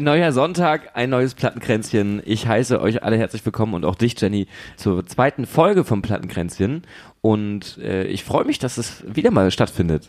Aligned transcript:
Ein 0.00 0.04
neuer 0.04 0.32
Sonntag, 0.32 0.92
ein 0.94 1.10
neues 1.10 1.34
Plattenkränzchen. 1.34 2.22
Ich 2.24 2.46
heiße 2.46 2.80
euch 2.80 3.02
alle 3.02 3.18
herzlich 3.18 3.44
willkommen 3.44 3.74
und 3.74 3.84
auch 3.84 3.96
dich, 3.96 4.18
Jenny, 4.18 4.46
zur 4.76 5.04
zweiten 5.04 5.44
Folge 5.44 5.84
vom 5.84 6.00
Plattenkränzchen. 6.00 6.84
Und 7.20 7.76
äh, 7.76 8.04
ich 8.04 8.24
freue 8.24 8.46
mich, 8.46 8.58
dass 8.58 8.78
es 8.78 9.04
wieder 9.06 9.30
mal 9.30 9.50
stattfindet. 9.50 10.08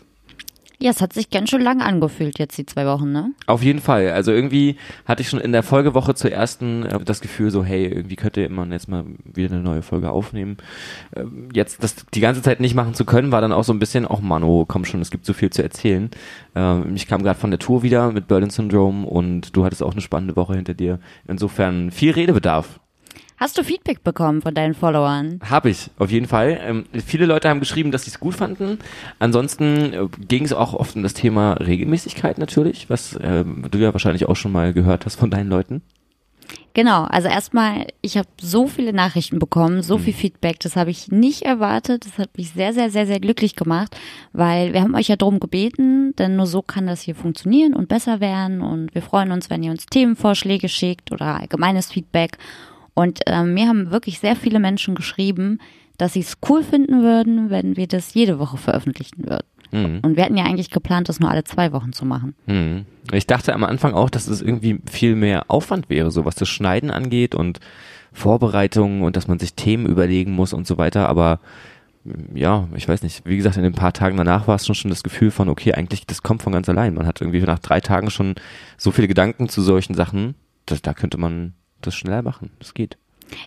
Ja, 0.82 0.90
es 0.90 1.00
hat 1.00 1.12
sich 1.12 1.30
ganz 1.30 1.48
schön 1.48 1.62
lang 1.62 1.80
angefühlt 1.80 2.40
jetzt 2.40 2.58
die 2.58 2.66
zwei 2.66 2.84
Wochen, 2.86 3.12
ne? 3.12 3.30
Auf 3.46 3.62
jeden 3.62 3.78
Fall. 3.78 4.10
Also 4.10 4.32
irgendwie 4.32 4.74
hatte 5.04 5.22
ich 5.22 5.28
schon 5.28 5.38
in 5.38 5.52
der 5.52 5.62
Folgewoche 5.62 6.16
zur 6.16 6.32
ersten 6.32 6.84
äh, 6.84 6.98
das 7.04 7.20
Gefühl 7.20 7.52
so, 7.52 7.62
hey, 7.62 7.86
irgendwie 7.86 8.16
könnte 8.16 8.48
man 8.48 8.72
jetzt 8.72 8.88
mal 8.88 9.04
wieder 9.22 9.54
eine 9.54 9.62
neue 9.62 9.82
Folge 9.82 10.10
aufnehmen. 10.10 10.56
Ähm, 11.14 11.50
jetzt 11.54 11.84
das 11.84 11.94
die 12.12 12.18
ganze 12.18 12.42
Zeit 12.42 12.58
nicht 12.58 12.74
machen 12.74 12.94
zu 12.94 13.04
können, 13.04 13.30
war 13.30 13.40
dann 13.40 13.52
auch 13.52 13.62
so 13.62 13.72
ein 13.72 13.78
bisschen, 13.78 14.08
auch 14.08 14.20
Mano, 14.20 14.64
komm 14.66 14.84
schon, 14.84 15.00
es 15.00 15.12
gibt 15.12 15.24
so 15.24 15.34
viel 15.34 15.50
zu 15.50 15.62
erzählen. 15.62 16.10
Ähm, 16.56 16.96
ich 16.96 17.06
kam 17.06 17.22
gerade 17.22 17.38
von 17.38 17.52
der 17.52 17.60
Tour 17.60 17.84
wieder 17.84 18.10
mit 18.10 18.26
Berlin 18.26 18.50
Syndrome 18.50 19.06
und 19.06 19.56
du 19.56 19.64
hattest 19.64 19.84
auch 19.84 19.92
eine 19.92 20.00
spannende 20.00 20.34
Woche 20.34 20.56
hinter 20.56 20.74
dir. 20.74 20.98
Insofern 21.28 21.92
viel 21.92 22.10
Redebedarf. 22.10 22.80
Hast 23.42 23.58
du 23.58 23.64
Feedback 23.64 24.04
bekommen 24.04 24.40
von 24.40 24.54
deinen 24.54 24.72
Followern? 24.72 25.40
Habe 25.50 25.68
ich, 25.68 25.90
auf 25.98 26.12
jeden 26.12 26.28
Fall. 26.28 26.60
Ähm, 26.62 26.84
viele 27.04 27.26
Leute 27.26 27.48
haben 27.48 27.58
geschrieben, 27.58 27.90
dass 27.90 28.04
sie 28.04 28.10
es 28.10 28.20
gut 28.20 28.36
fanden. 28.36 28.78
Ansonsten 29.18 29.92
äh, 29.92 30.06
ging 30.28 30.44
es 30.44 30.52
auch 30.52 30.74
oft 30.74 30.94
um 30.94 31.02
das 31.02 31.12
Thema 31.12 31.54
Regelmäßigkeit 31.54 32.38
natürlich, 32.38 32.88
was 32.88 33.16
äh, 33.16 33.44
du 33.44 33.78
ja 33.78 33.92
wahrscheinlich 33.92 34.28
auch 34.28 34.36
schon 34.36 34.52
mal 34.52 34.72
gehört 34.72 35.06
hast 35.06 35.16
von 35.16 35.28
deinen 35.28 35.48
Leuten. 35.48 35.82
Genau, 36.74 37.02
also 37.02 37.26
erstmal, 37.26 37.88
ich 38.00 38.16
habe 38.16 38.28
so 38.40 38.68
viele 38.68 38.92
Nachrichten 38.92 39.40
bekommen, 39.40 39.82
so 39.82 39.98
viel 39.98 40.14
Feedback, 40.14 40.60
das 40.60 40.76
habe 40.76 40.90
ich 40.90 41.08
nicht 41.08 41.42
erwartet. 41.42 42.06
Das 42.06 42.18
hat 42.18 42.38
mich 42.38 42.50
sehr, 42.50 42.72
sehr, 42.72 42.90
sehr, 42.90 43.08
sehr 43.08 43.18
glücklich 43.18 43.56
gemacht, 43.56 43.96
weil 44.32 44.72
wir 44.72 44.82
haben 44.82 44.94
euch 44.94 45.08
ja 45.08 45.16
darum 45.16 45.40
gebeten, 45.40 46.14
denn 46.16 46.36
nur 46.36 46.46
so 46.46 46.62
kann 46.62 46.86
das 46.86 47.02
hier 47.02 47.16
funktionieren 47.16 47.74
und 47.74 47.88
besser 47.88 48.20
werden. 48.20 48.62
Und 48.62 48.94
wir 48.94 49.02
freuen 49.02 49.32
uns, 49.32 49.50
wenn 49.50 49.64
ihr 49.64 49.72
uns 49.72 49.86
Themenvorschläge 49.86 50.68
schickt 50.68 51.10
oder 51.10 51.40
allgemeines 51.40 51.90
Feedback. 51.90 52.38
Und 52.94 53.20
ähm, 53.26 53.54
mir 53.54 53.68
haben 53.68 53.90
wirklich 53.90 54.18
sehr 54.18 54.36
viele 54.36 54.58
Menschen 54.58 54.94
geschrieben, 54.94 55.58
dass 55.98 56.14
sie 56.14 56.20
es 56.20 56.38
cool 56.48 56.62
finden 56.62 57.02
würden, 57.02 57.50
wenn 57.50 57.76
wir 57.76 57.86
das 57.86 58.14
jede 58.14 58.38
Woche 58.38 58.56
veröffentlichen 58.56 59.28
würden. 59.28 59.46
Mhm. 59.72 60.00
Und 60.02 60.16
wir 60.16 60.24
hatten 60.24 60.36
ja 60.36 60.44
eigentlich 60.44 60.70
geplant, 60.70 61.08
das 61.08 61.20
nur 61.20 61.30
alle 61.30 61.44
zwei 61.44 61.72
Wochen 61.72 61.92
zu 61.92 62.04
machen. 62.04 62.34
Mhm. 62.46 62.84
Ich 63.12 63.26
dachte 63.26 63.54
am 63.54 63.64
Anfang 63.64 63.94
auch, 63.94 64.10
dass 64.10 64.28
es 64.28 64.42
irgendwie 64.42 64.80
viel 64.90 65.16
mehr 65.16 65.44
Aufwand 65.48 65.88
wäre, 65.88 66.10
so 66.10 66.24
was 66.24 66.34
das 66.34 66.48
Schneiden 66.48 66.90
angeht 66.90 67.34
und 67.34 67.60
Vorbereitungen 68.12 69.02
und 69.02 69.16
dass 69.16 69.28
man 69.28 69.38
sich 69.38 69.54
Themen 69.54 69.86
überlegen 69.86 70.32
muss 70.32 70.52
und 70.52 70.66
so 70.66 70.76
weiter. 70.76 71.08
Aber 71.08 71.40
ja, 72.34 72.68
ich 72.74 72.88
weiß 72.88 73.02
nicht. 73.02 73.24
Wie 73.24 73.36
gesagt, 73.36 73.56
in 73.56 73.62
den 73.62 73.72
paar 73.72 73.92
Tagen 73.92 74.16
danach 74.16 74.48
war 74.48 74.56
es 74.56 74.66
schon 74.66 74.74
schon 74.74 74.90
das 74.90 75.02
Gefühl 75.02 75.30
von, 75.30 75.48
okay, 75.48 75.72
eigentlich 75.72 76.06
das 76.06 76.22
kommt 76.22 76.42
von 76.42 76.52
ganz 76.52 76.68
allein. 76.68 76.94
Man 76.94 77.06
hat 77.06 77.20
irgendwie 77.20 77.40
nach 77.40 77.60
drei 77.60 77.80
Tagen 77.80 78.10
schon 78.10 78.34
so 78.76 78.90
viele 78.90 79.08
Gedanken 79.08 79.48
zu 79.48 79.62
solchen 79.62 79.94
Sachen, 79.94 80.34
dass 80.66 80.82
da 80.82 80.92
könnte 80.94 81.16
man 81.16 81.54
das 81.82 81.94
schneller 81.94 82.22
machen. 82.22 82.50
Das 82.58 82.74
geht. 82.74 82.96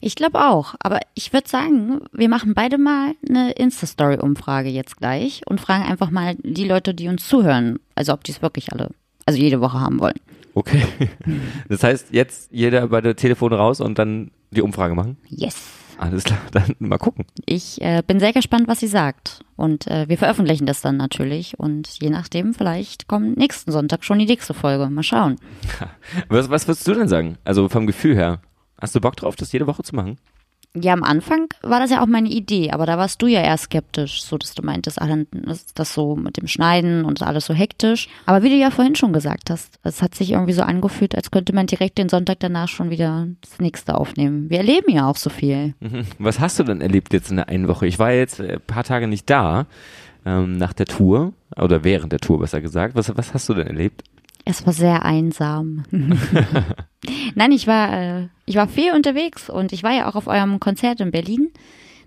Ich 0.01 0.15
glaube 0.15 0.39
auch, 0.39 0.75
aber 0.79 0.99
ich 1.13 1.31
würde 1.31 1.47
sagen, 1.47 2.01
wir 2.11 2.29
machen 2.29 2.53
beide 2.53 2.77
mal 2.77 3.13
eine 3.27 3.51
Insta-Story-Umfrage 3.51 4.69
jetzt 4.69 4.97
gleich 4.97 5.41
und 5.45 5.61
fragen 5.61 5.83
einfach 5.83 6.09
mal 6.09 6.35
die 6.41 6.67
Leute, 6.67 6.93
die 6.93 7.07
uns 7.07 7.27
zuhören, 7.27 7.79
also 7.93 8.13
ob 8.13 8.23
die 8.23 8.31
es 8.31 8.41
wirklich 8.41 8.71
alle, 8.73 8.89
also 9.25 9.39
jede 9.39 9.61
Woche 9.61 9.79
haben 9.79 9.99
wollen. 9.99 10.19
Okay. 10.53 10.83
Das 11.69 11.83
heißt, 11.83 12.07
jetzt 12.11 12.49
jeder 12.51 12.87
bei 12.87 13.01
der 13.01 13.15
Telefon 13.15 13.53
raus 13.53 13.81
und 13.81 13.99
dann 13.99 14.31
die 14.51 14.61
Umfrage 14.61 14.95
machen? 14.95 15.17
Yes. 15.29 15.55
Alles 15.97 16.23
klar, 16.23 16.39
dann 16.51 16.75
mal 16.79 16.97
gucken. 16.97 17.25
Ich 17.45 17.81
äh, 17.81 18.03
bin 18.05 18.19
sehr 18.19 18.33
gespannt, 18.33 18.67
was 18.67 18.79
sie 18.79 18.87
sagt. 18.87 19.43
Und 19.55 19.87
äh, 19.87 20.07
wir 20.09 20.17
veröffentlichen 20.17 20.65
das 20.65 20.81
dann 20.81 20.97
natürlich. 20.97 21.57
Und 21.57 22.01
je 22.01 22.09
nachdem, 22.09 22.53
vielleicht 22.53 23.07
kommt 23.07 23.37
nächsten 23.37 23.71
Sonntag 23.71 24.03
schon 24.03 24.19
die 24.19 24.25
nächste 24.25 24.53
Folge. 24.53 24.89
Mal 24.89 25.03
schauen. 25.03 25.37
Was, 26.29 26.49
was 26.49 26.67
würdest 26.67 26.87
du 26.87 26.93
denn 26.93 27.07
sagen? 27.07 27.37
Also 27.43 27.69
vom 27.69 27.87
Gefühl 27.87 28.15
her. 28.15 28.41
Hast 28.79 28.95
du 28.95 29.01
Bock 29.01 29.15
drauf, 29.15 29.35
das 29.35 29.51
jede 29.51 29.67
Woche 29.67 29.83
zu 29.83 29.95
machen? 29.95 30.17
Ja, 30.79 30.93
am 30.93 31.03
Anfang 31.03 31.47
war 31.61 31.79
das 31.79 31.91
ja 31.91 32.01
auch 32.01 32.07
meine 32.07 32.29
Idee, 32.29 32.71
aber 32.71 32.85
da 32.85 32.97
warst 32.97 33.21
du 33.21 33.27
ja 33.27 33.41
eher 33.41 33.57
skeptisch, 33.57 34.23
so 34.23 34.37
dass 34.37 34.53
du 34.53 34.61
meintest, 34.61 34.99
das 35.75 35.93
so 35.93 36.15
mit 36.15 36.37
dem 36.37 36.47
Schneiden 36.47 37.05
und 37.05 37.21
alles 37.21 37.45
so 37.45 37.53
hektisch. 37.53 38.09
Aber 38.25 38.43
wie 38.43 38.49
du 38.49 38.55
ja 38.55 38.71
vorhin 38.71 38.95
schon 38.95 39.13
gesagt 39.13 39.49
hast, 39.49 39.79
es 39.83 40.01
hat 40.01 40.15
sich 40.15 40.31
irgendwie 40.31 40.53
so 40.53 40.63
angefühlt, 40.63 41.15
als 41.15 41.31
könnte 41.31 41.53
man 41.53 41.67
direkt 41.67 41.97
den 41.97 42.09
Sonntag 42.09 42.39
danach 42.39 42.67
schon 42.67 42.89
wieder 42.89 43.27
das 43.41 43.59
nächste 43.59 43.95
aufnehmen. 43.95 44.49
Wir 44.49 44.57
erleben 44.59 44.91
ja 44.91 45.09
auch 45.09 45.17
so 45.17 45.29
viel. 45.29 45.73
Mhm. 45.79 46.05
Was 46.19 46.39
hast 46.39 46.59
du 46.59 46.63
denn 46.63 46.81
erlebt 46.81 47.13
jetzt 47.13 47.29
in 47.29 47.37
der 47.37 47.47
einen 47.47 47.67
Woche? 47.67 47.87
Ich 47.87 47.97
war 47.97 48.11
jetzt 48.11 48.41
ein 48.41 48.59
paar 48.67 48.83
Tage 48.83 49.07
nicht 49.07 49.29
da, 49.29 49.67
ähm, 50.25 50.57
nach 50.57 50.73
der 50.73 50.87
Tour, 50.87 51.33
oder 51.55 51.83
während 51.83 52.11
der 52.11 52.19
Tour 52.19 52.39
besser 52.39 52.59
gesagt. 52.59 52.95
Was, 52.95 53.15
was 53.15 53.33
hast 53.33 53.47
du 53.47 53.53
denn 53.53 53.67
erlebt? 53.67 54.03
Es 54.45 54.65
war 54.65 54.73
sehr 54.73 55.03
einsam. 55.03 55.83
Nein, 57.35 57.51
ich 57.51 57.65
war, 57.65 57.93
äh, 57.93 58.27
ich 58.45 58.55
war 58.55 58.67
viel 58.67 58.93
unterwegs 58.93 59.49
und 59.49 59.73
ich 59.73 59.81
war 59.81 59.91
ja 59.91 60.07
auch 60.07 60.15
auf 60.15 60.27
eurem 60.27 60.59
Konzert 60.59 61.01
in 61.01 61.11
Berlin. 61.11 61.51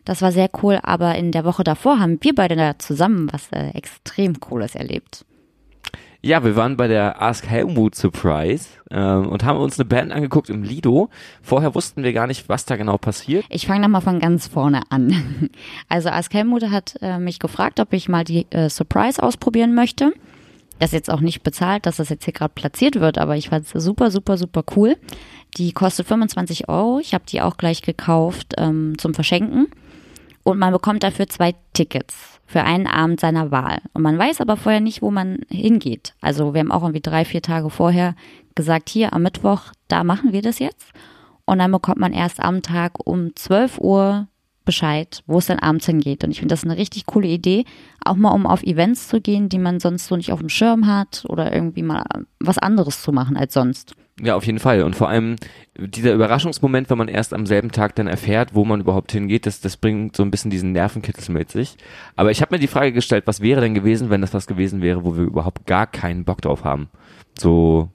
Das 0.04 0.22
war 0.22 0.30
sehr 0.30 0.48
cool, 0.62 0.78
aber 0.82 1.16
in 1.16 1.32
der 1.32 1.44
Woche 1.44 1.64
davor 1.64 1.98
haben 1.98 2.18
wir 2.22 2.34
beide 2.34 2.56
da 2.56 2.78
zusammen 2.78 3.28
was 3.32 3.50
äh, 3.50 3.70
extrem 3.70 4.38
Cooles 4.38 4.76
erlebt. 4.76 5.26
Ja, 6.20 6.42
wir 6.42 6.56
waren 6.56 6.76
bei 6.76 6.88
der 6.88 7.22
Ask 7.22 7.46
Helmut 7.46 7.94
Surprise 7.94 8.68
ähm, 8.90 9.28
und 9.28 9.44
haben 9.44 9.58
uns 9.58 9.78
eine 9.78 9.88
Band 9.88 10.10
angeguckt 10.10 10.50
im 10.50 10.64
Lido. 10.64 11.10
Vorher 11.42 11.74
wussten 11.74 12.02
wir 12.02 12.12
gar 12.12 12.26
nicht, 12.26 12.48
was 12.48 12.64
da 12.64 12.76
genau 12.76 12.98
passiert. 12.98 13.44
Ich 13.50 13.66
fange 13.66 13.80
nochmal 13.80 14.00
von 14.00 14.18
ganz 14.18 14.46
vorne 14.46 14.82
an. 14.90 15.50
Also 15.88 16.08
Ask 16.08 16.34
Helmut 16.34 16.64
hat 16.70 16.96
äh, 17.02 17.18
mich 17.18 17.38
gefragt, 17.38 17.78
ob 17.80 17.92
ich 17.92 18.08
mal 18.08 18.24
die 18.24 18.46
äh, 18.50 18.68
Surprise 18.68 19.22
ausprobieren 19.22 19.74
möchte. 19.74 20.12
Das 20.78 20.92
jetzt 20.92 21.10
auch 21.10 21.20
nicht 21.20 21.42
bezahlt, 21.42 21.86
dass 21.86 21.96
das 21.96 22.08
jetzt 22.08 22.24
hier 22.24 22.32
gerade 22.32 22.52
platziert 22.54 23.00
wird, 23.00 23.18
aber 23.18 23.36
ich 23.36 23.48
fand 23.48 23.66
es 23.66 23.84
super, 23.84 24.10
super, 24.10 24.36
super 24.36 24.62
cool. 24.76 24.96
Die 25.56 25.72
kostet 25.72 26.06
25 26.06 26.68
Euro. 26.68 26.98
Ich 27.00 27.14
habe 27.14 27.24
die 27.26 27.40
auch 27.40 27.56
gleich 27.56 27.82
gekauft 27.82 28.54
ähm, 28.58 28.94
zum 28.98 29.14
Verschenken. 29.14 29.68
Und 30.44 30.58
man 30.58 30.72
bekommt 30.72 31.02
dafür 31.02 31.28
zwei 31.28 31.54
Tickets 31.72 32.40
für 32.46 32.62
einen 32.62 32.86
Abend 32.86 33.20
seiner 33.20 33.50
Wahl. 33.50 33.80
Und 33.92 34.02
man 34.02 34.18
weiß 34.18 34.40
aber 34.40 34.56
vorher 34.56 34.80
nicht, 34.80 35.02
wo 35.02 35.10
man 35.10 35.40
hingeht. 35.50 36.14
Also 36.20 36.54
wir 36.54 36.60
haben 36.60 36.72
auch 36.72 36.82
irgendwie 36.82 37.02
drei, 37.02 37.24
vier 37.24 37.42
Tage 37.42 37.68
vorher 37.68 38.14
gesagt, 38.54 38.88
hier 38.88 39.12
am 39.12 39.22
Mittwoch, 39.22 39.64
da 39.88 40.04
machen 40.04 40.32
wir 40.32 40.42
das 40.42 40.58
jetzt. 40.58 40.92
Und 41.44 41.58
dann 41.58 41.72
bekommt 41.72 41.98
man 41.98 42.12
erst 42.12 42.40
am 42.40 42.62
Tag 42.62 43.06
um 43.06 43.34
12 43.34 43.78
Uhr 43.78 44.26
Bescheid, 44.68 45.22
wo 45.26 45.38
es 45.38 45.46
dann 45.46 45.60
abends 45.60 45.86
hingeht. 45.86 46.24
Und 46.24 46.30
ich 46.30 46.40
finde 46.40 46.52
das 46.52 46.62
eine 46.62 46.76
richtig 46.76 47.06
coole 47.06 47.26
Idee, 47.26 47.64
auch 48.04 48.16
mal 48.16 48.32
um 48.32 48.46
auf 48.46 48.62
Events 48.62 49.08
zu 49.08 49.18
gehen, 49.18 49.48
die 49.48 49.58
man 49.58 49.80
sonst 49.80 50.08
so 50.08 50.14
nicht 50.14 50.30
auf 50.30 50.40
dem 50.40 50.50
Schirm 50.50 50.86
hat 50.86 51.24
oder 51.26 51.54
irgendwie 51.54 51.82
mal 51.82 52.04
was 52.38 52.58
anderes 52.58 53.00
zu 53.00 53.10
machen 53.10 53.38
als 53.38 53.54
sonst. 53.54 53.94
Ja, 54.20 54.36
auf 54.36 54.44
jeden 54.44 54.58
Fall. 54.58 54.82
Und 54.82 54.94
vor 54.94 55.08
allem 55.08 55.36
dieser 55.78 56.12
Überraschungsmoment, 56.12 56.90
wenn 56.90 56.98
man 56.98 57.08
erst 57.08 57.32
am 57.32 57.46
selben 57.46 57.70
Tag 57.70 57.94
dann 57.94 58.08
erfährt, 58.08 58.54
wo 58.54 58.66
man 58.66 58.80
überhaupt 58.80 59.10
hingeht, 59.10 59.46
das, 59.46 59.62
das 59.62 59.78
bringt 59.78 60.14
so 60.14 60.22
ein 60.22 60.30
bisschen 60.30 60.50
diesen 60.50 60.72
Nervenkitzel 60.72 61.32
mit 61.32 61.50
sich. 61.50 61.76
Aber 62.14 62.30
ich 62.30 62.42
habe 62.42 62.54
mir 62.54 62.58
die 62.58 62.66
Frage 62.66 62.92
gestellt, 62.92 63.26
was 63.26 63.40
wäre 63.40 63.62
denn 63.62 63.72
gewesen, 63.72 64.10
wenn 64.10 64.20
das 64.20 64.34
was 64.34 64.46
gewesen 64.46 64.82
wäre, 64.82 65.02
wo 65.02 65.16
wir 65.16 65.24
überhaupt 65.24 65.64
gar 65.64 65.86
keinen 65.86 66.26
Bock 66.26 66.42
drauf 66.42 66.64
haben? 66.64 66.90
So 67.38 67.88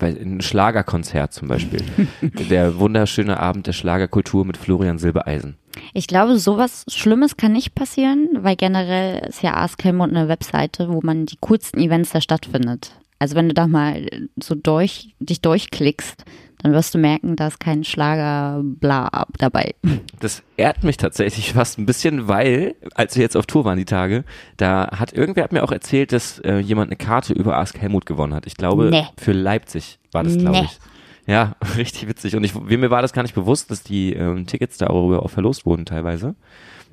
ein 0.00 0.40
Schlagerkonzert 0.40 1.32
zum 1.32 1.48
Beispiel. 1.48 1.82
der 2.22 2.78
wunderschöne 2.78 3.40
Abend 3.40 3.66
der 3.66 3.72
Schlagerkultur 3.72 4.44
mit 4.44 4.56
Florian 4.56 4.98
Silbereisen. 4.98 5.56
Ich 5.92 6.06
glaube, 6.06 6.38
sowas 6.38 6.84
Schlimmes 6.88 7.36
kann 7.36 7.52
nicht 7.52 7.74
passieren, 7.74 8.28
weil 8.40 8.56
generell 8.56 9.26
ist 9.28 9.42
ja 9.42 9.54
Ask 9.54 9.82
Helmut 9.84 10.10
eine 10.10 10.28
Webseite, 10.28 10.88
wo 10.88 11.00
man 11.02 11.26
die 11.26 11.36
coolsten 11.40 11.80
Events 11.80 12.10
da 12.10 12.20
stattfindet. 12.20 12.92
Also 13.18 13.36
wenn 13.36 13.48
du 13.48 13.54
da 13.54 13.66
mal 13.66 14.06
so 14.42 14.54
durch, 14.54 15.14
dich 15.20 15.40
durchklickst, 15.40 16.24
dann 16.58 16.72
wirst 16.72 16.94
du 16.94 16.98
merken, 16.98 17.36
da 17.36 17.48
ist 17.48 17.60
kein 17.60 17.84
Schlager 17.84 18.60
bla 18.64 19.26
dabei. 19.38 19.74
Das 20.20 20.42
ehrt 20.56 20.82
mich 20.82 20.96
tatsächlich 20.96 21.52
fast 21.54 21.78
ein 21.78 21.84
bisschen, 21.86 22.26
weil, 22.26 22.74
als 22.94 23.16
wir 23.16 23.22
jetzt 23.22 23.36
auf 23.36 23.44
Tour 23.46 23.64
waren 23.66 23.76
die 23.78 23.84
Tage, 23.84 24.24
da 24.56 24.88
hat 24.98 25.12
irgendwer 25.12 25.44
hat 25.44 25.52
mir 25.52 25.62
auch 25.62 25.72
erzählt, 25.72 26.12
dass 26.12 26.38
äh, 26.40 26.58
jemand 26.58 26.88
eine 26.88 26.96
Karte 26.96 27.34
über 27.34 27.56
Ask 27.58 27.78
Helmut 27.78 28.06
gewonnen 28.06 28.32
hat. 28.34 28.46
Ich 28.46 28.56
glaube, 28.56 28.88
Nee. 28.90 29.04
für 29.18 29.32
Leipzig 29.32 29.98
war 30.12 30.24
das, 30.24 30.38
glaube 30.38 30.58
Nee. 30.58 30.64
ich. 30.64 30.78
Ja, 31.26 31.54
richtig 31.76 32.08
witzig. 32.08 32.34
Und 32.36 32.44
ich, 32.44 32.54
mir 32.54 32.90
war 32.90 33.02
das 33.02 33.12
gar 33.12 33.22
nicht 33.22 33.34
bewusst, 33.34 33.70
dass 33.70 33.82
die 33.82 34.12
ähm, 34.14 34.46
Tickets 34.46 34.78
darüber 34.78 35.22
auch 35.22 35.30
verlost 35.30 35.66
wurden 35.66 35.84
teilweise. 35.84 36.34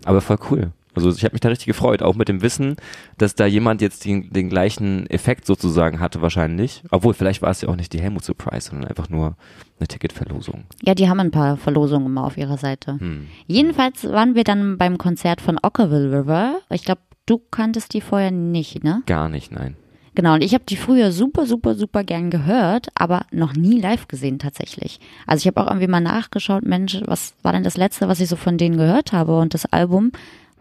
Aber 0.06 0.20
voll 0.22 0.38
cool. 0.50 0.72
Also 0.94 1.10
ich 1.10 1.24
habe 1.24 1.34
mich 1.34 1.42
da 1.42 1.50
richtig 1.50 1.68
gefreut, 1.68 2.02
auch 2.02 2.16
mit 2.16 2.28
dem 2.28 2.42
Wissen, 2.42 2.76
dass 3.18 3.36
da 3.36 3.46
jemand 3.46 3.82
jetzt 3.82 4.04
den, 4.06 4.30
den 4.32 4.50
gleichen 4.50 5.10
Effekt 5.10 5.46
sozusagen 5.46 6.00
hatte 6.00 6.22
wahrscheinlich. 6.22 6.84
Obwohl, 6.92 7.14
vielleicht 7.14 7.42
war 7.42 7.50
es 7.50 7.62
ja 7.62 7.70
auch 7.70 7.76
nicht 7.76 7.94
die 7.94 8.02
Helmut 8.02 8.26
Surprise, 8.26 8.70
sondern 8.70 8.90
einfach 8.90 9.10
nur 9.10 9.36
eine 9.80 9.88
Ticketverlosung. 9.88 10.66
Ja, 10.84 10.94
die 10.94 11.10
haben 11.10 11.20
ein 11.20 11.32
paar 11.32 11.58
Verlosungen 11.58 12.08
immer 12.08 12.26
auf 12.26 12.38
ihrer 12.38 12.58
Seite. 12.58 13.00
Hm. 13.00 13.28
Jedenfalls 13.48 14.04
waren 14.04 14.36
wir 14.36 14.44
dann 14.44 14.78
beim 14.78 14.98
Konzert 14.98 15.42
von 15.42 15.58
Ockerville 15.62 16.20
River. 16.20 16.60
Ich 16.70 16.84
glaube, 16.84 17.02
du 17.26 17.38
kanntest 17.38 17.94
die 17.94 18.02
vorher 18.02 18.32
nicht, 18.32 18.84
ne? 18.84 19.02
Gar 19.06 19.30
nicht, 19.30 19.52
nein. 19.52 19.76
Genau, 20.14 20.34
und 20.34 20.44
ich 20.44 20.54
habe 20.54 20.66
die 20.68 20.76
früher 20.76 21.12
super, 21.14 21.46
super, 21.46 21.74
super 21.74 22.04
gern 22.04 22.30
gehört, 22.30 22.90
aber 22.96 23.26
noch 23.32 23.54
nie 23.54 23.80
live 23.80 24.10
gesehen 24.10 24.40
tatsächlich. 24.40 25.00
Also 25.26 25.42
ich 25.42 25.48
habe 25.48 25.62
auch 25.62 25.68
irgendwie 25.68 25.88
mal 25.88 26.02
nachgeschaut, 26.02 26.66
Mensch, 26.66 27.00
was 27.06 27.34
war 27.44 27.54
denn 27.54 27.64
das 27.64 27.78
Letzte, 27.78 28.10
was 28.10 28.20
ich 28.20 28.28
so 28.28 28.36
von 28.36 28.58
denen 28.58 28.76
gehört 28.76 29.14
habe? 29.14 29.38
Und 29.38 29.54
das 29.54 29.66
Album, 29.68 30.12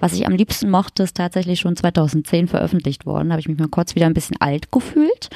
was 0.01 0.15
ich 0.15 0.27
am 0.27 0.33
liebsten 0.33 0.71
mochte, 0.71 1.05
ist 1.05 1.17
tatsächlich 1.17 1.61
schon 1.61 1.77
2010 1.77 2.49
veröffentlicht 2.49 3.07
worden. 3.07 3.29
Da 3.29 3.35
habe 3.35 3.41
ich 3.41 3.49
mich 3.49 3.59
mal 3.59 3.69
kurz 3.69 3.95
wieder 3.95 4.07
ein 4.07 4.15
bisschen 4.15 4.41
alt 4.41 4.73
gefühlt, 4.73 5.31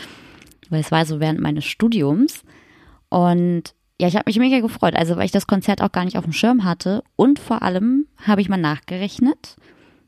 weil 0.71 0.81
es 0.81 0.91
war 0.91 1.07
so 1.07 1.21
während 1.21 1.41
meines 1.41 1.65
Studiums. 1.65 2.43
Und 3.11 3.75
ja, 4.01 4.09
ich 4.09 4.17
habe 4.17 4.25
mich 4.27 4.39
mega 4.39 4.61
gefreut, 4.61 4.97
also 4.97 5.17
weil 5.17 5.27
ich 5.27 5.33
das 5.33 5.47
Konzert 5.47 5.81
auch 5.83 5.93
gar 5.93 6.05
nicht 6.05 6.19
auf 6.19 6.25
dem 6.25 6.33
Schirm 6.33 6.65
hatte. 6.65 7.05
Und 7.15 7.39
vor 7.39 7.63
allem 7.63 8.07
habe 8.27 8.41
ich 8.41 8.49
mal 8.49 8.57
nachgerechnet, 8.57 9.57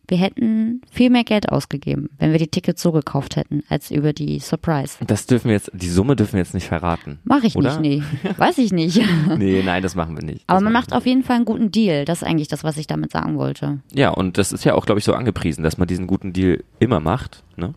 wir 0.09 0.19
hätten 0.19 0.83
viel 0.91 1.11
mehr 1.11 1.25
Geld 1.25 1.51
ausgegeben, 1.51 2.09
wenn 2.19 2.33
wir 2.33 2.39
die 2.39 2.49
Tickets 2.49 2.83
so 2.83 2.93
gekauft 2.93 3.37
hätten, 3.37 3.63
als 3.69 3.91
über 3.91 4.13
die 4.13 4.39
Surprise. 4.39 4.97
Das 5.07 5.27
dürfen 5.27 5.47
wir 5.49 5.55
jetzt, 5.55 5.71
die 5.75 5.89
Summe 5.89 6.17
dürfen 6.17 6.35
wir 6.35 6.41
jetzt 6.41 6.55
nicht 6.55 6.67
verraten. 6.67 7.19
Mache 7.25 7.47
ich 7.47 7.57
Oder? 7.57 7.79
nicht, 7.81 8.05
nee. 8.25 8.31
Weiß 8.37 8.59
ich 8.59 8.73
nicht. 8.73 9.01
Nee, 9.37 9.63
nein, 9.65 9.83
das 9.83 9.95
machen 9.95 10.17
wir 10.17 10.25
nicht. 10.25 10.45
Aber 10.47 10.57
Das 10.59 10.65
man 10.65 10.73
macht 10.73 10.93
auf 10.93 11.05
jeden 11.05 11.23
Fall 11.23 11.37
einen 11.37 11.45
guten 11.45 11.71
Deal. 11.71 12.05
Das 12.05 12.23
ist 12.23 12.29
eigentlich 12.29 12.49
das, 12.49 12.65
was 12.65 12.77
ich 12.77 12.87
damit 12.87 13.11
sagen 13.13 13.37
wollte. 13.37 13.81
Ja, 13.93 14.11
und 14.11 14.39
das 14.39 14.53
ist 14.53 14.65
ja 14.65 14.75
auch, 14.75 14.87
glaube 14.87 14.99
ich, 14.99 15.05
so 15.05 15.15
angepriesen, 15.15 15.63
dass 15.63 15.79
man 15.79 15.89
diesen 15.89 16.07
guten 16.07 16.33
Deal 16.33 16.63
immer 16.79 17.01
macht. 17.01 17.43
Ne? 17.57 17.75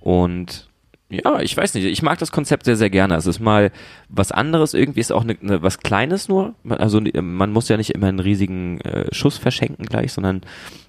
Und 0.00 0.68
ja, 1.12 1.40
ich 1.40 1.56
weiß 1.56 1.74
nicht, 1.74 1.84
ich 1.84 2.02
mag 2.02 2.18
das 2.18 2.32
Konzept 2.32 2.64
sehr, 2.64 2.76
sehr 2.76 2.90
gerne. 2.90 3.14
Es 3.16 3.26
ist 3.26 3.40
mal 3.40 3.70
was 4.08 4.32
anderes, 4.32 4.72
irgendwie 4.74 5.00
ist 5.00 5.12
auch 5.12 5.24
ne, 5.24 5.36
ne, 5.40 5.62
was 5.62 5.80
Kleines 5.80 6.28
nur. 6.28 6.54
Also 6.68 7.00
man 7.00 7.52
muss 7.52 7.68
ja 7.68 7.76
nicht 7.76 7.90
immer 7.90 8.06
einen 8.06 8.20
riesigen 8.20 8.80
äh, 8.80 9.12
Schuss 9.14 9.36
verschenken 9.36 9.86
gleich, 9.86 10.12
sondern 10.12 10.40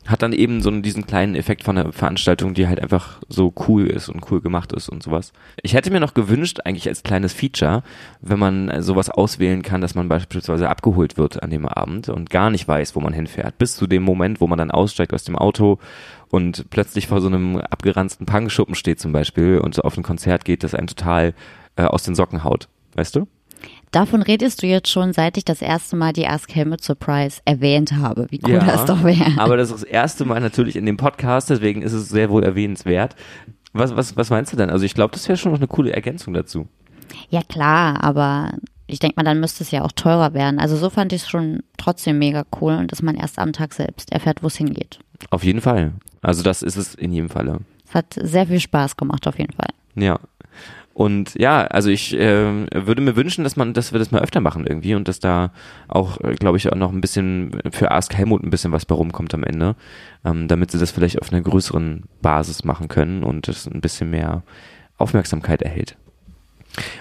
hat 0.05 0.21
dann 0.21 0.33
eben 0.33 0.61
so 0.61 0.71
diesen 0.81 1.07
kleinen 1.07 1.35
Effekt 1.35 1.63
von 1.63 1.77
einer 1.77 1.91
Veranstaltung, 1.93 2.53
die 2.53 2.67
halt 2.67 2.81
einfach 2.81 3.19
so 3.29 3.53
cool 3.67 3.87
ist 3.87 4.09
und 4.09 4.29
cool 4.31 4.41
gemacht 4.41 4.73
ist 4.73 4.89
und 4.89 5.01
sowas. 5.01 5.31
Ich 5.61 5.73
hätte 5.73 5.91
mir 5.91 5.99
noch 5.99 6.13
gewünscht, 6.13 6.59
eigentlich 6.65 6.87
als 6.87 7.03
kleines 7.03 7.33
Feature, 7.33 7.83
wenn 8.21 8.39
man 8.39 8.69
äh, 8.69 8.81
sowas 8.81 9.09
auswählen 9.09 9.61
kann, 9.61 9.81
dass 9.81 9.95
man 9.95 10.09
beispielsweise 10.09 10.69
abgeholt 10.69 11.17
wird 11.17 11.41
an 11.41 11.49
dem 11.49 11.65
Abend 11.65 12.09
und 12.09 12.29
gar 12.29 12.49
nicht 12.49 12.67
weiß, 12.67 12.95
wo 12.95 12.99
man 12.99 13.13
hinfährt. 13.13 13.57
Bis 13.57 13.75
zu 13.75 13.87
dem 13.87 14.03
Moment, 14.03 14.41
wo 14.41 14.47
man 14.47 14.57
dann 14.57 14.71
aussteigt 14.71 15.13
aus 15.13 15.23
dem 15.23 15.37
Auto 15.37 15.79
und 16.33 16.71
plötzlich 16.71 17.05
vor 17.05 17.21
so 17.21 17.27
einem 17.27 17.57
abgeranzten 17.57 18.25
Punkschuppen 18.25 18.73
steht 18.73 18.99
zum 18.99 19.11
Beispiel 19.11 19.59
und 19.59 19.75
so 19.75 19.83
auf 19.83 19.95
ein 19.95 20.01
Konzert 20.01 20.45
geht, 20.45 20.63
das 20.63 20.73
einen 20.73 20.87
total 20.87 21.35
äh, 21.75 21.83
aus 21.83 22.01
den 22.01 22.15
Socken 22.15 22.43
haut. 22.43 22.69
Weißt 22.95 23.15
du? 23.15 23.27
Davon 23.91 24.23
redest 24.23 24.63
du 24.63 24.65
jetzt 24.65 24.89
schon, 24.89 25.13
seit 25.13 25.37
ich 25.37 25.45
das 25.45 25.61
erste 25.61 25.95
Mal 25.95 26.11
die 26.11 26.25
Ask 26.25 26.53
Helmut 26.55 26.83
Surprise 26.83 27.39
erwähnt 27.45 27.93
habe. 27.93 28.25
Wie 28.31 28.39
cool 28.47 28.57
das 28.57 28.85
doch 28.85 29.03
wäre. 29.03 29.37
Aber 29.37 29.57
das 29.57 29.69
ist 29.69 29.83
das 29.83 29.83
erste 29.83 30.25
Mal 30.25 30.41
natürlich 30.41 30.75
in 30.75 30.87
dem 30.87 30.97
Podcast, 30.97 31.51
deswegen 31.51 31.83
ist 31.83 31.93
es 31.93 32.09
sehr 32.09 32.31
wohl 32.31 32.43
erwähnenswert. 32.43 33.15
Was, 33.73 33.95
was, 33.95 34.17
was 34.17 34.31
meinst 34.31 34.51
du 34.51 34.57
denn? 34.57 34.71
Also 34.71 34.85
ich 34.85 34.95
glaube, 34.95 35.13
das 35.13 35.27
wäre 35.27 35.37
schon 35.37 35.51
noch 35.51 35.59
eine 35.59 35.67
coole 35.67 35.93
Ergänzung 35.93 36.33
dazu. 36.33 36.67
Ja 37.29 37.43
klar, 37.43 38.03
aber 38.03 38.53
ich 38.93 38.99
denke 38.99 39.15
mal, 39.17 39.23
dann 39.23 39.39
müsste 39.39 39.63
es 39.63 39.71
ja 39.71 39.83
auch 39.83 39.91
teurer 39.91 40.33
werden. 40.33 40.59
Also 40.59 40.77
so 40.77 40.89
fand 40.89 41.11
ich 41.13 41.23
es 41.23 41.29
schon 41.29 41.63
trotzdem 41.77 42.19
mega 42.19 42.45
cool 42.61 42.73
und 42.73 42.91
dass 42.91 43.01
man 43.01 43.15
erst 43.15 43.39
am 43.39 43.51
Tag 43.51 43.73
selbst 43.73 44.11
erfährt, 44.11 44.43
wo 44.43 44.47
es 44.47 44.55
hingeht. 44.55 44.99
Auf 45.29 45.43
jeden 45.43 45.61
Fall. 45.61 45.93
Also 46.21 46.43
das 46.43 46.61
ist 46.61 46.77
es 46.77 46.95
in 46.95 47.11
jedem 47.11 47.29
Falle. 47.29 47.59
Es 47.87 47.95
hat 47.95 48.13
sehr 48.21 48.47
viel 48.47 48.59
Spaß 48.59 48.95
gemacht, 48.95 49.27
auf 49.27 49.37
jeden 49.37 49.53
Fall. 49.53 49.69
Ja. 49.95 50.19
Und 50.93 51.33
ja, 51.39 51.65
also 51.65 51.89
ich 51.89 52.13
äh, 52.13 52.67
würde 52.71 53.01
mir 53.01 53.15
wünschen, 53.15 53.43
dass 53.43 53.55
man, 53.55 53.73
dass 53.73 53.93
wir 53.93 53.99
das 53.99 54.11
mal 54.11 54.21
öfter 54.21 54.41
machen 54.41 54.67
irgendwie 54.67 54.93
und 54.93 55.07
dass 55.07 55.19
da 55.19 55.51
auch, 55.87 56.21
äh, 56.21 56.35
glaube 56.35 56.57
ich, 56.57 56.71
auch 56.71 56.75
noch 56.75 56.91
ein 56.91 57.01
bisschen 57.01 57.51
für 57.71 57.89
Ask 57.89 58.13
Helmut 58.13 58.43
ein 58.43 58.51
bisschen 58.51 58.71
was 58.71 58.85
bei 58.85 58.93
rumkommt 58.93 59.33
am 59.33 59.43
Ende, 59.43 59.75
ähm, 60.23 60.47
damit 60.47 60.69
sie 60.69 60.77
das 60.77 60.91
vielleicht 60.91 61.19
auf 61.19 61.33
einer 61.33 61.41
größeren 61.41 62.03
Basis 62.21 62.63
machen 62.63 62.89
können 62.89 63.23
und 63.23 63.47
es 63.47 63.65
ein 63.65 63.81
bisschen 63.81 64.11
mehr 64.11 64.43
Aufmerksamkeit 64.97 65.63
erhält. 65.63 65.97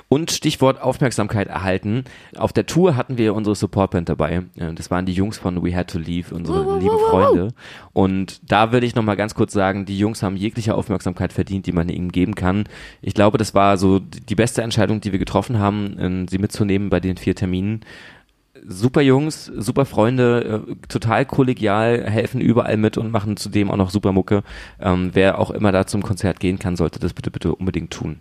Und 0.09 0.31
Stichwort 0.31 0.81
Aufmerksamkeit 0.81 1.49
erhalten. 1.49 2.05
Auf 2.37 2.53
der 2.53 2.67
Tour 2.67 2.97
hatten 2.97 3.17
wir 3.17 3.35
unsere 3.35 3.57
Supportband 3.57 4.09
dabei. 4.09 4.43
Äh, 4.57 4.75
Das 4.75 4.91
waren 4.91 5.07
die 5.07 5.13
Jungs 5.13 5.39
von 5.39 5.63
We 5.65 5.75
Had 5.75 5.89
to 5.89 5.99
Leave, 5.99 6.35
unsere 6.35 6.79
lieben 6.79 6.99
Freunde. 7.11 7.49
Und 7.93 8.41
da 8.51 8.73
will 8.73 8.85
ich 8.85 8.95
nochmal 8.95 9.17
ganz 9.17 9.35
kurz 9.35 9.53
sagen, 9.53 9.87
die 9.87 9.99
Jungs 9.99 10.23
haben 10.23 10.37
jegliche 10.37 10.75
Aufmerksamkeit 10.75 11.33
verdient, 11.33 11.67
die 11.67 11.73
man 11.73 11.89
ihnen 11.89 12.13
geben 12.13 12.35
kann. 12.35 12.65
Ich 13.01 13.15
glaube, 13.15 13.39
das 13.39 13.55
war 13.55 13.79
so 13.79 13.99
die 13.99 14.35
beste 14.35 14.63
Entscheidung, 14.63 15.01
die 15.01 15.13
wir 15.13 15.19
getroffen 15.19 15.59
haben, 15.59 15.99
äh, 15.99 16.27
sie 16.31 16.39
mitzunehmen 16.39 16.91
bei 16.91 17.01
den 17.01 17.17
vier 17.17 17.35
Terminen. 17.35 17.81
Super 18.65 19.01
Jungs, 19.01 19.47
super 19.47 19.87
Freunde, 19.87 20.65
äh, 20.69 20.87
total 20.87 21.25
kollegial, 21.27 22.05
helfen 22.09 22.41
überall 22.41 22.77
mit 22.77 22.97
und 22.97 23.11
machen 23.11 23.37
zudem 23.37 23.71
auch 23.71 23.77
noch 23.77 23.91
super 23.91 24.13
Mucke. 24.13 24.45
Ähm, 24.81 25.11
wer 25.15 25.39
auch 25.39 25.51
immer 25.51 25.73
da 25.73 25.87
zum 25.87 26.03
Konzert 26.03 26.39
gehen 26.39 26.59
kann, 26.59 26.77
sollte 26.77 27.01
das 27.01 27.13
bitte, 27.13 27.31
bitte 27.31 27.55
unbedingt 27.55 27.91
tun. 27.91 28.21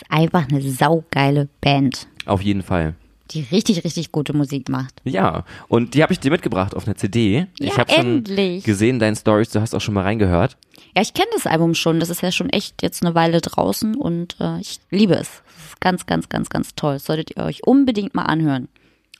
Ist 0.00 0.10
einfach 0.10 0.48
eine 0.48 0.62
saugeile 0.62 1.48
Band, 1.60 2.06
Auf 2.26 2.42
jeden 2.42 2.62
Fall. 2.62 2.94
die 3.32 3.46
richtig, 3.52 3.84
richtig 3.84 4.10
gute 4.12 4.32
Musik 4.32 4.68
macht. 4.68 4.94
Ja, 5.04 5.44
und 5.68 5.94
die 5.94 6.02
habe 6.02 6.12
ich 6.12 6.20
dir 6.20 6.30
mitgebracht 6.30 6.74
auf 6.74 6.86
einer 6.86 6.96
CD. 6.96 7.46
ich 7.58 7.68
Ja, 7.68 7.76
habe 7.78 7.92
schon 7.92 8.24
gesehen, 8.24 8.98
deine 8.98 9.16
Stories, 9.16 9.50
du 9.50 9.60
hast 9.60 9.74
auch 9.74 9.80
schon 9.80 9.94
mal 9.94 10.02
reingehört. 10.02 10.56
Ja, 10.96 11.02
ich 11.02 11.14
kenne 11.14 11.28
das 11.34 11.46
Album 11.46 11.74
schon. 11.74 12.00
Das 12.00 12.10
ist 12.10 12.22
ja 12.22 12.32
schon 12.32 12.50
echt 12.50 12.82
jetzt 12.82 13.04
eine 13.04 13.14
Weile 13.14 13.40
draußen 13.40 13.94
und 13.94 14.36
äh, 14.40 14.58
ich 14.60 14.80
liebe 14.90 15.14
es. 15.14 15.28
Es 15.56 15.66
ist 15.72 15.80
ganz, 15.80 16.06
ganz, 16.06 16.28
ganz, 16.28 16.48
ganz 16.50 16.74
toll. 16.74 16.94
Das 16.94 17.04
solltet 17.04 17.36
ihr 17.36 17.44
euch 17.44 17.64
unbedingt 17.64 18.14
mal 18.16 18.24
anhören. 18.24 18.68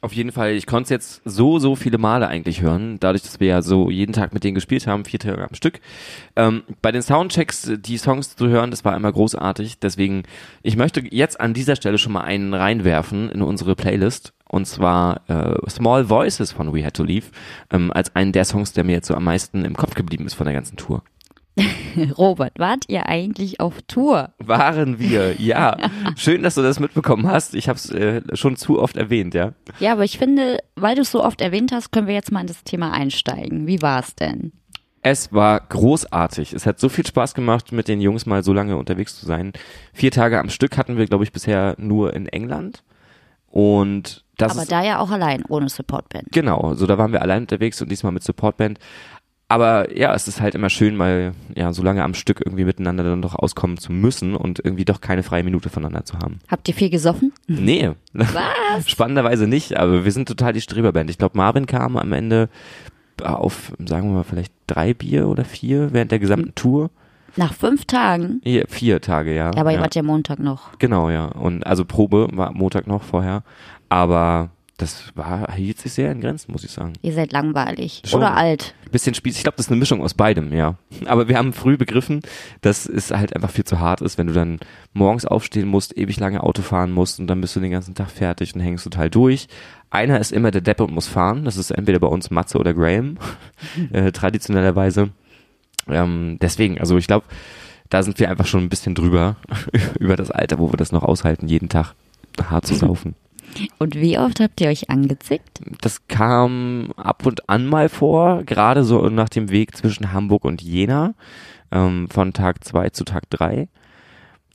Auf 0.02 0.14
jeden 0.14 0.32
Fall, 0.32 0.52
ich 0.52 0.66
konnte 0.66 0.84
es 0.84 0.90
jetzt 0.90 1.22
so, 1.26 1.58
so 1.58 1.76
viele 1.76 1.98
Male 1.98 2.26
eigentlich 2.26 2.62
hören, 2.62 2.98
dadurch, 3.00 3.22
dass 3.22 3.38
wir 3.38 3.48
ja 3.48 3.62
so 3.62 3.90
jeden 3.90 4.14
Tag 4.14 4.32
mit 4.32 4.44
denen 4.44 4.54
gespielt 4.54 4.86
haben, 4.86 5.04
vier 5.04 5.18
Tage 5.18 5.46
am 5.46 5.54
Stück. 5.54 5.80
Ähm, 6.36 6.62
bei 6.80 6.90
den 6.90 7.02
Soundchecks, 7.02 7.70
die 7.76 7.98
Songs 7.98 8.34
zu 8.34 8.48
hören, 8.48 8.70
das 8.70 8.82
war 8.84 8.96
immer 8.96 9.12
großartig. 9.12 9.78
Deswegen, 9.78 10.22
ich 10.62 10.76
möchte 10.76 11.02
jetzt 11.10 11.38
an 11.38 11.52
dieser 11.52 11.76
Stelle 11.76 11.98
schon 11.98 12.12
mal 12.12 12.22
einen 12.22 12.54
reinwerfen 12.54 13.30
in 13.30 13.42
unsere 13.42 13.76
Playlist. 13.76 14.32
Und 14.48 14.66
zwar 14.66 15.20
äh, 15.28 15.70
Small 15.70 16.08
Voices 16.08 16.50
von 16.50 16.74
We 16.74 16.84
Had 16.84 16.94
to 16.94 17.04
Leave, 17.04 17.26
ähm, 17.70 17.92
als 17.92 18.16
einen 18.16 18.32
der 18.32 18.46
Songs, 18.46 18.72
der 18.72 18.84
mir 18.84 18.92
jetzt 18.92 19.06
so 19.06 19.14
am 19.14 19.24
meisten 19.24 19.66
im 19.66 19.76
Kopf 19.76 19.94
geblieben 19.94 20.26
ist 20.26 20.34
von 20.34 20.46
der 20.46 20.54
ganzen 20.54 20.76
Tour. 20.76 21.02
Robert, 22.18 22.58
wart 22.58 22.84
ihr 22.88 23.06
eigentlich 23.06 23.60
auf 23.60 23.82
Tour? 23.82 24.30
Waren 24.38 24.98
wir, 24.98 25.40
ja. 25.40 25.76
Schön, 26.16 26.42
dass 26.42 26.54
du 26.54 26.62
das 26.62 26.80
mitbekommen 26.80 27.26
hast. 27.28 27.54
Ich 27.54 27.68
habe 27.68 27.76
es 27.76 27.90
äh, 27.90 28.22
schon 28.34 28.56
zu 28.56 28.80
oft 28.80 28.96
erwähnt, 28.96 29.34
ja. 29.34 29.52
Ja, 29.78 29.92
aber 29.92 30.04
ich 30.04 30.18
finde, 30.18 30.58
weil 30.76 30.94
du 30.94 31.02
es 31.02 31.10
so 31.10 31.24
oft 31.24 31.40
erwähnt 31.40 31.72
hast, 31.72 31.92
können 31.92 32.06
wir 32.06 32.14
jetzt 32.14 32.32
mal 32.32 32.40
in 32.40 32.46
das 32.46 32.64
Thema 32.64 32.92
einsteigen. 32.92 33.66
Wie 33.66 33.82
war 33.82 34.00
es 34.00 34.14
denn? 34.14 34.52
Es 35.02 35.32
war 35.32 35.60
großartig. 35.60 36.52
Es 36.52 36.66
hat 36.66 36.78
so 36.78 36.88
viel 36.88 37.06
Spaß 37.06 37.34
gemacht, 37.34 37.72
mit 37.72 37.88
den 37.88 38.00
Jungs 38.00 38.26
mal 38.26 38.42
so 38.42 38.52
lange 38.52 38.76
unterwegs 38.76 39.18
zu 39.18 39.24
sein. 39.24 39.52
Vier 39.94 40.10
Tage 40.10 40.38
am 40.38 40.50
Stück 40.50 40.76
hatten 40.76 40.98
wir, 40.98 41.06
glaube 41.06 41.24
ich, 41.24 41.32
bisher 41.32 41.74
nur 41.78 42.12
in 42.14 42.26
England. 42.26 42.82
Und 43.50 44.24
das 44.36 44.52
aber 44.52 44.62
ist, 44.62 44.72
da 44.72 44.84
ja 44.84 45.00
auch 45.00 45.10
allein, 45.10 45.44
ohne 45.48 45.68
Supportband. 45.68 46.28
genau, 46.30 46.74
so 46.74 46.86
da 46.86 46.98
waren 46.98 47.12
wir 47.12 47.20
allein 47.20 47.42
unterwegs 47.42 47.82
und 47.82 47.90
diesmal 47.90 48.12
mit 48.12 48.22
Supportband. 48.22 48.78
Aber 49.50 49.98
ja, 49.98 50.14
es 50.14 50.28
ist 50.28 50.40
halt 50.40 50.54
immer 50.54 50.70
schön, 50.70 50.94
mal 50.94 51.32
ja 51.56 51.72
so 51.72 51.82
lange 51.82 52.04
am 52.04 52.14
Stück 52.14 52.40
irgendwie 52.40 52.64
miteinander 52.64 53.02
dann 53.02 53.20
doch 53.20 53.34
auskommen 53.34 53.78
zu 53.78 53.90
müssen 53.90 54.36
und 54.36 54.64
irgendwie 54.64 54.84
doch 54.84 55.00
keine 55.00 55.24
freie 55.24 55.42
Minute 55.42 55.70
voneinander 55.70 56.04
zu 56.04 56.20
haben. 56.20 56.38
Habt 56.48 56.68
ihr 56.68 56.74
viel 56.74 56.88
gesoffen? 56.88 57.32
Nee, 57.48 57.90
Was? 58.12 58.30
spannenderweise 58.88 59.48
nicht, 59.48 59.76
aber 59.76 60.04
wir 60.04 60.12
sind 60.12 60.28
total 60.28 60.52
die 60.52 60.60
Streberband. 60.60 61.10
Ich 61.10 61.18
glaube, 61.18 61.36
Marvin 61.36 61.66
kam 61.66 61.96
am 61.96 62.12
Ende 62.12 62.48
auf, 63.20 63.72
sagen 63.84 64.10
wir 64.10 64.18
mal, 64.18 64.24
vielleicht 64.24 64.52
drei 64.68 64.94
Bier 64.94 65.26
oder 65.26 65.44
vier 65.44 65.92
während 65.92 66.12
der 66.12 66.20
gesamten 66.20 66.54
Tour. 66.54 66.90
Nach 67.34 67.52
fünf 67.52 67.86
Tagen? 67.86 68.40
Ja, 68.44 68.62
vier 68.68 69.00
Tage, 69.00 69.34
ja. 69.34 69.50
Aber 69.56 69.70
ihr 69.70 69.78
ja. 69.78 69.82
wart 69.82 69.96
ja 69.96 70.02
Montag 70.04 70.38
noch. 70.38 70.78
Genau, 70.78 71.10
ja. 71.10 71.26
Und 71.26 71.66
also 71.66 71.84
Probe 71.84 72.28
war 72.32 72.52
Montag 72.52 72.86
noch 72.86 73.02
vorher. 73.02 73.42
Aber 73.88 74.50
das 74.80 75.12
war, 75.14 75.52
hielt 75.52 75.78
sich 75.78 75.92
sehr 75.92 76.10
in 76.10 76.20
Grenzen, 76.20 76.52
muss 76.52 76.64
ich 76.64 76.70
sagen. 76.70 76.94
Ihr 77.02 77.12
seid 77.12 77.32
langweilig. 77.32 78.02
Schon. 78.06 78.20
Oder 78.20 78.34
alt. 78.34 78.74
Bisschen 78.90 79.14
Spieß. 79.14 79.36
Ich 79.36 79.42
glaube, 79.42 79.56
das 79.56 79.66
ist 79.66 79.70
eine 79.70 79.78
Mischung 79.78 80.02
aus 80.02 80.14
beidem, 80.14 80.52
ja. 80.52 80.76
Aber 81.04 81.28
wir 81.28 81.36
haben 81.36 81.52
früh 81.52 81.76
begriffen, 81.76 82.22
dass 82.62 82.86
es 82.86 83.10
halt 83.10 83.36
einfach 83.36 83.50
viel 83.50 83.64
zu 83.64 83.78
hart 83.78 84.00
ist, 84.00 84.16
wenn 84.16 84.26
du 84.26 84.32
dann 84.32 84.58
morgens 84.92 85.26
aufstehen 85.26 85.68
musst, 85.68 85.96
ewig 85.96 86.18
lange 86.18 86.42
Auto 86.42 86.62
fahren 86.62 86.92
musst 86.92 87.20
und 87.20 87.26
dann 87.26 87.40
bist 87.40 87.54
du 87.54 87.60
den 87.60 87.70
ganzen 87.70 87.94
Tag 87.94 88.10
fertig 88.10 88.54
und 88.54 88.60
hängst 88.60 88.84
total 88.84 89.10
durch. 89.10 89.48
Einer 89.90 90.18
ist 90.18 90.32
immer 90.32 90.50
der 90.50 90.62
Depp 90.62 90.80
und 90.80 90.92
muss 90.92 91.08
fahren. 91.08 91.44
Das 91.44 91.56
ist 91.56 91.70
entweder 91.70 91.98
bei 91.98 92.08
uns 92.08 92.30
Matze 92.30 92.58
oder 92.58 92.72
Graham, 92.72 93.18
äh, 93.92 94.12
traditionellerweise. 94.12 95.10
Ähm, 95.88 96.38
deswegen, 96.40 96.78
also 96.80 96.96
ich 96.96 97.06
glaube, 97.06 97.26
da 97.90 98.02
sind 98.02 98.18
wir 98.18 98.30
einfach 98.30 98.46
schon 98.46 98.62
ein 98.62 98.68
bisschen 98.68 98.94
drüber, 98.94 99.36
über 99.98 100.16
das 100.16 100.30
Alter, 100.30 100.58
wo 100.58 100.72
wir 100.72 100.76
das 100.76 100.92
noch 100.92 101.02
aushalten, 101.02 101.48
jeden 101.48 101.68
Tag 101.68 101.94
hart 102.48 102.66
zu 102.66 102.74
saufen. 102.74 103.14
Und 103.78 103.94
wie 103.94 104.18
oft 104.18 104.40
habt 104.40 104.60
ihr 104.60 104.68
euch 104.68 104.90
angezickt? 104.90 105.60
Das 105.80 106.06
kam 106.08 106.92
ab 106.96 107.26
und 107.26 107.48
an 107.48 107.66
mal 107.66 107.88
vor, 107.88 108.42
gerade 108.44 108.84
so 108.84 109.08
nach 109.08 109.28
dem 109.28 109.50
Weg 109.50 109.76
zwischen 109.76 110.12
Hamburg 110.12 110.44
und 110.44 110.62
Jena, 110.62 111.14
ähm, 111.70 112.08
von 112.10 112.32
Tag 112.32 112.64
zwei 112.64 112.90
zu 112.90 113.04
Tag 113.04 113.28
drei. 113.30 113.68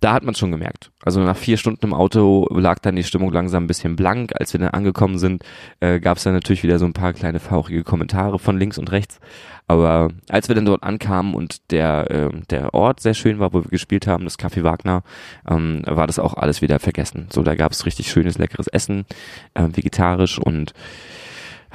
Da 0.02 0.14
hat 0.14 0.24
man 0.24 0.36
schon 0.36 0.52
gemerkt. 0.52 0.92
Also 1.04 1.22
nach 1.22 1.38
vier 1.38 1.58
Stunden 1.58 1.86
im 1.86 1.94
Auto 1.94 2.48
lag 2.52 2.80
dann 2.80 2.96
die 2.96 3.04
Stimmung 3.04 3.32
langsam 3.32 3.64
ein 3.64 3.68
bisschen 3.68 3.96
blank. 3.96 4.34
Als 4.40 4.54
wir 4.54 4.60
dann 4.60 4.70
angekommen 4.70 5.18
sind, 5.18 5.44
äh, 5.80 6.00
gab 6.00 6.18
es 6.18 6.24
dann 6.24 6.34
natürlich 6.34 6.64
wieder 6.64 6.80
so 6.80 6.86
ein 6.86 6.94
paar 6.94 7.14
kleine 7.14 7.40
fauchige 7.40 7.84
Kommentare 7.84 8.38
von 8.38 8.60
links 8.60 8.78
und 8.78 8.92
rechts. 8.92 9.20
Aber 9.68 10.10
als 10.30 10.48
wir 10.48 10.56
dann 10.56 10.66
dort 10.66 10.84
ankamen 10.84 11.34
und 11.34 11.72
der, 11.72 12.12
äh, 12.12 12.30
der 12.50 12.74
Ort 12.74 13.00
sehr 13.00 13.14
schön 13.14 13.40
war, 13.40 13.54
wo 13.54 13.64
wir 13.64 13.70
gespielt 13.70 14.06
haben, 14.06 14.26
das 14.26 14.38
Café 14.38 14.64
Wagner, 14.64 15.04
ähm, 15.50 15.82
war 15.86 16.08
das 16.08 16.20
auch 16.20 16.36
alles 16.36 16.62
wieder 16.62 16.80
vergessen. 16.80 17.28
So, 17.32 17.42
da 17.42 17.56
gab 17.56 17.72
es 17.72 17.86
richtig 17.86 18.10
schönes, 18.10 18.38
leckeres 18.38 18.68
Essen, 18.68 19.06
äh, 19.54 19.68
vegetarisch 19.72 20.38
und 20.38 20.74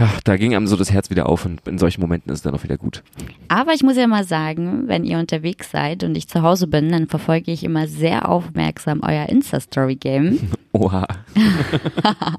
ach, 0.01 0.21
da 0.23 0.37
ging 0.37 0.55
einem 0.55 0.67
so 0.67 0.77
das 0.77 0.91
Herz 0.91 1.11
wieder 1.11 1.29
auf 1.29 1.45
und 1.45 1.67
in 1.69 1.79
solchen 1.79 2.01
Momenten 2.01 2.33
ist 2.33 2.39
es 2.39 2.43
dann 2.43 2.55
auch 2.55 2.65
wieder 2.65 2.79
gut. 2.79 3.03
Aber 3.49 3.73
ich 3.73 3.83
muss 3.83 3.97
ja 3.97 4.07
mal 4.07 4.25
sagen, 4.25 4.85
wenn 4.87 5.05
ihr 5.05 5.19
unterwegs 5.19 5.71
seid 5.71 6.03
und 6.03 6.17
ich 6.17 6.29
zu 6.29 6.43
Hause 6.43 6.67
bin, 6.67 6.91
dann 6.91 7.07
verfolge 7.07 7.53
ich 7.53 7.65
immer 7.65 7.87
sehr 7.87 8.29
aufmerksam 8.29 9.01
euer 9.03 9.29
Insta-Story-Game. 9.29 10.39
Oha. 10.73 11.07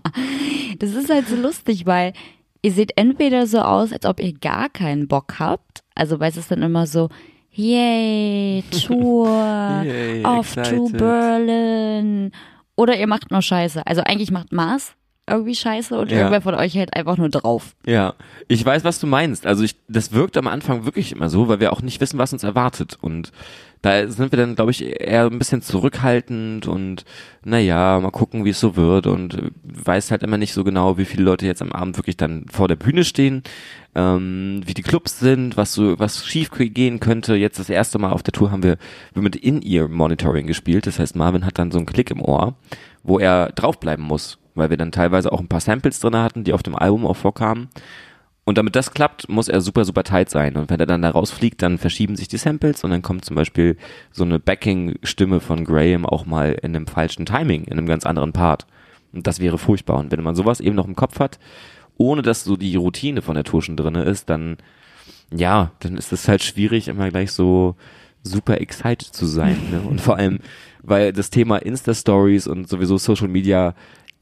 Das 0.80 0.96
ist 0.96 1.12
halt 1.12 1.28
so 1.28 1.36
lustig, 1.36 1.86
weil 1.86 2.14
ihr 2.64 2.72
seht 2.72 2.94
entweder 2.98 3.46
so 3.46 3.60
aus, 3.60 3.94
als 3.94 4.06
ob 4.06 4.20
ihr 4.20 4.34
gar 4.34 4.68
keinen 4.68 5.08
Bock 5.08 5.36
habt. 5.38 5.84
Also 5.94 6.20
weil 6.20 6.32
es 6.32 6.38
ist 6.38 6.50
dann 6.50 6.64
immer 6.64 6.88
so, 6.88 7.10
yay, 7.52 8.64
Tour, 8.88 9.84
Yay, 9.86 10.26
off 10.26 10.56
to 10.56 10.62
excited. 10.62 10.98
Berlin. 10.98 12.32
Oder 12.76 12.98
ihr 12.98 13.06
macht 13.06 13.30
nur 13.30 13.44
Scheiße. 13.44 13.86
Also 13.86 14.02
eigentlich 14.02 14.32
macht 14.32 14.52
Mars 14.52 14.96
irgendwie 15.32 15.56
Scheiße 15.56 15.98
und 15.98 16.12
Ja. 16.12 16.18
irgendwer 16.20 16.42
von 16.42 16.56
euch 16.56 16.76
hält 16.76 16.96
einfach 16.96 17.18
nur 17.18 17.30
drauf. 17.30 17.76
Ja, 17.86 18.14
ich 18.48 18.64
weiß, 18.66 18.84
was 18.84 19.00
du 19.00 19.08
meinst. 19.08 19.46
Also 19.48 19.64
ich, 19.64 19.76
das 19.88 20.12
wirkt 20.12 20.38
am 20.38 20.48
Anfang 20.48 20.86
wirklich 20.86 21.12
immer 21.12 21.30
so, 21.30 21.48
weil 21.48 21.60
wir 21.60 21.74
auch 21.74 21.82
nicht 21.82 22.00
wissen, 22.02 22.18
was 22.18 22.34
uns 22.34 22.44
erwartet. 22.44 22.98
Und 23.02 23.32
da 23.82 24.08
sind 24.08 24.32
wir 24.32 24.38
dann, 24.38 24.56
glaube 24.56 24.70
ich, 24.72 24.84
eher 24.86 25.26
ein 25.26 25.40
bisschen 25.40 25.64
zurückhaltend 25.64 26.68
und 26.68 27.04
naja, 27.44 28.00
mal 28.00 28.12
gucken, 28.12 28.46
wie 28.46 28.52
es 28.52 28.60
so 28.60 28.76
wird. 28.76 29.08
Und 29.08 29.38
weiß 29.64 30.12
halt 30.12 30.22
immer 30.24 30.38
nicht 30.38 30.54
so 30.54 30.64
genau, 30.64 30.98
wie 31.00 31.06
viele 31.06 31.24
Leute 31.24 31.46
jetzt 31.48 31.62
am 31.64 31.72
Abend 31.72 31.98
wirklich 31.98 32.18
dann 32.18 32.46
vor 32.52 32.68
der 32.68 32.76
Bühne 32.76 33.04
stehen, 33.04 33.42
ähm, 33.96 34.62
wie 34.66 34.74
die 34.76 34.84
Clubs 34.84 35.20
sind, 35.20 35.58
was 35.58 35.74
so, 35.74 35.98
was 36.00 36.26
schief 36.28 36.52
gehen 36.52 37.00
könnte. 37.00 37.36
Jetzt 37.36 37.60
das 37.60 37.70
erste 37.70 37.98
Mal 37.98 38.12
auf 38.12 38.22
der 38.24 38.34
Tour 38.34 38.52
haben 38.52 38.62
wir, 38.64 38.78
wir 39.14 39.24
mit 39.24 39.36
In-Ear-Monitoring 39.36 40.46
gespielt. 40.46 40.86
Das 40.86 41.00
heißt, 41.00 41.16
Marvin 41.16 41.46
hat 41.46 41.58
dann 41.58 41.72
so 41.72 41.78
einen 41.80 41.88
Klick 41.88 42.12
im 42.12 42.22
Ohr, 42.22 42.54
wo 43.04 43.18
er 43.18 43.52
draufbleiben 43.54 44.06
muss, 44.06 44.38
weil 44.56 44.70
wir 44.70 44.78
dann 44.78 44.92
teilweise 44.92 45.32
auch 45.32 45.40
ein 45.40 45.48
paar 45.48 45.60
Samples 45.60 46.00
drin 46.00 46.16
hatten, 46.16 46.44
die 46.44 46.54
auf 46.54 46.64
dem 46.64 46.76
Album 46.76 47.06
auch 47.06 47.16
vorkamen. 47.16 47.70
Und 48.44 48.58
damit 48.58 48.76
das 48.76 48.92
klappt, 48.92 49.30
muss 49.30 49.48
er 49.48 49.62
super, 49.62 49.86
super 49.86 50.04
tight 50.04 50.30
sein. 50.30 50.58
Und 50.58 50.70
wenn 50.70 50.80
er 50.80 50.88
dann 50.88 51.04
da 51.04 51.12
rausfliegt, 51.12 51.62
dann 51.62 51.78
verschieben 51.78 52.16
sich 52.16 52.28
die 52.28 52.38
Samples 52.38 52.84
und 52.84 52.90
dann 52.90 53.04
kommt 53.04 53.24
zum 53.24 53.36
Beispiel 53.36 53.78
so 54.12 54.24
eine 54.24 54.40
Backing-Stimme 54.40 55.40
von 55.40 55.64
Graham 55.64 56.06
auch 56.06 56.26
mal 56.26 56.54
in 56.54 56.76
einem 56.76 56.88
falschen 56.88 57.26
Timing, 57.26 57.66
in 57.66 57.74
einem 57.74 57.88
ganz 57.88 58.06
anderen 58.06 58.34
Part. 58.34 58.66
Und 59.14 59.28
das 59.28 59.40
wäre 59.40 59.58
furchtbar. 59.58 60.00
Und 60.00 60.12
wenn 60.12 60.24
man 60.24 60.36
sowas 60.36 60.60
eben 60.60 60.76
noch 60.76 60.88
im 60.88 60.96
Kopf 60.96 61.20
hat, 61.20 61.40
ohne 61.98 62.24
dass 62.24 62.44
so 62.44 62.58
die 62.58 62.76
Routine 62.76 63.22
von 63.22 63.36
der 63.36 63.44
Tour 63.44 63.62
schon 63.62 63.78
drinne 63.78 64.04
ist, 64.04 64.30
dann, 64.30 64.58
ja, 65.32 65.72
dann 65.80 65.98
ist 65.98 66.12
es 66.12 66.28
halt 66.28 66.42
schwierig, 66.42 66.88
immer 66.88 67.10
gleich 67.10 67.32
so 67.32 67.76
super 68.24 68.60
excited 68.60 69.08
zu 69.14 69.26
sein. 69.26 69.58
Ne? 69.72 69.82
Und 69.82 70.02
vor 70.02 70.18
allem, 70.18 70.40
weil 70.82 71.14
das 71.14 71.30
Thema 71.30 71.58
Insta-Stories 71.58 72.48
und 72.48 72.68
sowieso 72.68 72.98
Social 72.98 73.28
Media 73.28 73.76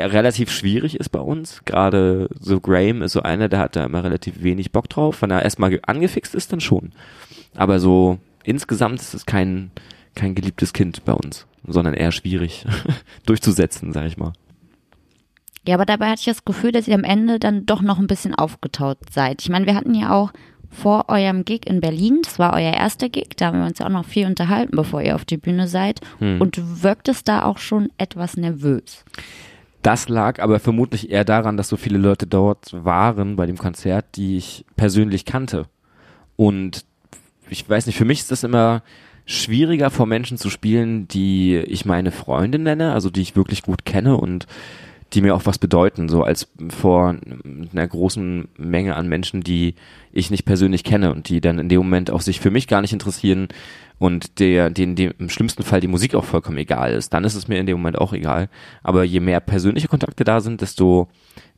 relativ 0.06 0.52
schwierig 0.52 1.00
ist 1.00 1.10
bei 1.10 1.20
uns. 1.20 1.62
Gerade 1.66 2.30
so 2.40 2.60
Graham 2.60 3.02
ist 3.02 3.14
so 3.14 3.22
einer, 3.22 3.50
der 3.50 3.60
hat 3.60 3.76
da 3.76 3.86
immer 3.86 4.04
relativ 4.04 4.42
wenig 4.44 4.72
Bock 4.72 4.90
drauf. 4.90 5.22
Wenn 5.22 5.32
er 5.32 5.44
erstmal 5.44 5.70
ge- 5.72 5.80
angefixt 5.86 6.36
ist, 6.36 6.52
dann 6.54 6.62
schon. 6.62 6.92
Aber 7.56 7.80
so 7.80 8.20
insgesamt 8.44 9.00
ist 9.02 9.14
es 9.14 9.26
kein, 9.26 9.72
kein 10.16 10.36
geliebtes 10.36 10.74
Kind 10.74 11.04
bei 11.06 11.14
uns, 11.14 11.46
sondern 11.68 11.94
eher 11.94 12.12
schwierig 12.12 12.66
durchzusetzen, 13.26 13.92
sag 13.94 14.06
ich 14.06 14.18
mal. 14.18 14.34
Ja, 15.68 15.76
aber 15.76 15.86
dabei 15.86 16.08
hatte 16.08 16.20
ich 16.22 16.26
das 16.26 16.46
Gefühl, 16.46 16.72
dass 16.72 16.88
ihr 16.88 16.96
am 16.96 17.04
Ende 17.04 17.38
dann 17.38 17.66
doch 17.66 17.82
noch 17.82 18.00
ein 18.00 18.08
bisschen 18.08 18.34
aufgetaut 18.34 18.98
seid. 19.12 19.42
Ich 19.42 19.50
meine, 19.50 19.66
wir 19.66 19.76
hatten 19.76 19.94
ja 19.94 20.12
auch 20.12 20.32
vor 20.72 21.06
eurem 21.10 21.46
Gig 21.46 21.62
in 21.68 21.82
Berlin, 21.82 22.20
das 22.24 22.40
war 22.40 22.54
euer 22.54 22.74
erster 22.74 23.10
Gig, 23.10 23.30
da 23.38 23.48
haben 23.48 23.60
wir 23.60 23.66
uns 23.66 23.80
ja 23.80 23.88
auch 23.88 23.92
noch 23.92 24.06
viel 24.06 24.26
unterhalten, 24.28 24.76
bevor 24.76 25.02
ihr 25.02 25.16
auf 25.16 25.26
die 25.26 25.38
Bühne 25.38 25.68
seid. 25.68 26.00
Und 26.40 26.58
du 26.58 26.84
wirktest 26.84 27.28
da 27.28 27.44
auch 27.44 27.58
schon 27.58 27.90
etwas 27.98 28.38
nervös. 28.38 29.04
Das 29.82 30.10
lag 30.10 30.42
aber 30.42 30.60
vermutlich 30.60 31.10
eher 31.10 31.24
daran, 31.24 31.56
dass 31.56 31.70
so 31.70 31.78
viele 31.78 31.98
Leute 31.98 32.28
dort 32.28 32.74
waren 32.74 33.36
bei 33.36 33.46
dem 33.46 33.58
Konzert, 33.58 34.06
die 34.16 34.38
ich 34.38 34.66
persönlich 34.76 35.26
kannte. 35.26 35.68
Und 36.36 36.86
ich 37.50 37.68
weiß 37.68 37.86
nicht, 37.86 37.98
für 37.98 38.06
mich 38.06 38.20
ist 38.20 38.32
das 38.32 38.44
immer 38.44 38.84
schwieriger 39.26 39.90
vor 39.90 40.06
Menschen 40.06 40.38
zu 40.38 40.50
spielen, 40.50 41.08
die 41.08 41.56
ich 41.58 41.86
meine 41.86 42.12
Freunde 42.12 42.60
nenne, 42.60 42.94
also 42.94 43.10
die 43.10 43.22
ich 43.22 43.36
wirklich 43.36 43.64
gut 43.64 43.86
kenne 43.86 44.18
und 44.18 44.48
die 45.14 45.22
mir 45.22 45.36
auch 45.36 45.46
was 45.46 45.58
bedeuten, 45.58 46.10
so 46.10 46.24
als 46.24 46.48
vor 46.70 47.16
einer 47.72 47.88
großen 47.88 48.48
Menge 48.58 48.96
an 48.96 49.08
Menschen, 49.08 49.42
die 49.42 49.76
ich 50.12 50.30
nicht 50.30 50.46
persönlich 50.46 50.84
kenne 50.84 51.12
und 51.12 51.30
die 51.30 51.42
dann 51.42 51.58
in 51.58 51.70
dem 51.70 51.80
Moment 51.80 52.12
auch 52.12 52.22
sich 52.22 52.40
für 52.40 52.52
mich 52.52 52.68
gar 52.68 52.82
nicht 52.82 52.94
interessieren 52.94 53.48
und 54.00 54.40
der, 54.40 54.70
denen, 54.70 54.96
dem 54.96 55.14
im 55.20 55.30
schlimmsten 55.30 55.64
Fall 55.64 55.82
die 55.82 55.88
Musik 55.88 56.16
auch 56.16 56.24
vollkommen 56.24 56.58
egal 56.58 56.94
ist. 56.94 57.14
Dann 57.14 57.26
ist 57.26 57.36
es 57.36 57.48
mir 57.48 57.60
in 57.60 57.66
dem 57.66 57.78
Moment 57.78 57.98
auch 57.98 58.14
egal. 58.14 58.50
Aber 58.82 59.04
je 59.04 59.20
mehr 59.20 59.42
persönliche 59.42 59.90
Kontakte 59.90 60.24
da 60.24 60.40
sind, 60.40 60.62
desto 60.62 61.10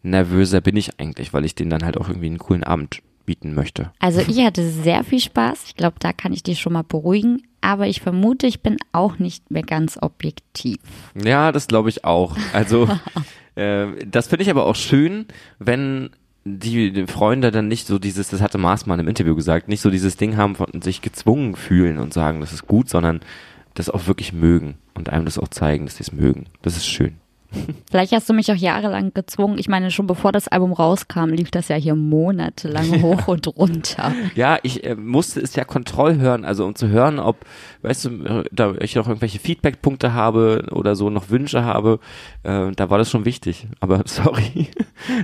nervöser 0.01 0.59
bin 0.59 0.75
ich 0.75 0.99
eigentlich, 0.99 1.33
weil 1.33 1.45
ich 1.45 1.55
denen 1.55 1.69
dann 1.69 1.85
halt 1.85 1.97
auch 1.97 2.09
irgendwie 2.09 2.27
einen 2.27 2.39
coolen 2.39 2.63
Abend 2.63 3.01
bieten 3.25 3.53
möchte. 3.53 3.91
Also 3.99 4.21
ich 4.21 4.43
hatte 4.43 4.67
sehr 4.67 5.03
viel 5.03 5.19
Spaß. 5.19 5.65
Ich 5.67 5.75
glaube, 5.75 5.97
da 5.99 6.11
kann 6.11 6.33
ich 6.33 6.41
dich 6.41 6.59
schon 6.59 6.73
mal 6.73 6.83
beruhigen. 6.83 7.43
Aber 7.61 7.85
ich 7.85 8.01
vermute, 8.01 8.47
ich 8.47 8.61
bin 8.61 8.77
auch 8.91 9.19
nicht 9.19 9.51
mehr 9.51 9.61
ganz 9.61 9.99
objektiv. 10.01 10.79
Ja, 11.13 11.51
das 11.51 11.67
glaube 11.67 11.89
ich 11.89 12.03
auch. 12.03 12.35
Also 12.53 12.89
äh, 13.55 13.85
das 14.07 14.27
finde 14.27 14.43
ich 14.43 14.49
aber 14.49 14.65
auch 14.65 14.75
schön, 14.75 15.27
wenn 15.59 16.09
die, 16.43 16.91
die 16.91 17.07
Freunde 17.07 17.51
dann 17.51 17.67
nicht 17.67 17.87
so 17.87 17.99
dieses, 17.99 18.29
das 18.29 18.41
hatte 18.41 18.57
mal 18.57 18.99
im 18.99 19.07
Interview 19.07 19.35
gesagt, 19.35 19.67
nicht 19.67 19.81
so 19.81 19.89
dieses 19.89 20.17
Ding 20.17 20.37
haben 20.37 20.55
von 20.55 20.81
sich 20.81 21.01
gezwungen 21.01 21.55
fühlen 21.55 21.99
und 21.99 22.13
sagen, 22.13 22.39
das 22.39 22.51
ist 22.51 22.67
gut, 22.67 22.89
sondern 22.89 23.21
das 23.73 23.89
auch 23.89 24.07
wirklich 24.07 24.33
mögen 24.33 24.75
und 24.95 25.09
einem 25.09 25.25
das 25.25 25.37
auch 25.37 25.47
zeigen, 25.47 25.85
dass 25.85 25.97
sie 25.97 26.03
es 26.03 26.11
mögen. 26.11 26.47
Das 26.61 26.77
ist 26.77 26.87
schön. 26.87 27.17
Vielleicht 27.89 28.13
hast 28.13 28.29
du 28.29 28.33
mich 28.33 28.51
auch 28.51 28.55
jahrelang 28.55 29.13
gezwungen. 29.13 29.57
Ich 29.57 29.67
meine, 29.67 29.91
schon 29.91 30.07
bevor 30.07 30.31
das 30.31 30.47
Album 30.47 30.71
rauskam, 30.71 31.29
lief 31.29 31.51
das 31.51 31.67
ja 31.67 31.75
hier 31.75 31.95
monatelang 31.95 33.01
hoch 33.01 33.27
und 33.27 33.47
runter. 33.47 34.13
Ja, 34.35 34.57
ich 34.63 34.85
äh, 34.85 34.95
musste 34.95 35.41
es 35.41 35.55
ja 35.55 35.65
Kontroll 35.65 36.17
hören, 36.17 36.45
also 36.45 36.65
um 36.65 36.75
zu 36.75 36.87
hören, 36.87 37.19
ob, 37.19 37.37
weißt 37.81 38.05
du, 38.05 38.43
da 38.51 38.73
ich 38.79 38.95
noch 38.95 39.07
irgendwelche 39.07 39.39
Feedbackpunkte 39.39 40.13
habe 40.13 40.65
oder 40.71 40.95
so 40.95 41.09
noch 41.09 41.29
Wünsche 41.29 41.63
habe, 41.65 41.99
äh, 42.43 42.71
da 42.71 42.89
war 42.89 42.97
das 42.97 43.11
schon 43.11 43.25
wichtig. 43.25 43.67
Aber 43.79 44.03
sorry, 44.05 44.69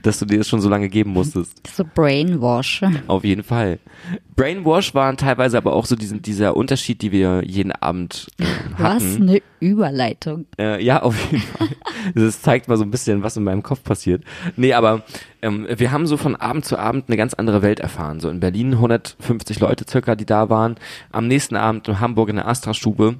dass 0.03 0.19
du 0.19 0.25
dir 0.25 0.39
das 0.39 0.50
schon 0.50 0.62
so 0.62 0.69
lange 0.69 0.89
geben 0.89 1.12
musstest. 1.12 1.65
So 1.75 1.86
Brainwash. 1.96 2.81
Auf 3.07 3.24
jeden 3.24 3.43
Fall. 3.43 3.79
Brainwash 4.36 4.93
waren 4.93 5.17
teilweise 5.17 5.57
aber 5.57 5.74
auch 5.74 5.86
so 5.86 5.96
diesen, 5.96 6.22
dieser 6.22 6.55
Unterschied, 6.55 7.01
die 7.01 7.12
wir 7.12 7.41
jeden 7.43 7.72
Abend 7.72 8.27
äh, 8.39 8.43
Was 8.77 9.03
hatten. 9.03 9.29
eine 9.29 9.41
Überleitung. 9.60 10.46
Äh, 10.60 10.84
ja, 10.84 11.01
auf 11.01 11.31
jeden 11.31 11.43
Fall. 11.43 11.67
Das 12.25 12.41
zeigt 12.41 12.67
mal 12.67 12.77
so 12.77 12.83
ein 12.83 12.91
bisschen, 12.91 13.24
was 13.24 13.38
in 13.38 13.43
meinem 13.43 13.63
Kopf 13.63 13.83
passiert. 13.83 14.24
Nee, 14.55 14.74
aber 14.74 15.03
ähm, 15.41 15.67
wir 15.69 15.91
haben 15.91 16.07
so 16.07 16.17
von 16.17 16.36
Abend 16.36 16.65
zu 16.65 16.77
Abend 16.77 17.05
eine 17.07 17.17
ganz 17.17 17.33
andere 17.33 17.62
Welt 17.62 17.79
erfahren. 17.79 18.19
So 18.19 18.29
in 18.29 18.39
Berlin 18.39 18.74
150 18.74 19.59
Leute 19.59 19.86
circa, 19.88 20.15
die 20.15 20.25
da 20.25 20.50
waren. 20.50 20.75
Am 21.12 21.27
nächsten 21.27 21.55
Abend 21.55 21.88
in 21.88 22.00
Hamburg 22.00 22.29
in 22.29 22.38
der 22.38 22.47
Astra-Stube 22.47 23.15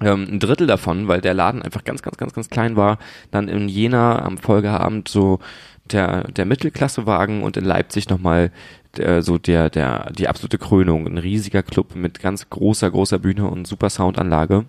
ähm, 0.00 0.26
ein 0.30 0.40
Drittel 0.40 0.66
davon, 0.66 1.08
weil 1.08 1.20
der 1.20 1.34
Laden 1.34 1.62
einfach 1.62 1.84
ganz, 1.84 2.02
ganz, 2.02 2.16
ganz, 2.16 2.32
ganz 2.32 2.48
klein 2.48 2.76
war. 2.76 2.98
Dann 3.30 3.48
in 3.48 3.68
Jena 3.68 4.22
am 4.22 4.38
Folgeabend 4.38 5.08
so 5.08 5.40
der, 5.92 6.24
der 6.24 6.46
Mittelklassewagen 6.46 7.42
und 7.42 7.56
in 7.56 7.64
Leipzig 7.64 8.08
nochmal 8.08 8.50
der, 8.96 9.22
so 9.22 9.38
der, 9.38 9.70
der, 9.70 10.10
die 10.12 10.28
absolute 10.28 10.58
Krönung. 10.58 11.06
Ein 11.06 11.18
riesiger 11.18 11.62
Club 11.62 11.94
mit 11.94 12.20
ganz 12.20 12.48
großer, 12.48 12.90
großer 12.90 13.18
Bühne 13.18 13.48
und 13.48 13.66
super 13.66 13.90
Soundanlage. 13.90 14.64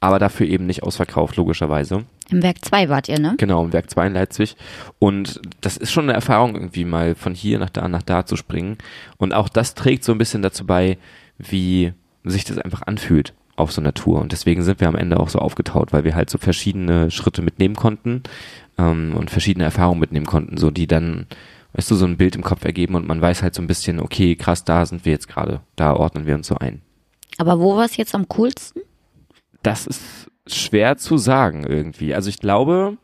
Aber 0.00 0.18
dafür 0.18 0.46
eben 0.46 0.66
nicht 0.66 0.82
ausverkauft, 0.82 1.36
logischerweise. 1.36 2.04
Im 2.32 2.42
Werk 2.42 2.64
2 2.64 2.88
wart 2.88 3.08
ihr, 3.08 3.18
ne? 3.18 3.34
Genau, 3.36 3.62
im 3.62 3.72
Werk 3.72 3.90
2 3.90 4.06
in 4.06 4.14
Leipzig. 4.14 4.56
Und 4.98 5.40
das 5.60 5.76
ist 5.76 5.92
schon 5.92 6.04
eine 6.04 6.14
Erfahrung, 6.14 6.54
irgendwie 6.54 6.86
mal 6.86 7.14
von 7.14 7.34
hier 7.34 7.58
nach 7.58 7.70
da, 7.70 7.86
nach 7.88 8.02
da 8.02 8.24
zu 8.24 8.36
springen. 8.36 8.78
Und 9.18 9.34
auch 9.34 9.50
das 9.50 9.74
trägt 9.74 10.02
so 10.02 10.12
ein 10.12 10.18
bisschen 10.18 10.40
dazu 10.40 10.66
bei, 10.66 10.96
wie 11.36 11.92
sich 12.24 12.44
das 12.44 12.56
einfach 12.56 12.82
anfühlt 12.82 13.34
auf 13.56 13.70
so 13.70 13.82
einer 13.82 13.92
Tour. 13.92 14.20
Und 14.20 14.32
deswegen 14.32 14.62
sind 14.62 14.80
wir 14.80 14.88
am 14.88 14.96
Ende 14.96 15.20
auch 15.20 15.28
so 15.28 15.38
aufgetaut, 15.40 15.92
weil 15.92 16.04
wir 16.04 16.14
halt 16.14 16.30
so 16.30 16.38
verschiedene 16.38 17.10
Schritte 17.10 17.42
mitnehmen 17.42 17.76
konnten 17.76 18.22
ähm, 18.78 19.14
und 19.14 19.30
verschiedene 19.30 19.64
Erfahrungen 19.64 20.00
mitnehmen 20.00 20.26
konnten, 20.26 20.56
so 20.56 20.70
die 20.70 20.86
dann, 20.86 21.26
weißt 21.74 21.90
du, 21.90 21.96
so 21.96 22.06
ein 22.06 22.16
Bild 22.16 22.34
im 22.34 22.42
Kopf 22.42 22.64
ergeben 22.64 22.94
und 22.94 23.06
man 23.06 23.20
weiß 23.20 23.42
halt 23.42 23.54
so 23.54 23.60
ein 23.60 23.66
bisschen, 23.66 24.00
okay, 24.00 24.36
krass, 24.36 24.64
da 24.64 24.86
sind 24.86 25.04
wir 25.04 25.12
jetzt 25.12 25.28
gerade, 25.28 25.60
da 25.76 25.94
ordnen 25.94 26.26
wir 26.26 26.34
uns 26.34 26.46
so 26.46 26.56
ein. 26.56 26.80
Aber 27.36 27.60
wo 27.60 27.76
war 27.76 27.84
es 27.84 27.98
jetzt 27.98 28.14
am 28.14 28.26
coolsten? 28.28 28.80
Das 29.62 29.86
ist 29.86 30.31
schwer 30.46 30.96
zu 30.96 31.18
sagen 31.18 31.64
irgendwie. 31.66 32.14
Also 32.14 32.28
ich 32.28 32.38
glaube, 32.38 32.96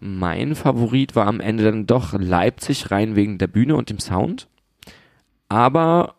mein 0.00 0.54
Favorit 0.54 1.16
war 1.16 1.26
am 1.26 1.40
Ende 1.40 1.64
dann 1.64 1.86
doch 1.86 2.12
Leipzig 2.12 2.90
rein 2.90 3.16
wegen 3.16 3.38
der 3.38 3.46
Bühne 3.46 3.76
und 3.76 3.90
dem 3.90 3.98
Sound. 3.98 4.48
Aber 5.48 6.14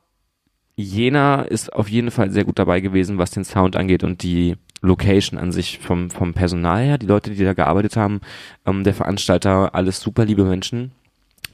Jena 0.76 1.44
ist 1.44 1.72
auf 1.74 1.90
jeden 1.90 2.12
Fall 2.12 2.32
sehr 2.32 2.44
gut 2.44 2.60
dabei 2.60 2.82
gewesen, 2.82 3.18
was 3.18 3.32
den 3.32 3.46
Sound 3.46 3.76
angeht 3.76 4.04
und 4.04 4.24
die 4.24 4.56
Location 4.82 5.40
an 5.40 5.52
sich 5.52 5.80
vom, 5.80 6.10
vom 6.10 6.34
Personal 6.34 6.84
her, 6.84 6.98
die 6.98 7.08
Leute, 7.08 7.32
die 7.32 7.44
da 7.44 7.54
gearbeitet 7.54 7.96
haben, 7.96 8.22
ähm, 8.66 8.84
der 8.84 8.94
Veranstalter, 8.94 9.74
alles 9.74 10.00
super 10.00 10.26
liebe 10.26 10.44
Menschen. 10.44 10.92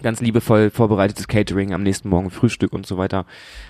Ganz 0.03 0.21
liebevoll 0.21 0.69
vorbereitetes 0.69 1.27
Catering 1.27 1.73
am 1.73 1.83
nächsten 1.83 2.09
Morgen, 2.09 2.31
Frühstück 2.31 2.73
und 2.73 2.85
so 2.85 2.97
weiter. 2.97 3.25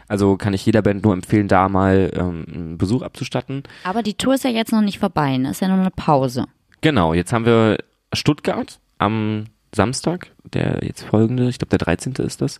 Also 0.08 0.38
kann 0.38 0.54
ich 0.54 0.66
jeder 0.66 0.82
Band 0.82 1.04
nur 1.04 1.14
empfehlen, 1.14 1.48
da 1.48 1.70
mal 1.70 2.12
ähm, 2.16 2.46
einen 2.48 2.78
Besuch 2.78 3.02
abzustatten. 3.02 3.64
Aber 3.84 4.04
die 4.04 4.14
Tour 4.14 4.36
ist 4.36 4.44
ja 4.44 4.50
jetzt 4.50 4.72
noch 4.72 4.82
nicht 4.82 5.00
vorbei, 5.00 5.38
ne? 5.38 5.52
Ist 5.52 5.62
ja 5.62 5.68
nur 5.68 5.80
eine 5.80 5.92
Pause. 5.92 6.46
Genau, 6.82 7.14
jetzt 7.14 7.34
haben 7.34 7.46
wir 7.46 7.78
Stuttgart 8.14 8.80
am 8.98 9.46
Samstag, 9.74 10.32
der 10.44 10.80
jetzt 10.84 11.04
folgende, 11.04 11.48
ich 11.48 11.58
glaube 11.58 11.70
der 11.70 11.80
13. 11.80 12.14
ist 12.26 12.42
das. 12.42 12.60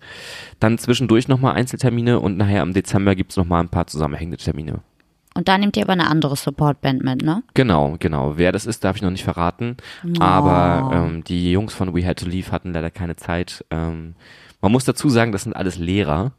Dann 0.60 0.78
zwischendurch 0.78 1.28
nochmal 1.28 1.56
Einzeltermine 1.56 2.20
und 2.20 2.38
nachher 2.38 2.64
im 2.64 2.74
Dezember 2.74 3.16
gibt 3.16 3.32
es 3.32 3.38
nochmal 3.38 3.62
ein 3.62 3.70
paar 3.70 3.88
zusammenhängende 3.88 4.38
Termine. 4.38 4.80
Und 5.34 5.48
da 5.48 5.58
nehmt 5.58 5.78
ihr 5.78 5.84
aber 5.84 5.94
eine 5.94 6.08
andere 6.08 6.36
Supportband 6.36 7.04
mit, 7.04 7.24
ne? 7.24 7.44
Genau, 7.54 7.96
genau. 8.00 8.34
Wer 8.36 8.52
das 8.52 8.66
ist, 8.66 8.84
darf 8.84 8.98
ich 8.98 9.02
noch 9.02 9.12
nicht 9.12 9.24
verraten. 9.24 9.78
Oh. 10.04 10.22
Aber 10.22 10.92
ähm, 10.94 11.24
die 11.24 11.52
Jungs 11.52 11.74
von 11.74 11.96
We 11.96 12.06
Had 12.06 12.20
to 12.20 12.26
Leave 12.26 12.52
hatten 12.52 12.74
leider 12.74 12.92
keine 12.92 13.16
Zeit. 13.16 13.64
Ähm, 13.72 14.16
man 14.62 14.72
muss 14.72 14.86
dazu 14.86 15.10
sagen, 15.10 15.32
das 15.32 15.44
sind 15.44 15.56
alles 15.56 15.78
Lehrer. 15.78 16.34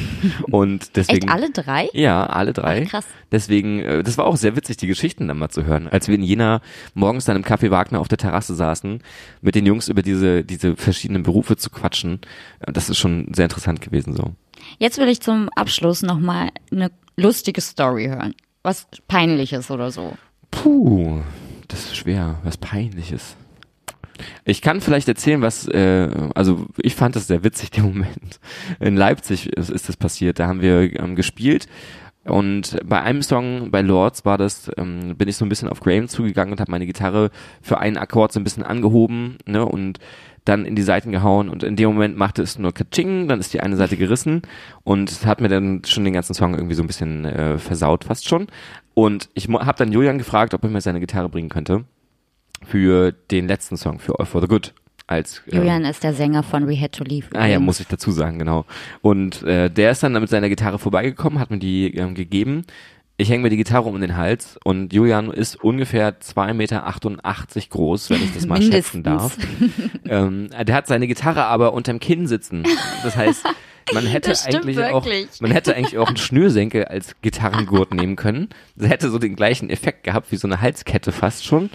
Und 0.50 0.96
deswegen. 0.96 1.28
Echt 1.28 1.34
alle 1.34 1.50
drei? 1.50 1.88
Ja, 1.92 2.26
alle 2.26 2.52
drei. 2.52 2.84
Ach, 2.86 2.90
krass. 2.90 3.06
Deswegen, 3.32 3.80
äh, 3.80 4.02
das 4.02 4.16
war 4.16 4.26
auch 4.26 4.36
sehr 4.36 4.56
witzig, 4.56 4.76
die 4.76 4.86
Geschichten 4.86 5.28
dann 5.28 5.38
mal 5.38 5.48
zu 5.48 5.64
hören. 5.64 5.88
Als 5.88 6.08
wir 6.08 6.14
in 6.14 6.22
Jena 6.22 6.60
morgens 6.94 7.24
dann 7.24 7.36
im 7.36 7.44
Café 7.44 7.70
Wagner 7.70 8.00
auf 8.00 8.08
der 8.08 8.18
Terrasse 8.18 8.54
saßen, 8.54 9.02
mit 9.42 9.54
den 9.54 9.66
Jungs 9.66 9.88
über 9.88 10.02
diese, 10.02 10.44
diese 10.44 10.76
verschiedenen 10.76 11.24
Berufe 11.24 11.56
zu 11.56 11.70
quatschen, 11.70 12.20
äh, 12.60 12.72
das 12.72 12.88
ist 12.88 12.98
schon 12.98 13.32
sehr 13.34 13.46
interessant 13.46 13.80
gewesen 13.80 14.14
so. 14.14 14.32
Jetzt 14.78 14.98
will 14.98 15.08
ich 15.08 15.20
zum 15.20 15.48
Abschluss 15.56 16.02
nochmal 16.02 16.50
eine 16.70 16.90
lustige 17.16 17.60
Story 17.60 18.06
hören. 18.06 18.34
Was 18.62 18.86
peinliches 19.08 19.70
oder 19.70 19.90
so. 19.90 20.16
Puh, 20.50 21.20
das 21.68 21.86
ist 21.86 21.96
schwer, 21.96 22.38
was 22.44 22.56
peinliches. 22.56 23.36
Ich 24.44 24.62
kann 24.62 24.80
vielleicht 24.80 25.08
erzählen, 25.08 25.42
was, 25.42 25.66
äh, 25.68 26.08
also 26.34 26.66
ich 26.76 26.94
fand 26.94 27.16
das 27.16 27.26
sehr 27.26 27.44
witzig, 27.44 27.70
den 27.70 27.84
Moment. 27.84 28.40
In 28.80 28.96
Leipzig 28.96 29.48
ist, 29.52 29.70
ist 29.70 29.88
das 29.88 29.96
passiert, 29.96 30.38
da 30.38 30.46
haben 30.46 30.60
wir 30.60 30.98
ähm, 30.98 31.16
gespielt 31.16 31.66
und 32.24 32.78
bei 32.84 33.02
einem 33.02 33.22
Song, 33.22 33.70
bei 33.70 33.82
Lords 33.82 34.24
war 34.24 34.38
das, 34.38 34.70
ähm, 34.78 35.16
bin 35.16 35.28
ich 35.28 35.36
so 35.36 35.44
ein 35.44 35.50
bisschen 35.50 35.68
auf 35.68 35.80
Graham 35.80 36.08
zugegangen 36.08 36.52
und 36.52 36.60
habe 36.60 36.70
meine 36.70 36.86
Gitarre 36.86 37.30
für 37.60 37.78
einen 37.78 37.98
Akkord 37.98 38.32
so 38.32 38.40
ein 38.40 38.44
bisschen 38.44 38.62
angehoben 38.62 39.36
ne, 39.46 39.64
und 39.64 39.98
dann 40.46 40.64
in 40.64 40.74
die 40.74 40.82
Seiten 40.82 41.10
gehauen 41.12 41.48
und 41.48 41.62
in 41.62 41.76
dem 41.76 41.90
Moment 41.90 42.16
machte 42.16 42.42
es 42.42 42.58
nur 42.58 42.72
Katsching, 42.72 43.28
dann 43.28 43.40
ist 43.40 43.52
die 43.54 43.60
eine 43.60 43.76
Seite 43.76 43.96
gerissen 43.96 44.42
und 44.84 45.26
hat 45.26 45.40
mir 45.40 45.48
dann 45.48 45.82
schon 45.86 46.04
den 46.04 46.12
ganzen 46.12 46.34
Song 46.34 46.54
irgendwie 46.54 46.74
so 46.74 46.82
ein 46.82 46.86
bisschen 46.86 47.24
äh, 47.24 47.58
versaut 47.58 48.04
fast 48.04 48.28
schon. 48.28 48.46
Und 48.94 49.28
ich 49.34 49.48
habe 49.48 49.78
dann 49.78 49.92
Julian 49.92 50.18
gefragt, 50.18 50.54
ob 50.54 50.62
er 50.62 50.70
mir 50.70 50.80
seine 50.80 51.00
Gitarre 51.00 51.28
bringen 51.28 51.48
könnte 51.48 51.84
für 52.64 53.12
den 53.12 53.48
letzten 53.48 53.76
Song, 53.76 53.98
für 53.98 54.18
All 54.18 54.26
for 54.26 54.40
the 54.40 54.48
Good. 54.48 54.72
Als, 55.06 55.42
äh, 55.46 55.56
Julian 55.56 55.84
ist 55.84 56.02
der 56.02 56.14
Sänger 56.14 56.42
von 56.42 56.66
We 56.66 56.80
Had 56.80 56.92
to 56.92 57.04
Leave. 57.04 57.26
Ah 57.34 57.46
ja, 57.46 57.60
muss 57.60 57.78
ich 57.78 57.86
dazu 57.86 58.10
sagen, 58.10 58.38
genau. 58.38 58.64
Und 59.02 59.42
äh, 59.42 59.68
der 59.68 59.90
ist 59.90 60.02
dann 60.02 60.12
mit 60.12 60.30
seiner 60.30 60.48
Gitarre 60.48 60.78
vorbeigekommen, 60.78 61.38
hat 61.38 61.50
mir 61.50 61.58
die 61.58 61.94
ähm, 61.94 62.14
gegeben. 62.14 62.64
Ich 63.16 63.28
hänge 63.28 63.44
mir 63.44 63.50
die 63.50 63.58
Gitarre 63.58 63.88
um 63.88 64.00
den 64.00 64.16
Hals 64.16 64.58
und 64.64 64.92
Julian 64.92 65.30
ist 65.30 65.62
ungefähr 65.62 66.20
2,88 66.20 66.54
Meter 66.54 66.82
groß, 67.70 68.10
wenn 68.10 68.24
ich 68.24 68.34
das 68.34 68.46
mal 68.46 68.60
schätzen 68.60 69.04
darf. 69.04 69.36
ähm, 70.08 70.48
der 70.50 70.74
hat 70.74 70.88
seine 70.88 71.06
Gitarre 71.06 71.44
aber 71.44 71.74
unterm 71.74 72.00
Kinn 72.00 72.26
sitzen. 72.26 72.64
Das 73.04 73.16
heißt, 73.16 73.44
man 73.92 74.06
hätte 74.08 74.34
eigentlich 74.46 74.82
auch, 74.82 75.06
man 75.40 75.50
hätte 75.52 75.76
eigentlich 75.76 75.98
auch 75.98 76.08
einen 76.08 76.16
Schnürsenkel 76.16 76.86
als 76.86 77.14
Gitarrengurt 77.22 77.94
nehmen 77.94 78.16
können. 78.16 78.48
Das 78.74 78.88
hätte 78.88 79.10
so 79.10 79.18
den 79.18 79.36
gleichen 79.36 79.70
Effekt 79.70 80.02
gehabt 80.02 80.32
wie 80.32 80.36
so 80.36 80.48
eine 80.48 80.60
Halskette 80.60 81.12
fast 81.12 81.44
schon. 81.44 81.70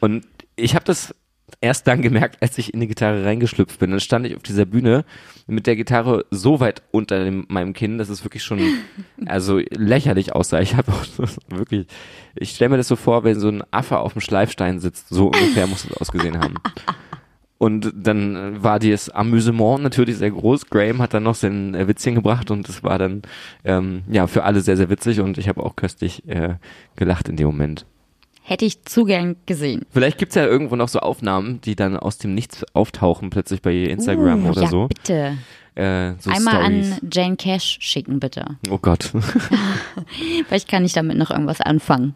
Und 0.00 0.26
ich 0.56 0.74
habe 0.74 0.84
das 0.84 1.14
erst 1.60 1.86
dann 1.86 2.02
gemerkt, 2.02 2.42
als 2.42 2.58
ich 2.58 2.74
in 2.74 2.80
die 2.80 2.88
Gitarre 2.88 3.24
reingeschlüpft 3.24 3.78
bin. 3.78 3.90
Dann 3.90 4.00
stand 4.00 4.26
ich 4.26 4.36
auf 4.36 4.42
dieser 4.42 4.66
Bühne 4.66 5.04
mit 5.46 5.66
der 5.66 5.76
Gitarre 5.76 6.26
so 6.30 6.60
weit 6.60 6.82
unter 6.90 7.24
dem, 7.24 7.46
meinem 7.48 7.72
Kinn, 7.72 7.98
dass 7.98 8.08
es 8.08 8.24
wirklich 8.24 8.42
schon 8.42 8.60
also 9.26 9.58
lächerlich 9.70 10.34
aussah. 10.34 10.60
Ich 10.60 10.76
habe 10.76 10.92
wirklich, 11.48 11.86
ich 12.34 12.50
stelle 12.50 12.70
mir 12.70 12.76
das 12.76 12.88
so 12.88 12.96
vor, 12.96 13.24
wenn 13.24 13.40
so 13.40 13.48
ein 13.48 13.62
Affe 13.70 13.98
auf 13.98 14.12
dem 14.12 14.20
Schleifstein 14.20 14.78
sitzt, 14.78 15.08
so 15.08 15.26
ungefähr 15.26 15.66
muss 15.66 15.84
es 15.84 15.96
ausgesehen 15.96 16.38
haben. 16.38 16.54
Und 17.58 17.92
dann 17.92 18.62
war 18.62 18.78
das 18.78 19.10
Amüsement 19.10 19.82
natürlich 19.82 20.16
sehr 20.16 20.30
groß. 20.30 20.70
Graham 20.70 21.02
hat 21.02 21.12
dann 21.12 21.24
noch 21.24 21.34
sein 21.34 21.74
äh, 21.74 21.88
Witzchen 21.88 22.14
gebracht 22.14 22.52
und 22.52 22.68
es 22.68 22.84
war 22.84 22.98
dann 22.98 23.22
ähm, 23.64 24.04
ja 24.08 24.28
für 24.28 24.44
alle 24.44 24.60
sehr, 24.60 24.76
sehr 24.76 24.90
witzig 24.90 25.18
und 25.18 25.38
ich 25.38 25.48
habe 25.48 25.64
auch 25.64 25.74
köstlich 25.74 26.24
äh, 26.28 26.54
gelacht 26.94 27.28
in 27.28 27.34
dem 27.34 27.48
Moment. 27.48 27.84
Hätte 28.48 28.64
ich 28.64 28.82
zu 28.84 29.04
gern 29.04 29.36
gesehen. 29.44 29.84
Vielleicht 29.90 30.16
gibt's 30.16 30.34
ja 30.34 30.46
irgendwo 30.46 30.74
noch 30.74 30.88
so 30.88 31.00
Aufnahmen, 31.00 31.60
die 31.60 31.76
dann 31.76 31.98
aus 31.98 32.16
dem 32.16 32.34
Nichts 32.34 32.64
auftauchen, 32.72 33.28
plötzlich 33.28 33.60
bei 33.60 33.74
Instagram 33.74 34.46
Uh, 34.46 34.48
oder 34.48 34.62
ja, 34.62 34.68
so. 34.68 34.88
bitte. 34.88 35.36
Äh, 35.74 36.14
so 36.18 36.30
Einmal 36.30 36.54
Stories. 36.64 36.92
an 36.92 37.08
Jane 37.12 37.36
Cash 37.36 37.76
schicken, 37.82 38.20
bitte. 38.20 38.56
Oh 38.70 38.78
Gott. 38.78 39.12
Vielleicht 40.48 40.66
kann 40.66 40.82
ich 40.86 40.94
damit 40.94 41.18
noch 41.18 41.30
irgendwas 41.30 41.60
anfangen. 41.60 42.14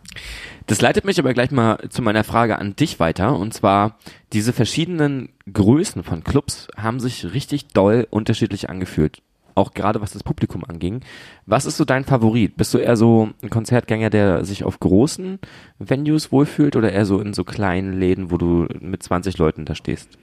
Das 0.68 0.80
leitet 0.80 1.04
mich 1.04 1.18
aber 1.18 1.34
gleich 1.34 1.50
mal 1.50 1.78
zu 1.90 2.00
meiner 2.00 2.24
Frage 2.24 2.58
an 2.58 2.76
dich 2.76 2.98
weiter. 2.98 3.38
Und 3.38 3.52
zwar, 3.52 3.98
diese 4.32 4.54
verschiedenen 4.54 5.28
Größen 5.52 6.02
von 6.02 6.24
Clubs 6.24 6.66
haben 6.78 6.98
sich 6.98 7.34
richtig 7.34 7.66
doll 7.68 8.06
unterschiedlich 8.08 8.70
angefühlt. 8.70 9.20
Auch 9.54 9.74
gerade 9.74 10.00
was 10.00 10.12
das 10.12 10.22
Publikum 10.22 10.64
anging. 10.64 11.00
Was 11.46 11.66
ist 11.66 11.76
so 11.76 11.84
dein 11.84 12.04
Favorit? 12.04 12.56
Bist 12.56 12.72
du 12.74 12.78
eher 12.78 12.96
so 12.96 13.30
ein 13.42 13.50
Konzertgänger, 13.50 14.10
der 14.10 14.44
sich 14.44 14.64
auf 14.64 14.80
großen 14.80 15.38
Venues 15.78 16.32
wohlfühlt 16.32 16.76
oder 16.76 16.92
eher 16.92 17.06
so 17.06 17.20
in 17.20 17.34
so 17.34 17.44
kleinen 17.44 17.98
Läden, 17.98 18.30
wo 18.30 18.38
du 18.38 18.66
mit 18.80 19.02
20 19.02 19.38
Leuten 19.38 19.64
da 19.64 19.74
stehst? 19.74 20.18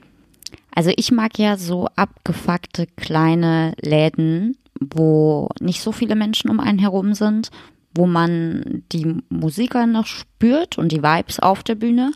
Also 0.74 0.92
ich 0.96 1.12
mag 1.12 1.38
ja 1.38 1.56
so 1.56 1.88
abgefuckte 1.96 2.86
kleine 2.96 3.74
Läden, 3.80 4.56
wo 4.80 5.48
nicht 5.60 5.82
so 5.82 5.92
viele 5.92 6.14
Menschen 6.14 6.50
um 6.50 6.60
einen 6.60 6.78
herum 6.78 7.14
sind, 7.14 7.50
wo 7.94 8.06
man 8.06 8.82
die 8.92 9.16
Musiker 9.28 9.86
noch 9.86 10.06
spürt 10.06 10.78
und 10.78 10.92
die 10.92 11.02
Vibes 11.02 11.40
auf 11.40 11.62
der 11.62 11.74
Bühne. 11.74 12.12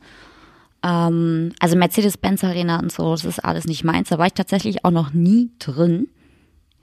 Ähm, 0.85 1.53
also 1.59 1.77
Mercedes-Benz 1.77 2.44
Arena 2.44 2.79
und 2.79 2.92
so, 2.92 3.11
das 3.12 3.24
ist 3.24 3.44
alles 3.44 3.66
nicht 3.66 3.85
meins. 3.85 4.11
Da 4.11 4.18
war 4.18 4.27
ich 4.27 4.35
tatsächlich 4.35 4.85
auch 4.85 4.90
noch 4.90 5.12
nie 5.12 5.50
drin. 5.59 6.09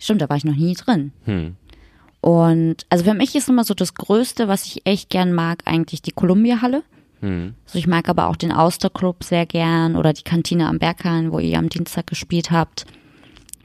Stimmt, 0.01 0.21
da 0.21 0.27
war 0.29 0.35
ich 0.35 0.43
noch 0.45 0.55
nie 0.55 0.73
drin. 0.73 1.11
Hm. 1.25 1.55
Und 2.21 2.85
also 2.89 3.03
für 3.03 3.13
mich 3.13 3.35
ist 3.35 3.49
immer 3.49 3.63
so 3.63 3.73
das 3.73 3.93
Größte, 3.93 4.47
was 4.47 4.65
ich 4.65 4.85
echt 4.85 5.09
gern 5.09 5.31
mag, 5.31 5.61
eigentlich 5.65 6.01
die 6.01 6.11
Columbia-Halle. 6.11 6.83
Hm. 7.21 7.53
Also 7.65 7.77
ich 7.79 7.87
mag 7.87 8.09
aber 8.09 8.27
auch 8.27 8.35
den 8.35 8.51
Austerclub 8.51 9.23
sehr 9.23 9.45
gern 9.45 9.95
oder 9.95 10.11
die 10.13 10.23
Kantine 10.23 10.67
am 10.67 10.79
Berghain, 10.79 11.31
wo 11.31 11.39
ihr 11.39 11.57
am 11.59 11.69
Dienstag 11.69 12.07
gespielt 12.07 12.49
habt. 12.51 12.85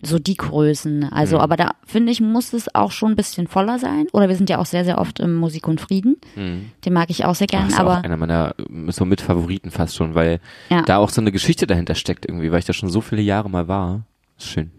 So 0.03 0.19
die 0.19 0.37
Größen. 0.37 1.05
Also, 1.05 1.39
aber 1.41 1.57
da 1.57 1.71
finde 1.87 2.13
ich, 2.13 2.21
muss 2.21 2.53
es 2.53 2.73
auch 2.75 2.93
schon 2.93 3.13
ein 3.13 3.17
bisschen 3.17 3.47
voller 3.47 3.79
sein. 3.79 4.07
Oder 4.13 4.29
wir 4.29 4.37
sind 4.37 4.51
ja 4.51 4.59
auch 4.59 4.67
sehr, 4.67 4.85
sehr 4.85 4.99
oft 4.99 5.21
im 5.21 5.35
Musik 5.35 5.67
und 5.67 5.81
Frieden. 5.81 6.17
Den 6.37 6.93
mag 6.93 7.09
ich 7.09 7.25
auch 7.25 7.35
sehr 7.35 7.47
Das 7.47 7.59
gern. 7.59 7.69
ist 7.71 7.81
aber 7.81 7.99
auch 7.99 8.05
einer 8.05 8.19
meiner 8.19 8.55
so 8.89 9.07
mit 9.07 9.23
Favoriten 9.23 9.71
fast 9.71 9.97
schon, 9.97 10.15
weil 10.15 10.41
Ja. 10.69 10.83
da 10.83 10.99
auch 10.99 11.09
so 11.09 11.23
eine 11.23 11.33
Geschichte 11.33 11.67
dahinter 11.67 11.95
steckt 11.95 12.27
irgendwie, 12.27 12.53
weil 12.53 12.59
ich 12.59 12.67
da 12.67 12.75
schon 12.75 12.91
so 12.91 13.01
viele 13.01 13.23
Jahre 13.23 13.49
mal 13.49 13.69
war. 13.69 14.03
Schön. 14.39 14.71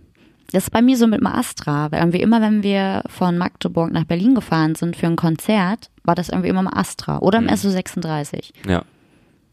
Das 0.51 0.65
ist 0.65 0.69
bei 0.71 0.81
mir 0.81 0.97
so 0.97 1.07
mit 1.07 1.19
dem 1.19 1.27
Astra. 1.27 1.91
Weil 1.91 1.99
irgendwie 1.99 2.21
immer, 2.21 2.41
wenn 2.41 2.63
wir 2.63 3.03
von 3.07 3.38
Magdeburg 3.38 3.91
nach 3.91 4.05
Berlin 4.05 4.36
gefahren 4.36 4.75
sind 4.75 4.95
für 4.95 5.07
ein 5.07 5.15
Konzert, 5.15 5.89
war 6.03 6.15
das 6.15 6.29
irgendwie 6.29 6.49
immer 6.49 6.62
im 6.62 6.73
Astra 6.73 7.19
oder 7.19 7.39
im 7.39 7.47
SO36. 7.47 8.51
Ja. 8.67 8.83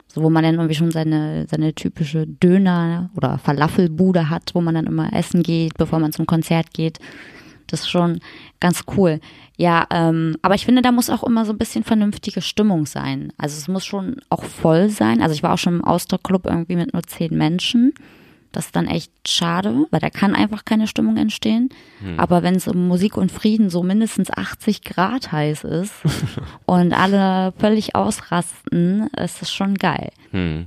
So, 0.06 0.22
wo 0.22 0.30
man 0.30 0.44
dann 0.44 0.54
irgendwie 0.54 0.76
schon 0.76 0.92
seine, 0.92 1.46
seine 1.50 1.74
typische 1.74 2.26
Döner- 2.26 3.10
oder 3.16 3.38
Falafelbude 3.38 4.30
hat, 4.30 4.54
wo 4.54 4.60
man 4.60 4.76
dann 4.76 4.86
immer 4.86 5.12
essen 5.12 5.42
geht, 5.42 5.74
bevor 5.74 5.98
man 5.98 6.12
zum 6.12 6.26
Konzert 6.26 6.72
geht. 6.72 7.00
Das 7.66 7.80
ist 7.80 7.90
schon 7.90 8.20
ganz 8.60 8.84
cool. 8.96 9.20
Ja, 9.56 9.86
ähm, 9.90 10.36
aber 10.42 10.54
ich 10.54 10.64
finde, 10.64 10.82
da 10.82 10.92
muss 10.92 11.10
auch 11.10 11.24
immer 11.24 11.44
so 11.44 11.52
ein 11.52 11.58
bisschen 11.58 11.82
vernünftige 11.82 12.42
Stimmung 12.42 12.86
sein. 12.86 13.32
Also 13.36 13.56
es 13.56 13.66
muss 13.66 13.84
schon 13.84 14.16
auch 14.28 14.44
voll 14.44 14.90
sein. 14.90 15.20
Also 15.20 15.34
ich 15.34 15.42
war 15.42 15.54
auch 15.54 15.58
schon 15.58 15.76
im 15.76 15.84
Austauschclub 15.84 16.46
irgendwie 16.46 16.76
mit 16.76 16.92
nur 16.92 17.02
zehn 17.02 17.36
Menschen. 17.36 17.94
Das 18.54 18.66
ist 18.66 18.76
dann 18.76 18.86
echt 18.86 19.10
schade, 19.26 19.86
weil 19.90 20.00
da 20.00 20.10
kann 20.10 20.34
einfach 20.34 20.64
keine 20.64 20.86
Stimmung 20.86 21.16
entstehen. 21.16 21.68
Aber 22.16 22.42
wenn 22.42 22.54
es 22.54 22.68
um 22.68 22.86
Musik 22.88 23.16
und 23.16 23.32
Frieden 23.32 23.68
so 23.70 23.82
mindestens 23.82 24.30
80 24.30 24.82
Grad 24.82 25.32
heiß 25.32 25.64
ist 25.64 25.92
und 26.66 26.92
alle 26.92 27.52
völlig 27.58 27.94
ausrasten, 27.94 29.08
ist 29.16 29.42
das 29.42 29.52
schon 29.52 29.74
geil. 29.74 30.10
Hm. 30.30 30.66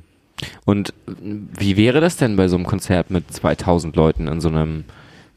Und 0.65 0.93
wie 1.07 1.77
wäre 1.77 1.99
das 2.01 2.17
denn 2.17 2.35
bei 2.35 2.47
so 2.47 2.55
einem 2.57 2.65
Konzert 2.65 3.09
mit 3.09 3.31
2000 3.33 3.95
Leuten 3.95 4.27
in 4.27 4.39
so 4.41 4.49
einem, 4.49 4.83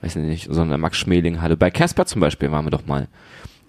weiß 0.03 0.17
ich 0.17 0.23
nicht, 0.23 0.49
so 0.51 0.61
einer 0.61 0.77
Max-Schmeling-Halle? 0.77 1.57
Bei 1.57 1.71
Casper 1.71 2.05
zum 2.07 2.21
Beispiel 2.21 2.51
waren 2.51 2.67
wir 2.67 2.71
doch 2.71 2.87
mal. 2.87 3.09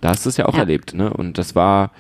Da 0.02 0.10
hast 0.10 0.26
du 0.26 0.30
es 0.30 0.38
ja 0.38 0.46
auch 0.48 0.54
Ja. 0.56 0.62
erlebt, 0.62 0.94
ne? 0.94 1.14
Und 1.14 1.38
das 1.38 1.56
war 1.56 1.92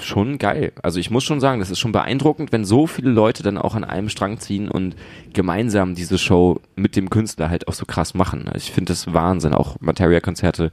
schon 0.00 0.38
geil. 0.38 0.72
Also 0.82 0.98
ich 0.98 1.10
muss 1.10 1.24
schon 1.24 1.40
sagen, 1.40 1.60
das 1.60 1.70
ist 1.70 1.78
schon 1.78 1.92
beeindruckend, 1.92 2.52
wenn 2.52 2.64
so 2.64 2.86
viele 2.86 3.10
Leute 3.10 3.42
dann 3.42 3.58
auch 3.58 3.74
an 3.74 3.84
einem 3.84 4.08
Strang 4.08 4.38
ziehen 4.38 4.68
und 4.68 4.96
gemeinsam 5.32 5.94
diese 5.94 6.18
Show 6.18 6.60
mit 6.76 6.96
dem 6.96 7.10
Künstler 7.10 7.50
halt 7.50 7.68
auch 7.68 7.74
so 7.74 7.84
krass 7.86 8.14
machen. 8.14 8.46
Also 8.46 8.58
ich 8.58 8.72
finde 8.72 8.92
das 8.92 9.12
Wahnsinn. 9.12 9.54
Auch 9.54 9.76
Materia-Konzerte, 9.80 10.70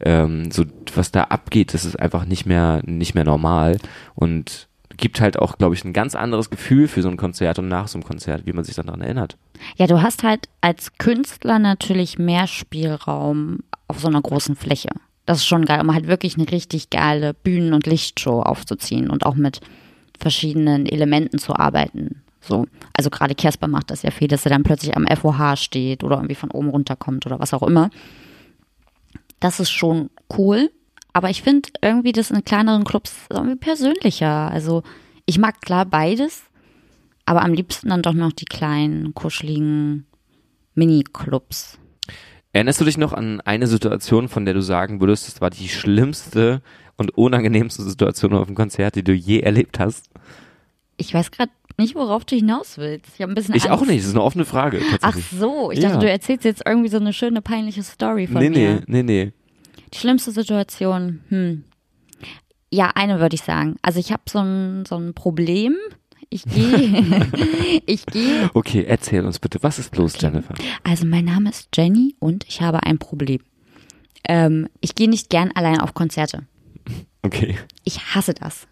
ähm, 0.00 0.50
so 0.50 0.64
was 0.94 1.12
da 1.12 1.24
abgeht, 1.24 1.74
das 1.74 1.84
ist 1.84 1.98
einfach 1.98 2.24
nicht 2.24 2.46
mehr 2.46 2.82
nicht 2.84 3.14
mehr 3.14 3.24
normal 3.24 3.78
und 4.14 4.68
gibt 4.96 5.20
halt 5.20 5.38
auch, 5.38 5.58
glaube 5.58 5.74
ich, 5.74 5.84
ein 5.84 5.92
ganz 5.92 6.14
anderes 6.14 6.50
Gefühl 6.50 6.88
für 6.88 7.02
so 7.02 7.08
ein 7.08 7.16
Konzert 7.16 7.58
und 7.58 7.68
nach 7.68 7.88
so 7.88 7.98
einem 7.98 8.04
Konzert, 8.04 8.46
wie 8.46 8.52
man 8.52 8.64
sich 8.64 8.74
dann 8.74 8.86
daran 8.86 9.00
erinnert. 9.00 9.36
Ja, 9.76 9.86
du 9.86 10.02
hast 10.02 10.22
halt 10.22 10.48
als 10.60 10.92
Künstler 10.98 11.58
natürlich 11.58 12.18
mehr 12.18 12.46
Spielraum 12.46 13.60
auf 13.88 14.00
so 14.00 14.08
einer 14.08 14.20
großen 14.20 14.56
Fläche. 14.56 14.90
Das 15.26 15.38
ist 15.38 15.46
schon 15.46 15.64
geil, 15.64 15.80
um 15.80 15.94
halt 15.94 16.08
wirklich 16.08 16.36
eine 16.36 16.50
richtig 16.50 16.90
geile 16.90 17.34
Bühnen- 17.34 17.74
und 17.74 17.86
Lichtshow 17.86 18.42
aufzuziehen 18.42 19.08
und 19.10 19.24
auch 19.24 19.34
mit 19.34 19.60
verschiedenen 20.18 20.86
Elementen 20.86 21.38
zu 21.38 21.54
arbeiten. 21.54 22.22
So. 22.40 22.66
Also 22.92 23.08
gerade 23.08 23.34
Casper 23.34 23.68
macht 23.68 23.90
das 23.90 24.02
ja 24.02 24.10
viel, 24.10 24.28
dass 24.28 24.44
er 24.44 24.50
dann 24.50 24.64
plötzlich 24.64 24.96
am 24.96 25.06
FOH 25.06 25.56
steht 25.56 26.02
oder 26.02 26.16
irgendwie 26.16 26.34
von 26.34 26.50
oben 26.50 26.70
runterkommt 26.70 27.24
oder 27.26 27.38
was 27.38 27.54
auch 27.54 27.62
immer. 27.62 27.90
Das 29.40 29.60
ist 29.60 29.70
schon 29.70 30.10
cool. 30.36 30.70
Aber 31.12 31.30
ich 31.30 31.42
finde 31.42 31.68
irgendwie 31.82 32.12
das 32.12 32.30
in 32.30 32.44
kleineren 32.44 32.84
Clubs 32.84 33.14
irgendwie 33.30 33.56
persönlicher. 33.56 34.50
Also 34.50 34.82
ich 35.26 35.38
mag 35.38 35.60
klar 35.60 35.84
beides, 35.84 36.42
aber 37.26 37.42
am 37.42 37.52
liebsten 37.52 37.90
dann 37.90 38.02
doch 38.02 38.14
noch 38.14 38.32
die 38.32 38.46
kleinen, 38.46 39.14
kuscheligen 39.14 40.06
Mini-Clubs. 40.74 41.78
Erinnerst 42.52 42.80
du 42.80 42.84
dich 42.84 42.98
noch 42.98 43.12
an 43.12 43.40
eine 43.40 43.66
Situation, 43.66 44.28
von 44.28 44.44
der 44.44 44.54
du 44.54 44.60
sagen 44.60 45.00
würdest, 45.00 45.26
das 45.26 45.40
war 45.40 45.50
die 45.50 45.68
schlimmste 45.68 46.60
und 46.96 47.16
unangenehmste 47.16 47.82
Situation 47.82 48.34
auf 48.34 48.46
dem 48.46 48.54
Konzert, 48.54 48.94
die 48.96 49.02
du 49.04 49.12
je 49.12 49.40
erlebt 49.40 49.78
hast? 49.78 50.10
Ich 50.98 51.14
weiß 51.14 51.30
gerade 51.30 51.50
nicht, 51.78 51.94
worauf 51.94 52.26
du 52.26 52.36
hinaus 52.36 52.76
willst. 52.76 53.12
Ich 53.14 53.22
habe 53.22 53.32
ein 53.32 53.34
bisschen 53.34 53.54
Ich 53.54 53.70
Angst. 53.70 53.82
auch 53.82 53.86
nicht, 53.86 54.00
das 54.00 54.08
ist 54.08 54.14
eine 54.14 54.22
offene 54.22 54.44
Frage. 54.44 54.82
Ach 55.00 55.16
so, 55.16 55.70
ich 55.70 55.78
Ja. 55.78 55.88
dachte, 55.88 56.04
du 56.04 56.10
erzählst 56.10 56.44
jetzt 56.44 56.62
irgendwie 56.66 56.90
so 56.90 56.98
eine 56.98 57.14
schöne, 57.14 57.40
peinliche 57.40 57.82
Story 57.82 58.26
von 58.26 58.42
nee, 58.42 58.50
mir. 58.50 58.74
nee, 58.74 58.82
nee, 58.86 59.02
nee. 59.02 59.32
Die 59.94 59.98
schlimmste 59.98 60.30
Situation, 60.30 61.20
hm. 61.28 61.64
Ja, 62.70 62.90
eine 62.94 63.20
würde 63.20 63.34
ich 63.34 63.42
sagen. 63.42 63.76
Also 63.82 63.98
ich 64.00 64.12
habe 64.12 64.22
so 64.28 64.38
ein, 64.40 64.84
so 64.86 64.96
ein 64.96 65.12
Problem. 65.14 65.76
Ich 66.32 66.44
gehe, 66.44 67.26
ich 67.86 68.06
gehe, 68.06 68.50
Okay, 68.54 68.84
erzähl 68.88 69.24
uns 69.26 69.38
bitte, 69.38 69.62
was 69.62 69.78
ist 69.78 69.94
los, 69.96 70.14
Jennifer? 70.18 70.54
also 70.82 71.04
mein 71.04 71.26
Name 71.26 71.50
ist 71.50 71.68
Jenny 71.76 72.14
und 72.20 72.46
ich 72.48 72.62
habe 72.62 72.82
ein 72.84 72.98
Problem. 72.98 73.40
Ähm, 74.26 74.68
ich 74.80 74.94
gehe 74.94 75.10
nicht 75.10 75.28
gern 75.28 75.50
allein 75.54 75.80
auf 75.80 75.92
Konzerte. 75.94 76.46
Okay. 77.22 77.58
Ich 77.84 78.14
hasse 78.14 78.32
das. 78.34 78.66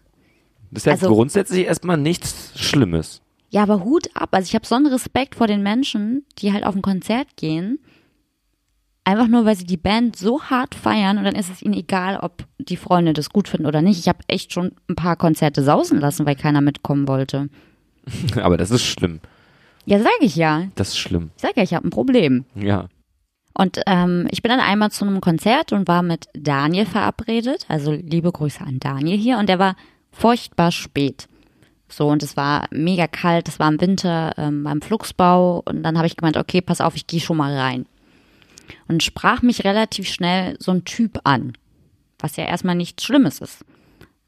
Das 0.71 0.81
ist 0.81 0.85
ja 0.87 0.91
Also- 0.93 1.09
grundsätzlich 1.09 1.65
erstmal 1.65 1.97
nichts 1.97 2.51
Schlimmes. 2.55 3.21
Ja, 3.51 3.63
aber 3.63 3.83
Hut 3.83 4.09
ab. 4.15 4.29
Also 4.31 4.47
ich 4.47 4.55
habe 4.55 4.65
so 4.65 4.75
einen 4.75 4.87
Respekt 4.87 5.35
vor 5.35 5.45
den 5.45 5.61
Menschen, 5.61 6.25
die 6.39 6.53
halt 6.53 6.63
auf 6.65 6.73
ein 6.75 6.81
Konzert 6.81 7.27
gehen. 7.35 7.79
Einfach 9.03 9.27
nur, 9.27 9.45
weil 9.45 9.55
sie 9.55 9.65
die 9.65 9.77
Band 9.77 10.15
so 10.15 10.43
hart 10.43 10.75
feiern 10.75 11.17
und 11.17 11.23
dann 11.23 11.35
ist 11.35 11.49
es 11.49 11.61
ihnen 11.63 11.73
egal, 11.73 12.17
ob 12.21 12.45
die 12.59 12.77
Freunde 12.77 13.13
das 13.13 13.31
gut 13.31 13.47
finden 13.47 13.65
oder 13.65 13.81
nicht. 13.81 13.99
Ich 13.99 14.07
habe 14.07 14.19
echt 14.27 14.53
schon 14.53 14.73
ein 14.87 14.95
paar 14.95 15.15
Konzerte 15.15 15.63
sausen 15.63 15.99
lassen, 15.99 16.25
weil 16.25 16.35
keiner 16.35 16.61
mitkommen 16.61 17.07
wollte. 17.07 17.49
Aber 18.41 18.57
das 18.57 18.69
ist 18.69 18.83
schlimm. 18.83 19.19
Ja, 19.85 19.97
sage 19.97 20.13
ich 20.21 20.35
ja. 20.35 20.67
Das 20.75 20.89
ist 20.89 20.99
schlimm. 20.99 21.31
Ich 21.35 21.41
sage 21.41 21.55
ja, 21.57 21.63
ich 21.63 21.73
habe 21.73 21.87
ein 21.87 21.91
Problem. 21.91 22.45
Ja. 22.53 22.87
Und 23.53 23.81
ähm, 23.87 24.27
ich 24.31 24.41
bin 24.41 24.49
dann 24.49 24.59
einmal 24.59 24.91
zu 24.91 25.05
einem 25.05 25.19
Konzert 25.19 25.73
und 25.73 25.87
war 25.87 26.03
mit 26.03 26.27
Daniel 26.33 26.85
verabredet. 26.85 27.65
Also 27.67 27.91
liebe 27.91 28.31
Grüße 28.31 28.61
an 28.61 28.79
Daniel 28.79 29.17
hier. 29.17 29.39
Und 29.39 29.49
der 29.49 29.59
war 29.59 29.75
furchtbar 30.11 30.71
spät. 30.71 31.27
So, 31.89 32.07
und 32.07 32.23
es 32.23 32.37
war 32.37 32.67
mega 32.71 33.07
kalt, 33.07 33.49
es 33.49 33.59
war 33.59 33.67
im 33.67 33.81
Winter 33.81 34.33
ähm, 34.37 34.63
beim 34.63 34.81
Flugsbau. 34.81 35.61
Und 35.65 35.83
dann 35.83 35.97
habe 35.97 36.07
ich 36.07 36.15
gemeint, 36.15 36.37
okay, 36.37 36.61
pass 36.61 36.79
auf, 36.79 36.95
ich 36.95 37.07
gehe 37.07 37.19
schon 37.19 37.37
mal 37.37 37.57
rein. 37.57 37.85
Und 38.87 39.03
sprach 39.03 39.41
mich 39.41 39.63
relativ 39.63 40.07
schnell 40.09 40.55
so 40.59 40.71
ein 40.71 40.83
Typ 40.85 41.19
an. 41.23 41.53
Was 42.19 42.35
ja 42.35 42.45
erstmal 42.45 42.75
nichts 42.75 43.03
Schlimmes 43.03 43.39
ist. 43.39 43.65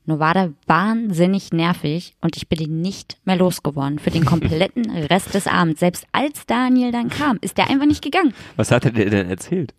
Nur 0.06 0.20
war 0.20 0.34
der 0.34 0.52
wahnsinnig 0.68 1.54
nervig 1.54 2.14
und 2.20 2.36
ich 2.36 2.50
bin 2.50 2.60
ihn 2.60 2.82
nicht 2.82 3.18
mehr 3.24 3.38
losgeworden 3.38 4.00
für 4.00 4.12
den 4.12 4.26
kompletten 4.34 4.90
Rest 4.90 5.34
des 5.34 5.48
Abends. 5.48 5.80
Selbst 5.80 6.06
als 6.12 6.46
Daniel 6.46 6.92
dann 6.92 7.10
kam, 7.10 7.38
ist 7.42 7.58
der 7.58 7.70
einfach 7.70 7.86
nicht 7.86 8.04
gegangen. 8.04 8.34
Was 8.58 8.72
hat 8.72 8.84
er 8.86 8.92
dir 8.92 9.10
denn 9.10 9.30
erzählt? 9.30 9.74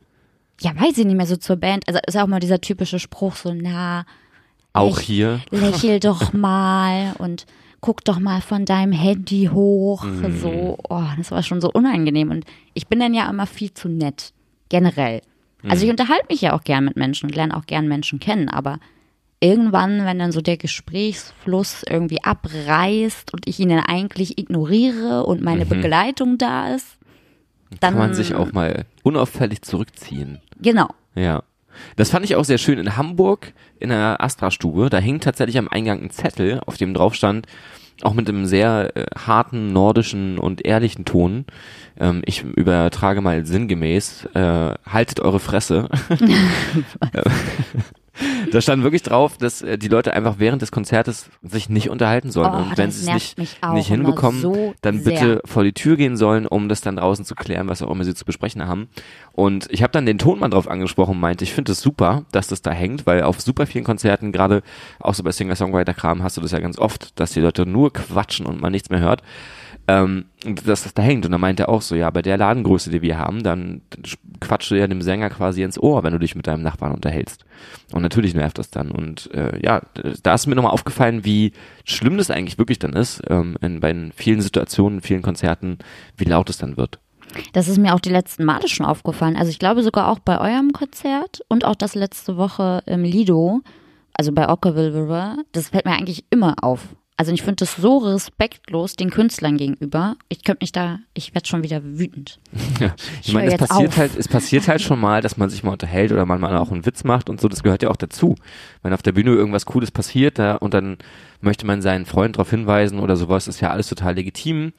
Ja, 0.61 0.70
weiß 0.81 0.96
ich 0.98 1.05
nicht 1.05 1.16
mehr 1.16 1.27
so 1.27 1.37
zur 1.37 1.57
Band. 1.57 1.87
Also 1.88 2.00
ist 2.07 2.16
auch 2.16 2.27
mal 2.27 2.40
dieser 2.40 2.61
typische 2.61 2.98
Spruch 3.00 3.37
so, 3.37 3.53
na, 3.53 4.07
Auch 4.72 4.98
Lech- 4.98 5.05
hier. 5.07 5.40
lächel 5.50 6.00
doch 6.00 6.33
mal 6.33 7.14
und 7.18 7.44
guck 7.81 8.03
doch 8.05 8.18
mal 8.18 8.40
von 8.40 8.64
deinem 8.64 8.92
Handy 8.92 9.50
hoch. 9.53 10.07
So, 10.40 10.79
oh, 10.88 11.03
das 11.18 11.31
war 11.33 11.42
schon 11.42 11.61
so 11.61 11.70
unangenehm. 11.70 12.31
Und 12.31 12.44
ich 12.72 12.87
bin 12.87 12.98
dann 13.00 13.12
ja 13.12 13.29
immer 13.29 13.46
viel 13.46 13.74
zu 13.74 13.88
nett. 13.90 14.33
Generell. 14.68 15.20
Also 15.66 15.85
ich 15.85 15.90
unterhalte 15.90 16.27
mich 16.29 16.42
ja 16.42 16.53
auch 16.53 16.62
gern 16.62 16.85
mit 16.85 16.96
Menschen 16.96 17.31
und 17.31 17.35
lerne 17.35 17.57
auch 17.57 17.64
gern 17.64 17.88
Menschen 17.88 18.20
kennen, 18.20 18.50
aber 18.50 18.79
irgendwann, 19.40 20.05
wenn 20.05 20.18
dann 20.18 20.31
so 20.33 20.42
der 20.42 20.59
Gesprächsfluss 20.59 21.83
irgendwie 21.88 22.22
abreißt 22.22 23.33
und 23.33 23.48
ich 23.48 23.61
ihn 23.61 23.70
dann 23.70 23.81
eigentlich 23.81 24.38
ignoriere 24.38 25.24
und 25.24 25.42
meine 25.42 25.64
Begleitung 25.66 26.37
da 26.38 26.74
ist, 26.74 26.98
dann 27.81 27.94
Kann 27.94 27.98
man 27.98 28.14
sich 28.14 28.35
auch 28.35 28.53
mal 28.53 28.85
unauffällig 29.03 29.62
zurückziehen. 29.62 30.40
genau. 30.61 30.88
Ja. 31.14 31.42
Das 31.96 32.11
fand 32.11 32.24
ich 32.24 32.37
auch 32.37 32.44
sehr 32.44 32.59
schön 32.59 32.79
in 32.79 32.96
Hamburg 32.96 33.53
in 33.81 33.88
der 33.88 34.22
Astra-Stube. 34.22 34.90
Da 34.90 34.98
hing 34.98 35.18
tatsächlich 35.18 35.59
am 35.59 35.66
Eingang 35.68 36.03
ein 36.03 36.11
Zettel, 36.11 36.61
auf 36.66 36.77
dem 36.77 36.94
drauf 36.94 37.14
stand, 37.16 37.46
auch 38.04 38.14
mit 38.14 38.28
einem 38.28 38.46
sehr 38.46 38.96
äh, 38.96 39.06
harten, 39.16 39.72
nordischen 39.72 40.38
und 40.38 40.64
ehrlichen 40.64 41.04
Ton. 41.04 41.44
Ähm, 41.98 42.22
ich 42.24 42.42
übertrage 42.42 43.20
mal 43.20 43.44
sinngemäß, 43.46 44.26
äh, 44.34 44.74
haltet 44.86 45.20
eure 45.20 45.40
Fresse. 45.40 45.88
da 48.54 48.60
stand 48.60 48.82
wirklich 48.82 49.02
drauf, 49.02 49.36
dass 49.36 49.62
äh, 49.62 49.76
die 49.76 49.88
Leute 49.88 50.14
einfach 50.14 50.36
während 50.38 50.62
des 50.62 50.70
Konzertes 50.70 51.28
sich 51.42 51.68
nicht 51.68 51.90
unterhalten 51.90 52.30
sollen. 52.30 52.52
Oh, 52.52 52.58
und 52.58 52.78
wenn 52.78 52.90
sie 52.90 53.10
es 53.10 53.36
nicht, 53.36 53.58
nicht 53.72 53.88
hinbekommen, 53.88 54.40
so 54.40 54.74
dann 54.80 55.00
sehr. 55.00 55.12
bitte 55.12 55.40
vor 55.44 55.64
die 55.64 55.72
Tür 55.72 55.96
gehen 55.96 56.16
sollen, 56.16 56.46
um 56.46 56.68
das 56.68 56.80
dann 56.80 56.96
draußen 56.96 57.24
zu 57.24 57.34
klären, 57.34 57.68
was 57.68 57.82
auch 57.82 57.90
immer 57.90 58.04
sie 58.04 58.14
zu 58.14 58.24
besprechen 58.24 58.66
haben. 58.66 58.88
Und 59.32 59.66
ich 59.70 59.82
habe 59.82 59.92
dann 59.92 60.06
den 60.06 60.18
Tonmann 60.18 60.52
drauf 60.52 60.68
angesprochen 60.68 61.12
und 61.12 61.20
meinte, 61.20 61.42
ich 61.42 61.52
finde 61.52 61.72
es 61.72 61.78
das 61.78 61.82
super, 61.82 62.24
dass 62.30 62.46
das 62.46 62.62
da 62.62 62.70
hängt, 62.70 63.06
weil 63.06 63.22
auf 63.22 63.40
super 63.40 63.66
vielen 63.66 63.84
Konzerten, 63.84 64.30
gerade 64.30 64.62
auch 65.00 65.14
so 65.14 65.22
bei 65.22 65.32
Singer-Songwriter-Kram, 65.32 66.22
hast 66.22 66.36
du 66.36 66.40
das 66.40 66.52
ja 66.52 66.60
ganz 66.60 66.78
oft, 66.78 67.18
dass 67.18 67.32
die 67.32 67.40
Leute 67.40 67.66
nur 67.66 67.92
quatschen 67.92 68.46
und 68.46 68.60
man 68.60 68.72
nichts 68.72 68.90
mehr 68.90 69.00
hört. 69.00 69.22
Ähm, 69.86 70.24
dass 70.64 70.84
das 70.84 70.94
da 70.94 71.02
hängt. 71.02 71.26
Und 71.26 71.32
dann 71.32 71.40
meinte 71.40 71.64
er 71.64 71.68
auch 71.68 71.82
so, 71.82 71.94
ja, 71.94 72.08
bei 72.10 72.22
der 72.22 72.38
Ladengröße, 72.38 72.90
die 72.90 73.02
wir 73.02 73.18
haben, 73.18 73.42
dann 73.42 73.82
quatschst 74.40 74.70
du 74.70 74.76
ja 74.76 74.86
dem 74.86 75.02
Sänger 75.02 75.28
quasi 75.28 75.62
ins 75.62 75.78
Ohr, 75.78 76.02
wenn 76.02 76.12
du 76.12 76.18
dich 76.18 76.34
mit 76.34 76.46
deinem 76.46 76.62
Nachbarn 76.62 76.92
unterhältst. 76.92 77.44
Und 77.92 78.02
natürlich 78.02 78.34
nervt 78.34 78.58
das 78.58 78.70
dann. 78.70 78.90
Und 78.90 79.30
äh, 79.34 79.58
ja, 79.62 79.82
da 80.22 80.34
ist 80.34 80.46
mir 80.46 80.54
nochmal 80.54 80.72
aufgefallen, 80.72 81.24
wie 81.24 81.52
schlimm 81.84 82.16
das 82.16 82.30
eigentlich 82.30 82.58
wirklich 82.58 82.78
dann 82.78 82.94
ist, 82.94 83.22
ähm, 83.28 83.56
in, 83.60 83.80
bei 83.80 83.94
vielen 84.16 84.40
Situationen, 84.40 85.02
vielen 85.02 85.22
Konzerten, 85.22 85.78
wie 86.16 86.24
laut 86.24 86.48
es 86.48 86.56
dann 86.56 86.76
wird. 86.78 86.98
Das 87.52 87.68
ist 87.68 87.78
mir 87.78 87.94
auch 87.94 88.00
die 88.00 88.10
letzten 88.10 88.44
Male 88.44 88.68
schon 88.68 88.86
aufgefallen. 88.86 89.36
Also 89.36 89.50
ich 89.50 89.58
glaube 89.58 89.82
sogar 89.82 90.08
auch 90.08 90.18
bei 90.18 90.40
eurem 90.40 90.72
Konzert 90.72 91.42
und 91.48 91.64
auch 91.64 91.74
das 91.74 91.94
letzte 91.94 92.36
Woche 92.36 92.82
im 92.86 93.02
Lido, 93.02 93.60
also 94.14 94.32
bei 94.32 94.48
Ockerville 94.48 94.94
River, 94.94 95.36
das 95.52 95.68
fällt 95.68 95.84
mir 95.84 95.92
eigentlich 95.92 96.24
immer 96.30 96.56
auf. 96.62 96.88
Also 97.16 97.31
ich 97.31 97.42
finde 97.42 97.57
das 97.57 97.77
so 97.77 97.98
respektlos 97.98 98.96
den 98.96 99.11
Künstlern 99.11 99.57
gegenüber. 99.57 100.16
Ich 100.29 100.42
könnte 100.42 100.64
mich 100.64 100.72
da, 100.72 100.98
ich 101.14 101.33
werde 101.33 101.46
schon 101.46 101.62
wieder 101.62 101.83
wütend. 101.85 102.40
Ja, 102.81 102.92
ich 103.20 103.29
Ich 103.29 103.35
meine, 103.35 103.53
es 103.53 103.59
passiert 103.59 103.88
auf. 103.90 103.96
halt, 103.96 104.16
es 104.16 104.27
passiert 104.27 104.66
halt 104.66 104.83
schon 104.83 104.98
mal, 104.98 105.20
dass 105.20 105.37
man 105.37 105.48
sich 105.48 105.62
mal 105.62 105.72
unterhält 105.72 106.11
oder 106.11 106.27
man 106.27 106.40
mal 106.40 106.57
auch 106.57 106.72
einen 106.72 106.85
Witz 106.87 107.05
macht 107.05 107.31
und 107.31 107.40
so, 107.40 107.48
das 107.48 107.62
gehört 107.62 107.85
ja 107.85 107.90
auch 107.90 107.96
dazu. 107.96 108.35
Wenn 108.83 108.92
auf 108.92 109.03
der 109.03 109.12
Bühne 109.12 109.31
irgendwas 109.31 109.64
Cooles 109.64 109.92
passiert 109.92 110.40
da, 110.40 110.57
und 110.57 110.74
dann 110.74 110.98
möchte 111.40 111.66
man 111.66 111.83
seinen 111.83 112.05
Freund 112.05 112.37
darauf 112.37 112.50
hinweisen 112.50 112.98
oder 112.98 113.16
sowas, 113.16 113.46
ist 113.46 113.61
ja 113.61 113.70
alles 113.70 113.88
total 113.88 114.14
legitim. 114.14 114.72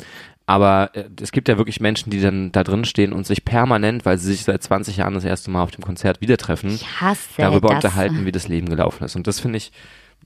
Aber 0.45 0.91
äh, 0.93 1.05
es 1.21 1.31
gibt 1.31 1.47
ja 1.47 1.57
wirklich 1.57 1.79
Menschen, 1.79 2.09
die 2.09 2.21
dann 2.21 2.51
da 2.51 2.63
drin 2.63 2.83
stehen 2.85 3.13
und 3.13 3.25
sich 3.25 3.45
permanent, 3.45 4.05
weil 4.05 4.17
sie 4.17 4.33
sich 4.33 4.43
seit 4.43 4.61
20 4.61 4.97
Jahren 4.97 5.13
das 5.13 5.23
erste 5.23 5.49
Mal 5.51 5.63
auf 5.63 5.71
dem 5.71 5.83
Konzert 5.83 6.21
wieder 6.21 6.37
treffen, 6.37 6.79
darüber 7.37 7.69
das. 7.69 7.77
unterhalten, 7.77 8.25
wie 8.25 8.31
das 8.31 8.47
Leben 8.47 8.67
gelaufen 8.69 9.05
ist. 9.05 9.15
Und 9.15 9.25
das 9.27 9.39
finde 9.39 9.57
ich 9.57 9.71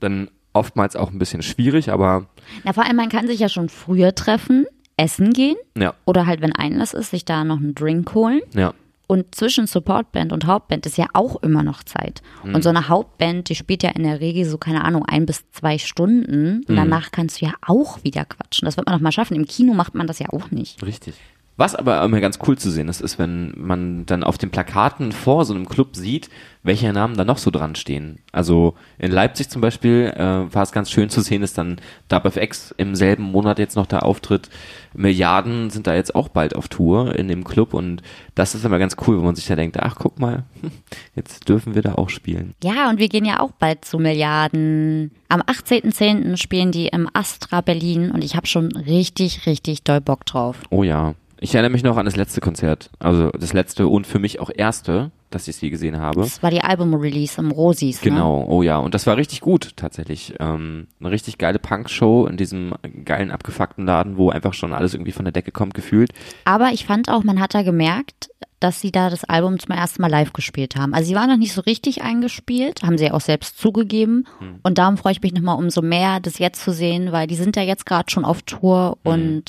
dann 0.00 0.28
oftmals 0.52 0.96
auch 0.96 1.10
ein 1.10 1.18
bisschen 1.18 1.42
schwierig, 1.42 1.90
aber 1.90 2.26
Na, 2.64 2.72
vor 2.72 2.84
allem, 2.84 2.96
man 2.96 3.08
kann 3.08 3.26
sich 3.26 3.40
ja 3.40 3.48
schon 3.48 3.68
früher 3.68 4.14
treffen, 4.14 4.66
essen 4.96 5.32
gehen 5.32 5.56
ja, 5.76 5.94
oder 6.04 6.26
halt, 6.26 6.40
wenn 6.40 6.54
Einlass 6.54 6.94
ist, 6.94 7.10
sich 7.10 7.24
da 7.24 7.44
noch 7.44 7.58
einen 7.58 7.74
Drink 7.74 8.14
holen. 8.14 8.40
ja. 8.54 8.74
Und 9.06 9.34
zwischen 9.34 9.66
Supportband 9.66 10.32
und 10.32 10.46
Hauptband 10.46 10.86
ist 10.86 10.96
ja 10.96 11.06
auch 11.14 11.42
immer 11.42 11.64
noch 11.64 11.82
Zeit. 11.82 12.22
Mhm. 12.44 12.54
Und 12.54 12.62
so 12.62 12.68
eine 12.68 12.88
Hauptband, 12.88 13.48
die 13.48 13.56
spielt 13.56 13.82
ja 13.82 13.90
in 13.90 14.04
der 14.04 14.20
Regel 14.20 14.44
so, 14.44 14.56
keine 14.56 14.84
Ahnung, 14.84 15.04
ein 15.04 15.26
bis 15.26 15.50
zwei 15.50 15.78
Stunden. 15.78 16.64
Mhm. 16.68 16.76
Danach 16.76 17.10
kannst 17.10 17.40
du 17.40 17.46
ja 17.46 17.54
auch 17.66 18.04
wieder 18.04 18.24
quatschen. 18.24 18.66
Das 18.66 18.76
wird 18.76 18.86
man 18.86 18.94
doch 18.94 19.02
mal 19.02 19.10
schaffen. 19.10 19.34
Im 19.34 19.46
Kino 19.46 19.74
macht 19.74 19.96
man 19.96 20.06
das 20.06 20.20
ja 20.20 20.28
auch 20.28 20.52
nicht. 20.52 20.80
Richtig. 20.86 21.16
Was 21.60 21.74
aber 21.74 22.02
immer 22.02 22.20
ganz 22.20 22.38
cool 22.48 22.56
zu 22.56 22.70
sehen 22.70 22.88
ist, 22.88 23.02
ist, 23.02 23.18
wenn 23.18 23.52
man 23.54 24.06
dann 24.06 24.24
auf 24.24 24.38
den 24.38 24.48
Plakaten 24.48 25.12
vor 25.12 25.44
so 25.44 25.52
einem 25.52 25.68
Club 25.68 25.94
sieht, 25.94 26.30
welche 26.62 26.90
Namen 26.90 27.18
da 27.18 27.24
noch 27.26 27.36
so 27.36 27.50
dran 27.50 27.74
stehen. 27.74 28.20
Also 28.32 28.76
in 28.98 29.12
Leipzig 29.12 29.50
zum 29.50 29.60
Beispiel 29.60 30.10
äh, 30.16 30.54
war 30.54 30.62
es 30.62 30.72
ganz 30.72 30.90
schön 30.90 31.10
zu 31.10 31.20
sehen, 31.20 31.42
dass 31.42 31.52
dann 31.52 31.76
DubFX 32.08 32.74
im 32.78 32.94
selben 32.94 33.24
Monat 33.24 33.58
jetzt 33.58 33.76
noch 33.76 33.84
da 33.84 33.98
auftritt. 33.98 34.48
Milliarden 34.94 35.68
sind 35.68 35.86
da 35.86 35.94
jetzt 35.94 36.14
auch 36.14 36.28
bald 36.28 36.56
auf 36.56 36.68
Tour 36.68 37.14
in 37.14 37.28
dem 37.28 37.44
Club 37.44 37.74
und 37.74 38.00
das 38.34 38.54
ist 38.54 38.64
immer 38.64 38.78
ganz 38.78 38.96
cool, 39.06 39.18
wo 39.18 39.22
man 39.22 39.34
sich 39.34 39.46
da 39.46 39.54
denkt, 39.54 39.78
ach 39.78 39.96
guck 39.96 40.18
mal, 40.18 40.44
jetzt 41.14 41.46
dürfen 41.46 41.74
wir 41.74 41.82
da 41.82 41.96
auch 41.96 42.08
spielen. 42.08 42.54
Ja, 42.64 42.88
und 42.88 42.98
wir 42.98 43.10
gehen 43.10 43.26
ja 43.26 43.38
auch 43.38 43.52
bald 43.52 43.84
zu 43.84 43.98
Milliarden. 43.98 45.10
Am 45.28 45.42
18.10. 45.42 46.38
spielen 46.38 46.72
die 46.72 46.86
im 46.86 47.06
Astra 47.12 47.60
Berlin 47.60 48.12
und 48.12 48.24
ich 48.24 48.34
habe 48.34 48.46
schon 48.46 48.74
richtig, 48.74 49.44
richtig 49.44 49.82
doll 49.84 50.00
Bock 50.00 50.24
drauf. 50.24 50.56
Oh 50.70 50.84
ja. 50.84 51.16
Ich 51.40 51.54
erinnere 51.54 51.72
mich 51.72 51.82
noch 51.82 51.96
an 51.96 52.04
das 52.04 52.16
letzte 52.16 52.40
Konzert, 52.40 52.90
also 52.98 53.30
das 53.30 53.52
letzte 53.52 53.88
und 53.88 54.06
für 54.06 54.18
mich 54.18 54.40
auch 54.40 54.50
erste 54.54 55.10
dass 55.30 55.48
ich 55.48 55.56
sie 55.56 55.70
gesehen 55.70 55.98
habe. 55.98 56.22
Das 56.22 56.42
war 56.42 56.50
die 56.50 56.60
Album-Release 56.60 57.40
im 57.40 57.50
Rosis. 57.50 58.02
Ne? 58.02 58.10
Genau, 58.10 58.44
oh 58.48 58.62
ja, 58.62 58.78
und 58.78 58.94
das 58.94 59.06
war 59.06 59.16
richtig 59.16 59.40
gut 59.40 59.76
tatsächlich. 59.76 60.34
Ähm, 60.40 60.88
eine 60.98 61.10
richtig 61.10 61.38
geile 61.38 61.58
Punk-Show 61.58 62.26
in 62.26 62.36
diesem 62.36 62.74
geilen 63.04 63.30
abgefuckten 63.30 63.86
Laden, 63.86 64.16
wo 64.16 64.30
einfach 64.30 64.54
schon 64.54 64.72
alles 64.72 64.94
irgendwie 64.94 65.12
von 65.12 65.24
der 65.24 65.32
Decke 65.32 65.52
kommt 65.52 65.74
gefühlt. 65.74 66.12
Aber 66.44 66.70
ich 66.72 66.84
fand 66.84 67.08
auch, 67.08 67.22
man 67.22 67.40
hat 67.40 67.54
da 67.54 67.62
gemerkt, 67.62 68.30
dass 68.58 68.80
sie 68.80 68.92
da 68.92 69.08
das 69.08 69.24
Album 69.24 69.58
zum 69.58 69.74
ersten 69.74 70.02
Mal 70.02 70.10
live 70.10 70.34
gespielt 70.34 70.76
haben. 70.76 70.92
Also 70.92 71.08
sie 71.08 71.14
waren 71.14 71.30
noch 71.30 71.38
nicht 71.38 71.54
so 71.54 71.62
richtig 71.62 72.02
eingespielt, 72.02 72.82
haben 72.82 72.98
sie 72.98 73.10
auch 73.10 73.20
selbst 73.20 73.58
zugegeben. 73.58 74.26
Hm. 74.38 74.58
Und 74.62 74.76
darum 74.76 74.98
freue 74.98 75.12
ich 75.12 75.22
mich 75.22 75.32
nochmal 75.32 75.56
umso 75.56 75.80
mehr, 75.80 76.20
das 76.20 76.38
jetzt 76.38 76.62
zu 76.62 76.72
sehen, 76.72 77.12
weil 77.12 77.26
die 77.26 77.36
sind 77.36 77.56
ja 77.56 77.62
jetzt 77.62 77.86
gerade 77.86 78.10
schon 78.10 78.24
auf 78.24 78.42
Tour 78.42 78.98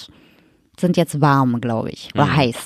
Hm. 0.07 0.15
Sind 0.81 0.97
jetzt 0.97 1.21
warm, 1.21 1.61
glaube 1.61 1.89
ich. 1.91 2.09
Oder 2.13 2.35
heiß. 2.35 2.57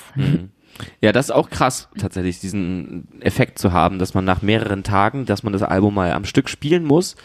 Ja, 1.00 1.12
das 1.12 1.26
ist 1.26 1.30
auch 1.30 1.48
krass, 1.48 1.88
tatsächlich, 1.98 2.40
diesen 2.40 3.08
Effekt 3.20 3.58
zu 3.58 3.72
haben, 3.72 3.98
dass 3.98 4.14
man 4.14 4.24
nach 4.24 4.42
mehreren 4.42 4.82
Tagen, 4.82 5.24
dass 5.24 5.42
man 5.42 5.52
das 5.52 5.62
Album 5.62 5.94
mal 5.94 6.12
am 6.12 6.24
Stück 6.24 6.48
spielen 6.48 6.84
muss, 6.84 7.16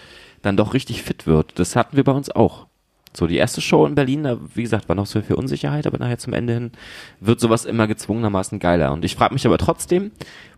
dann 0.41 0.57
doch 0.57 0.73
richtig 0.73 1.03
fit 1.03 1.27
wird. 1.27 1.59
Das 1.59 1.75
hatten 1.75 1.97
wir 1.97 2.03
bei 2.03 2.13
uns 2.13 2.29
auch. 2.29 2.67
So, 3.13 3.27
die 3.27 3.35
erste 3.35 3.59
Show 3.59 3.85
in 3.85 3.95
Berlin, 3.95 4.23
da, 4.23 4.37
wie 4.55 4.63
gesagt, 4.63 4.87
war 4.87 4.95
noch 4.95 5.05
so 5.05 5.21
viel 5.21 5.35
Unsicherheit, 5.35 5.85
aber 5.85 5.97
nachher 5.97 6.17
zum 6.17 6.31
Ende 6.31 6.53
hin 6.53 6.71
wird 7.19 7.41
sowas 7.41 7.65
immer 7.65 7.85
gezwungenermaßen 7.87 8.57
geiler. 8.59 8.93
Und 8.93 9.03
ich 9.03 9.15
frage 9.15 9.33
mich 9.33 9.45
aber 9.45 9.57
trotzdem, 9.57 10.11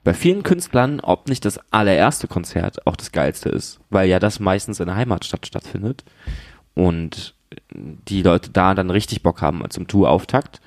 bei 0.03 0.13
vielen 0.13 0.43
Künstlern, 0.43 0.99
ob 0.99 1.27
nicht 1.27 1.45
das 1.45 1.59
allererste 1.71 2.27
Konzert 2.27 2.85
auch 2.85 2.95
das 2.95 3.11
geilste 3.11 3.49
ist, 3.49 3.79
weil 3.89 4.07
ja 4.07 4.19
das 4.19 4.39
meistens 4.39 4.79
in 4.79 4.85
der 4.85 4.95
Heimatstadt 4.95 5.47
stattfindet 5.47 6.03
und 6.75 7.33
die 7.73 8.21
Leute 8.21 8.49
da 8.49 8.73
dann 8.73 8.89
richtig 8.89 9.23
Bock 9.23 9.41
haben 9.41 9.63
zum 9.69 9.87
Tourauftakt 9.87 10.61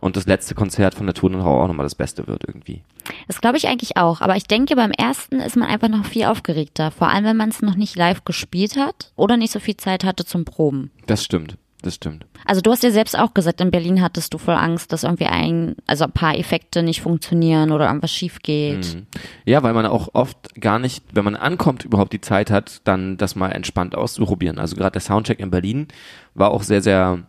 und 0.00 0.16
das 0.16 0.26
letzte 0.26 0.54
Konzert 0.54 0.94
von 0.94 1.06
der 1.06 1.14
Tour 1.14 1.30
dann 1.30 1.40
auch 1.40 1.66
nochmal 1.66 1.86
das 1.86 1.94
Beste 1.94 2.26
wird 2.26 2.44
irgendwie. 2.46 2.82
Das 3.26 3.40
glaube 3.40 3.56
ich 3.56 3.68
eigentlich 3.68 3.96
auch. 3.96 4.20
Aber 4.20 4.36
ich 4.36 4.44
denke, 4.44 4.76
beim 4.76 4.90
ersten 4.90 5.40
ist 5.40 5.56
man 5.56 5.68
einfach 5.68 5.88
noch 5.88 6.04
viel 6.04 6.24
aufgeregter. 6.24 6.90
Vor 6.90 7.08
allem, 7.08 7.24
wenn 7.24 7.36
man 7.36 7.48
es 7.48 7.62
noch 7.62 7.74
nicht 7.74 7.96
live 7.96 8.24
gespielt 8.24 8.76
hat 8.76 9.12
oder 9.16 9.36
nicht 9.36 9.52
so 9.52 9.60
viel 9.60 9.76
Zeit 9.78 10.04
hatte 10.04 10.26
zum 10.26 10.44
Proben. 10.44 10.90
Das 11.06 11.24
stimmt, 11.24 11.56
das 11.84 11.96
stimmt. 11.96 12.26
Also 12.44 12.60
du 12.60 12.70
hast 12.70 12.82
ja 12.82 12.90
selbst 12.90 13.18
auch 13.18 13.34
gesagt, 13.34 13.60
in 13.60 13.70
Berlin 13.70 14.00
hattest 14.02 14.32
du 14.32 14.38
voll 14.38 14.54
Angst, 14.54 14.92
dass 14.92 15.04
irgendwie 15.04 15.26
ein, 15.26 15.76
also 15.86 16.04
ein 16.04 16.12
paar 16.12 16.36
Effekte 16.36 16.82
nicht 16.82 17.02
funktionieren 17.02 17.72
oder 17.72 17.86
irgendwas 17.86 18.12
schief 18.12 18.40
geht. 18.40 18.94
Mhm. 18.94 19.06
Ja, 19.44 19.62
weil 19.62 19.74
man 19.74 19.86
auch 19.86 20.08
oft 20.14 20.60
gar 20.60 20.78
nicht, 20.78 21.04
wenn 21.12 21.24
man 21.24 21.36
ankommt, 21.36 21.84
überhaupt 21.84 22.12
die 22.12 22.20
Zeit 22.20 22.50
hat, 22.50 22.80
dann 22.84 23.16
das 23.16 23.36
mal 23.36 23.50
entspannt 23.50 23.94
auszuprobieren. 23.94 24.58
Also 24.58 24.76
gerade 24.76 24.92
der 24.92 25.02
Soundcheck 25.02 25.40
in 25.40 25.50
Berlin 25.50 25.88
war 26.34 26.50
auch 26.50 26.62
sehr, 26.62 26.82
sehr 26.82 27.24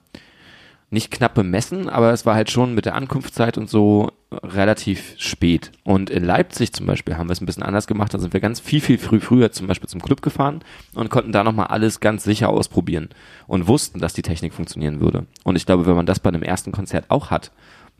nicht 0.90 1.12
knapp 1.12 1.34
bemessen, 1.34 1.90
aber 1.90 2.14
es 2.14 2.26
war 2.26 2.36
halt 2.36 2.50
schon 2.50 2.74
mit 2.74 2.86
der 2.86 2.96
Ankunftszeit 2.96 3.58
und 3.58 3.70
so 3.70 4.12
relativ 4.44 5.16
spät. 5.18 5.72
Und 5.84 6.10
in 6.10 6.24
Leipzig 6.24 6.74
zum 6.74 6.86
Beispiel 6.86 7.18
haben 7.18 7.28
wir 7.28 7.34
es 7.34 7.42
ein 7.42 7.46
bisschen 7.46 7.64
anders 7.64 7.88
gemacht. 7.88 8.14
Da 8.14 8.20
sind 8.20 8.34
wir 8.34 8.40
ganz 8.40 8.60
viel, 8.60 8.82
viel 8.82 8.98
früh 8.98 9.20
früher 9.20 9.52
zum 9.52 9.68
Beispiel 9.68 9.90
zum 9.90 10.02
Club 10.02 10.22
gefahren 10.22 10.64
und 10.94 11.10
konnten 11.10 11.32
da 11.32 11.44
nochmal 11.44 11.68
alles 11.68 12.00
ganz 12.00 12.24
sicher 12.24 12.50
ausprobieren 12.50 13.10
und 13.48 13.68
wussten, 13.68 14.00
dass 14.00 14.14
die 14.14 14.22
Technik 14.22 14.54
funktionieren 14.54 15.00
würde. 15.00 15.26
Und 15.44 15.56
ich 15.56 15.66
glaube, 15.66 15.86
wenn 15.86 15.96
man 15.96 16.06
das 16.06 16.20
bei 16.20 16.30
einem 16.30 16.44
ersten 16.44 16.72
Konzert 16.72 17.06
auch 17.10 17.32
hat, 17.32 17.52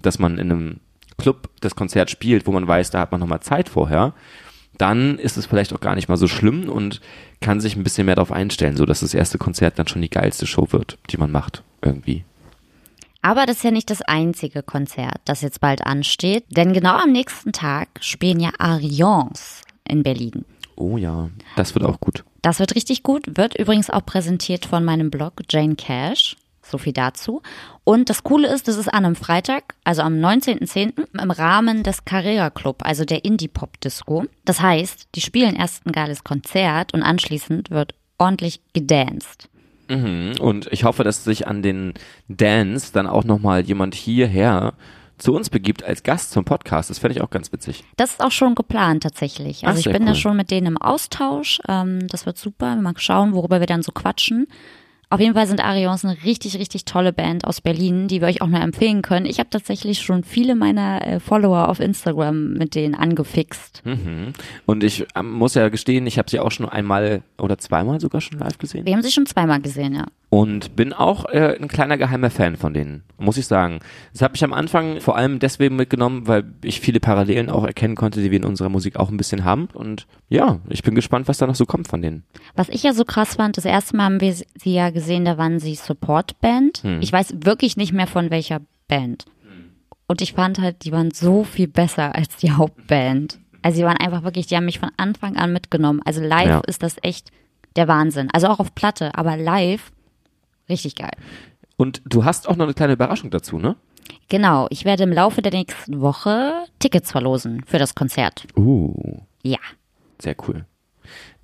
dass 0.02 0.20
man 0.20 0.38
in 0.38 0.52
einem 0.52 0.80
Club 1.18 1.50
das 1.62 1.76
Konzert 1.76 2.10
spielt, 2.10 2.46
wo 2.48 2.52
man 2.52 2.68
weiß, 2.68 2.92
da 2.92 3.00
hat 3.00 3.12
man 3.12 3.22
nochmal 3.22 3.42
Zeit 3.42 3.70
vorher, 3.70 4.14
dann 4.78 5.18
ist 5.18 5.38
es 5.38 5.46
vielleicht 5.46 5.74
auch 5.74 5.80
gar 5.80 5.96
nicht 5.96 6.10
mal 6.10 6.18
so 6.18 6.28
schlimm 6.28 6.70
und 6.70 7.02
kann 7.40 7.62
sich 7.62 7.76
ein 7.76 7.84
bisschen 7.84 8.06
mehr 8.06 8.16
darauf 8.16 8.32
einstellen, 8.32 8.76
so 8.76 8.86
dass 8.86 9.00
das 9.00 9.14
erste 9.14 9.38
Konzert 9.38 9.80
dann 9.80 9.88
schon 9.88 10.02
die 10.02 10.10
geilste 10.10 10.46
Show 10.46 10.68
wird, 10.72 10.98
die 11.10 11.18
man 11.18 11.32
macht, 11.32 11.64
irgendwie. 11.82 12.26
Aber 13.26 13.48
das 13.48 13.58
ist 13.58 13.64
ja 13.64 13.72
nicht 13.72 13.90
das 13.90 14.04
einzige 14.04 14.62
Konzert, 14.62 15.20
das 15.26 15.42
jetzt 15.42 15.60
bald 15.60 15.84
ansteht, 15.84 16.46
denn 16.50 16.74
genau 16.74 16.96
am 16.96 17.12
nächsten 17.12 17.54
Tag 17.54 17.88
spielen 18.00 18.40
ja 18.40 18.52
Arians 18.60 19.64
in 19.84 20.04
Berlin. 20.04 20.46
Oh 20.76 20.96
ja, 20.96 21.30
das 21.56 21.74
wird 21.74 21.86
auch 21.86 22.00
gut. 22.00 22.24
Das 22.44 22.60
wird 22.60 22.76
richtig 22.76 23.02
gut, 23.02 23.36
wird 23.36 23.58
übrigens 23.58 23.90
auch 23.90 24.06
präsentiert 24.06 24.68
von 24.68 24.86
meinem 24.86 25.10
Blog 25.10 25.42
Jane 25.50 25.74
Cash. 25.74 26.38
So 26.62 26.78
viel 26.78 26.94
dazu. 26.94 27.42
Und 27.84 28.12
das 28.12 28.24
Coole 28.24 28.48
ist, 28.48 28.68
das 28.68 28.78
ist 28.78 28.94
an 28.94 29.06
einem 29.06 29.16
Freitag, 29.16 29.74
also 29.84 30.04
am 30.04 30.14
19.10. 30.14 31.20
im 31.20 31.32
Rahmen 31.32 31.82
des 31.82 32.06
Carrera 32.06 32.52
Club, 32.52 32.84
also 32.86 33.06
der 33.06 33.26
Indie-Pop-Disco. 33.26 34.26
Das 34.46 34.62
heißt, 34.62 35.08
die 35.16 35.22
spielen 35.22 35.56
erst 35.56 35.84
ein 35.88 35.94
geiles 35.94 36.24
Konzert 36.24 36.94
und 36.94 37.02
anschließend 37.02 37.72
wird 37.72 37.96
ordentlich 38.20 38.62
gedanced. 38.74 39.50
Mhm. 39.90 40.34
Und 40.40 40.68
ich 40.72 40.84
hoffe, 40.84 41.04
dass 41.04 41.24
sich 41.24 41.48
an 41.48 41.62
den 41.62 41.94
Dance 42.28 42.92
dann 42.94 43.08
auch 43.08 43.24
nochmal 43.24 43.62
jemand 43.62 43.96
hierher 43.96 44.74
zu 45.18 45.34
uns 45.34 45.50
begibt 45.50 45.84
als 45.84 46.04
Gast 46.04 46.32
zum 46.32 46.44
Podcast. 46.44 46.90
Das 46.90 47.00
fände 47.00 47.16
ich 47.16 47.22
auch 47.22 47.30
ganz 47.30 47.52
witzig. 47.52 47.84
Das 47.96 48.12
ist 48.12 48.24
auch 48.24 48.32
schon 48.32 48.56
geplant 48.56 49.04
tatsächlich. 49.04 49.66
Also 49.66 49.80
Ach, 49.80 49.86
ich 49.86 49.92
bin 49.92 50.06
da 50.06 50.12
cool. 50.12 50.18
schon 50.18 50.38
mit 50.38 50.52
denen 50.52 50.68
im 50.68 50.78
Austausch. 50.78 51.62
Ähm, 51.68 52.08
das 52.08 52.26
wird 52.26 52.38
super. 52.38 52.76
Mal 52.76 52.94
schauen, 52.98 53.34
worüber 53.34 53.60
wir 53.60 53.68
dann 53.68 53.84
so 53.84 53.92
quatschen. 53.92 54.48
Auf 55.16 55.22
jeden 55.22 55.34
Fall 55.34 55.48
sind 55.48 55.64
Arions 55.64 56.04
eine 56.04 56.18
richtig, 56.26 56.60
richtig 56.60 56.84
tolle 56.84 57.14
Band 57.14 57.46
aus 57.46 57.62
Berlin, 57.62 58.10
die 58.10 58.20
wir 58.20 58.28
euch 58.28 58.42
auch 58.42 58.48
nur 58.48 58.60
empfehlen 58.60 59.02
können. 59.02 59.26
Ich 59.26 59.40
habe 59.40 59.50
tatsächlich 59.50 60.00
schon 60.02 60.26
viele 60.26 60.56
meiner 60.56 61.08
äh, 61.08 61.20
Follower 61.22 61.70
auf 61.70 61.80
Instagram 61.80 62.52
mit 62.52 62.76
denen 62.76 62.96
angefixt. 62.96 63.82
Mhm. 63.86 64.34
Und 64.66 64.84
ich 64.84 65.08
ähm, 65.16 65.32
muss 65.32 65.54
ja 65.54 65.70
gestehen, 65.70 66.06
ich 66.06 66.18
habe 66.18 66.30
sie 66.30 66.42
auch 66.42 66.52
schon 66.52 66.68
einmal 66.68 67.22
oder 67.38 67.58
zweimal 67.58 68.02
sogar 68.02 68.20
schon 68.20 68.40
live 68.40 68.58
gesehen. 68.58 68.86
Wir 68.86 68.92
haben 68.92 69.04
sie 69.04 69.12
schon 69.12 69.26
zweimal 69.26 69.62
gesehen, 69.62 69.96
ja. 69.96 70.04
Und 70.36 70.76
bin 70.76 70.92
auch 70.92 71.24
äh, 71.30 71.56
ein 71.62 71.70
kleiner 71.70 71.98
geheimer 71.98 72.30
Fan 72.30 72.58
von 72.58 72.74
denen, 72.74 73.04
muss 73.18 73.38
ich 73.38 73.48
sagen. 73.48 73.80
Das 74.12 74.22
habe 74.22 74.36
ich 74.36 74.44
am 74.44 74.52
Anfang 74.52 75.00
vor 75.00 75.16
allem 75.16 75.40
deswegen 75.40 75.78
mitgenommen, 75.78 76.28
weil 76.28 76.44
ich 76.62 76.82
viele 76.82 77.00
Parallelen 77.00 77.50
auch 77.50 77.64
erkennen 77.64 77.96
konnte, 77.96 78.22
die 78.22 78.32
wir 78.32 78.40
in 78.40 78.44
unserer 78.44 78.68
Musik 78.68 78.98
auch 78.98 79.10
ein 79.10 79.16
bisschen 79.16 79.46
haben. 79.46 79.70
Und 79.74 80.08
ja, 80.28 80.60
ich 80.68 80.84
bin 80.84 80.94
gespannt, 80.94 81.30
was 81.30 81.38
da 81.38 81.48
noch 81.48 81.56
so 81.56 81.66
kommt 81.66 81.88
von 81.88 82.02
denen. 82.02 82.24
Was 82.54 82.68
ich 82.68 82.84
ja 82.84 82.92
so 82.92 83.06
krass 83.06 83.36
fand, 83.36 83.56
das 83.56 83.64
erste 83.64 83.96
Mal 83.96 84.04
haben 84.04 84.20
wir 84.20 84.34
sie 84.34 84.74
ja 84.74 84.90
gesehen, 84.90 85.24
da 85.24 85.38
waren 85.38 85.60
sie 85.60 85.76
Support-Band. 85.76 86.84
Ich 87.00 87.14
weiß 87.14 87.36
wirklich 87.46 87.78
nicht 87.78 87.94
mehr 87.94 88.08
von 88.08 88.30
welcher 88.30 88.60
Band. 88.90 89.24
Und 90.08 90.22
ich 90.22 90.34
fand 90.34 90.60
halt, 90.60 90.84
die 90.84 90.92
waren 90.92 91.12
so 91.12 91.46
viel 91.46 91.70
besser 91.70 92.14
als 92.14 92.36
die 92.36 92.52
Hauptband. 92.52 93.40
Also 93.62 93.78
die 93.80 93.86
waren 93.86 93.98
einfach 93.98 94.24
wirklich, 94.24 94.48
die 94.48 94.56
haben 94.58 94.66
mich 94.66 94.80
von 94.80 94.92
Anfang 94.98 95.38
an 95.38 95.54
mitgenommen. 95.54 96.02
Also 96.04 96.22
live 96.22 96.48
Ja. 96.50 96.60
ist 96.68 96.84
das 96.84 96.98
echt 97.04 97.32
der 97.78 97.88
Wahnsinn. 97.88 98.28
Also 98.34 98.48
auch 98.48 98.60
auf 98.60 98.76
Platte, 98.76 99.16
aber 99.16 99.38
live 99.38 99.92
richtig 100.70 100.96
geil. 100.96 101.12
Und 101.78 102.02
du 102.06 102.24
hast 102.26 102.48
auch 102.48 102.56
noch 102.56 102.66
eine 102.66 102.74
kleine 102.74 102.94
Überraschung 102.94 103.30
dazu, 103.30 103.58
ne? 103.60 103.76
Genau, 104.30 104.68
ich 104.70 104.86
werde 104.86 105.04
im 105.04 105.12
Laufe 105.12 105.42
der 105.42 105.52
nächsten 105.52 106.02
Woche 106.02 106.66
Tickets 106.80 107.12
verlosen 107.12 107.64
für 107.66 107.80
das 107.80 107.96
Konzert. 107.96 108.46
Uh, 108.56 109.20
Ja, 109.44 109.60
sehr 110.20 110.36
cool. 110.48 110.66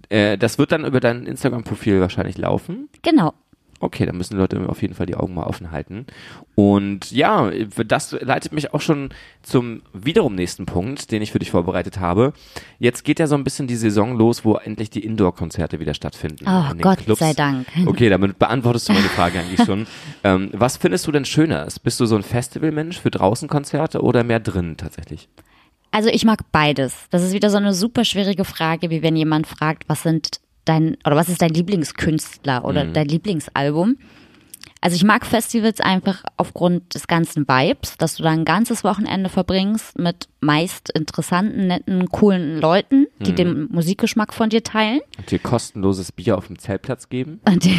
Äh, 0.09 0.37
das 0.37 0.57
wird 0.57 0.71
dann 0.71 0.85
über 0.85 0.99
dein 0.99 1.25
Instagram-Profil 1.25 2.01
wahrscheinlich 2.01 2.37
laufen. 2.37 2.89
genau. 3.01 3.33
Okay, 3.81 4.05
da 4.05 4.13
müssen 4.13 4.37
Leute 4.37 4.61
auf 4.69 4.81
jeden 4.81 4.93
Fall 4.93 5.07
die 5.07 5.15
Augen 5.15 5.33
mal 5.33 5.43
offen 5.43 5.71
halten. 5.71 6.05
Und 6.55 7.11
ja, 7.11 7.51
das 7.85 8.11
leitet 8.21 8.53
mich 8.53 8.73
auch 8.73 8.81
schon 8.81 9.09
zum 9.41 9.81
wiederum 9.91 10.35
nächsten 10.35 10.67
Punkt, 10.67 11.11
den 11.11 11.21
ich 11.21 11.31
für 11.31 11.39
dich 11.39 11.49
vorbereitet 11.49 11.99
habe. 11.99 12.33
Jetzt 12.77 13.03
geht 13.03 13.19
ja 13.19 13.25
so 13.25 13.35
ein 13.35 13.43
bisschen 13.43 13.65
die 13.65 13.75
Saison 13.75 14.15
los, 14.15 14.45
wo 14.45 14.55
endlich 14.55 14.91
die 14.91 15.03
Indoor-Konzerte 15.03 15.79
wieder 15.79 15.95
stattfinden. 15.95 16.45
Oh, 16.47 16.73
Gott 16.79 16.99
Clubs. 16.99 17.19
sei 17.19 17.33
Dank. 17.33 17.67
Okay, 17.87 18.09
damit 18.09 18.37
beantwortest 18.37 18.87
du 18.87 18.93
meine 18.93 19.09
Frage 19.09 19.39
eigentlich 19.39 19.65
schon. 19.65 19.87
Ähm, 20.23 20.49
was 20.53 20.77
findest 20.77 21.07
du 21.07 21.11
denn 21.11 21.25
schöner? 21.25 21.67
Bist 21.83 21.99
du 21.99 22.05
so 22.05 22.15
ein 22.15 22.21
Festivalmensch 22.21 22.99
für 22.99 23.09
draußen 23.09 23.47
Konzerte 23.47 24.01
oder 24.01 24.23
mehr 24.23 24.39
drin 24.39 24.75
tatsächlich? 24.77 25.29
Also 25.91 26.09
ich 26.09 26.23
mag 26.25 26.51
beides. 26.51 27.07
Das 27.09 27.23
ist 27.23 27.33
wieder 27.33 27.49
so 27.49 27.57
eine 27.57 27.73
super 27.73 28.05
schwierige 28.05 28.45
Frage, 28.45 28.89
wie 28.89 29.01
wenn 29.01 29.15
jemand 29.15 29.47
fragt, 29.47 29.83
was 29.87 30.03
sind 30.03 30.40
dein 30.65 30.97
oder 31.05 31.15
was 31.15 31.29
ist 31.29 31.41
dein 31.41 31.53
Lieblingskünstler 31.53 32.65
oder 32.65 32.85
dein 32.85 33.07
Lieblingsalbum? 33.07 33.97
Also 34.83 34.95
ich 34.95 35.03
mag 35.03 35.27
Festivals 35.27 35.79
einfach 35.79 36.23
aufgrund 36.37 36.95
des 36.95 37.05
ganzen 37.05 37.47
Vibes, 37.47 37.97
dass 37.97 38.15
du 38.15 38.23
da 38.23 38.31
ein 38.31 38.45
ganzes 38.45 38.83
Wochenende 38.83 39.29
verbringst 39.29 39.99
mit 39.99 40.27
meist 40.39 40.89
interessanten, 40.89 41.67
netten, 41.67 42.09
coolen 42.09 42.59
Leuten, 42.59 43.05
die 43.19 43.33
den 43.33 43.67
Musikgeschmack 43.71 44.33
von 44.33 44.49
dir 44.49 44.63
teilen. 44.63 45.01
Und 45.19 45.29
dir 45.29 45.37
kostenloses 45.37 46.11
Bier 46.11 46.35
auf 46.35 46.47
dem 46.47 46.57
Zeltplatz 46.57 47.09
geben? 47.09 47.39
Und, 47.47 47.69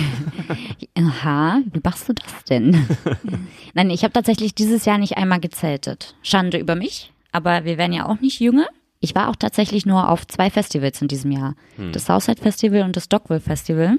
aha, 0.97 1.59
wie 1.73 1.81
machst 1.83 2.09
du 2.09 2.13
das 2.13 2.45
denn? 2.49 2.87
Nein, 3.75 3.91
ich 3.91 4.05
habe 4.05 4.13
tatsächlich 4.13 4.55
dieses 4.55 4.85
Jahr 4.85 4.99
nicht 4.99 5.17
einmal 5.17 5.41
gezeltet. 5.41 6.15
Schande 6.23 6.59
über 6.59 6.77
mich, 6.77 7.13
aber 7.33 7.65
wir 7.65 7.79
werden 7.79 7.93
ja 7.93 8.07
auch 8.07 8.21
nicht 8.21 8.39
jünger. 8.39 8.69
Ich 9.03 9.15
war 9.15 9.29
auch 9.29 9.37
tatsächlich 9.37 9.85
nur 9.85 10.09
auf 10.09 10.27
zwei 10.27 10.49
Festivals 10.49 11.03
in 11.03 11.09
diesem 11.09 11.33
Jahr. 11.33 11.57
Das 11.93 12.07
Southside 12.07 12.41
Festival 12.41 12.83
und 12.83 12.97
das 12.97 13.09
Dockville 13.09 13.41
Festival. 13.41 13.99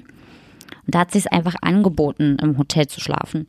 Und 0.86 0.94
da 0.94 1.00
hat 1.00 1.12
sich 1.12 1.30
einfach 1.30 1.54
angeboten, 1.60 2.38
im 2.42 2.56
Hotel 2.58 2.86
zu 2.88 3.00
schlafen. 3.00 3.46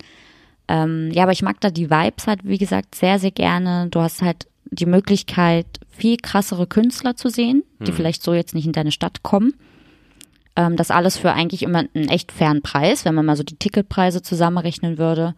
Ähm, 0.68 1.10
ja, 1.12 1.24
aber 1.24 1.32
ich 1.32 1.42
mag 1.42 1.62
da 1.62 1.70
die 1.70 1.90
Vibes 1.90 2.28
halt, 2.28 2.42
wie 2.44 2.58
gesagt, 2.58 2.94
sehr, 2.96 3.20
sehr 3.20 3.32
gerne. 3.32 3.88
Du 3.90 4.02
hast 4.02 4.22
halt 4.22 4.48
die 4.66 4.86
Möglichkeit, 4.86 5.66
viel 5.90 6.18
krassere 6.18 6.68
Künstler 6.68 7.16
zu 7.16 7.30
sehen, 7.30 7.64
die 7.80 7.92
vielleicht 7.94 8.22
so 8.24 8.34
jetzt 8.34 8.54
nicht 8.54 8.66
in 8.66 8.74
deine 8.74 8.92
Stadt 8.92 9.24
kommen. 9.24 9.54
Ähm, 10.58 10.76
das 10.76 10.92
alles 10.92 11.18
für 11.18 11.32
eigentlich 11.32 11.64
immer 11.64 11.86
einen 11.94 12.10
echt 12.10 12.32
fairen 12.32 12.62
Preis, 12.64 13.06
wenn 13.06 13.16
man 13.16 13.26
mal 13.26 13.38
so 13.38 13.44
die 13.44 13.56
Ticketpreise 13.56 14.22
zusammenrechnen 14.22 14.98
würde. 14.98 15.36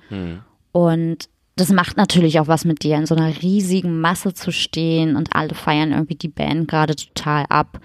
Und 0.71 1.29
das 1.57 1.71
macht 1.71 1.97
natürlich 1.97 2.39
auch 2.39 2.47
was 2.47 2.65
mit 2.65 2.83
dir, 2.83 2.97
in 2.97 3.07
so 3.07 3.15
einer 3.15 3.41
riesigen 3.41 3.99
Masse 3.99 4.33
zu 4.33 4.51
stehen 4.51 5.15
und 5.15 5.35
alle 5.35 5.55
feiern 5.55 5.91
irgendwie 5.91 6.15
die 6.15 6.29
Band 6.29 6.67
gerade 6.67 6.95
total 6.95 7.45
ab. 7.49 7.79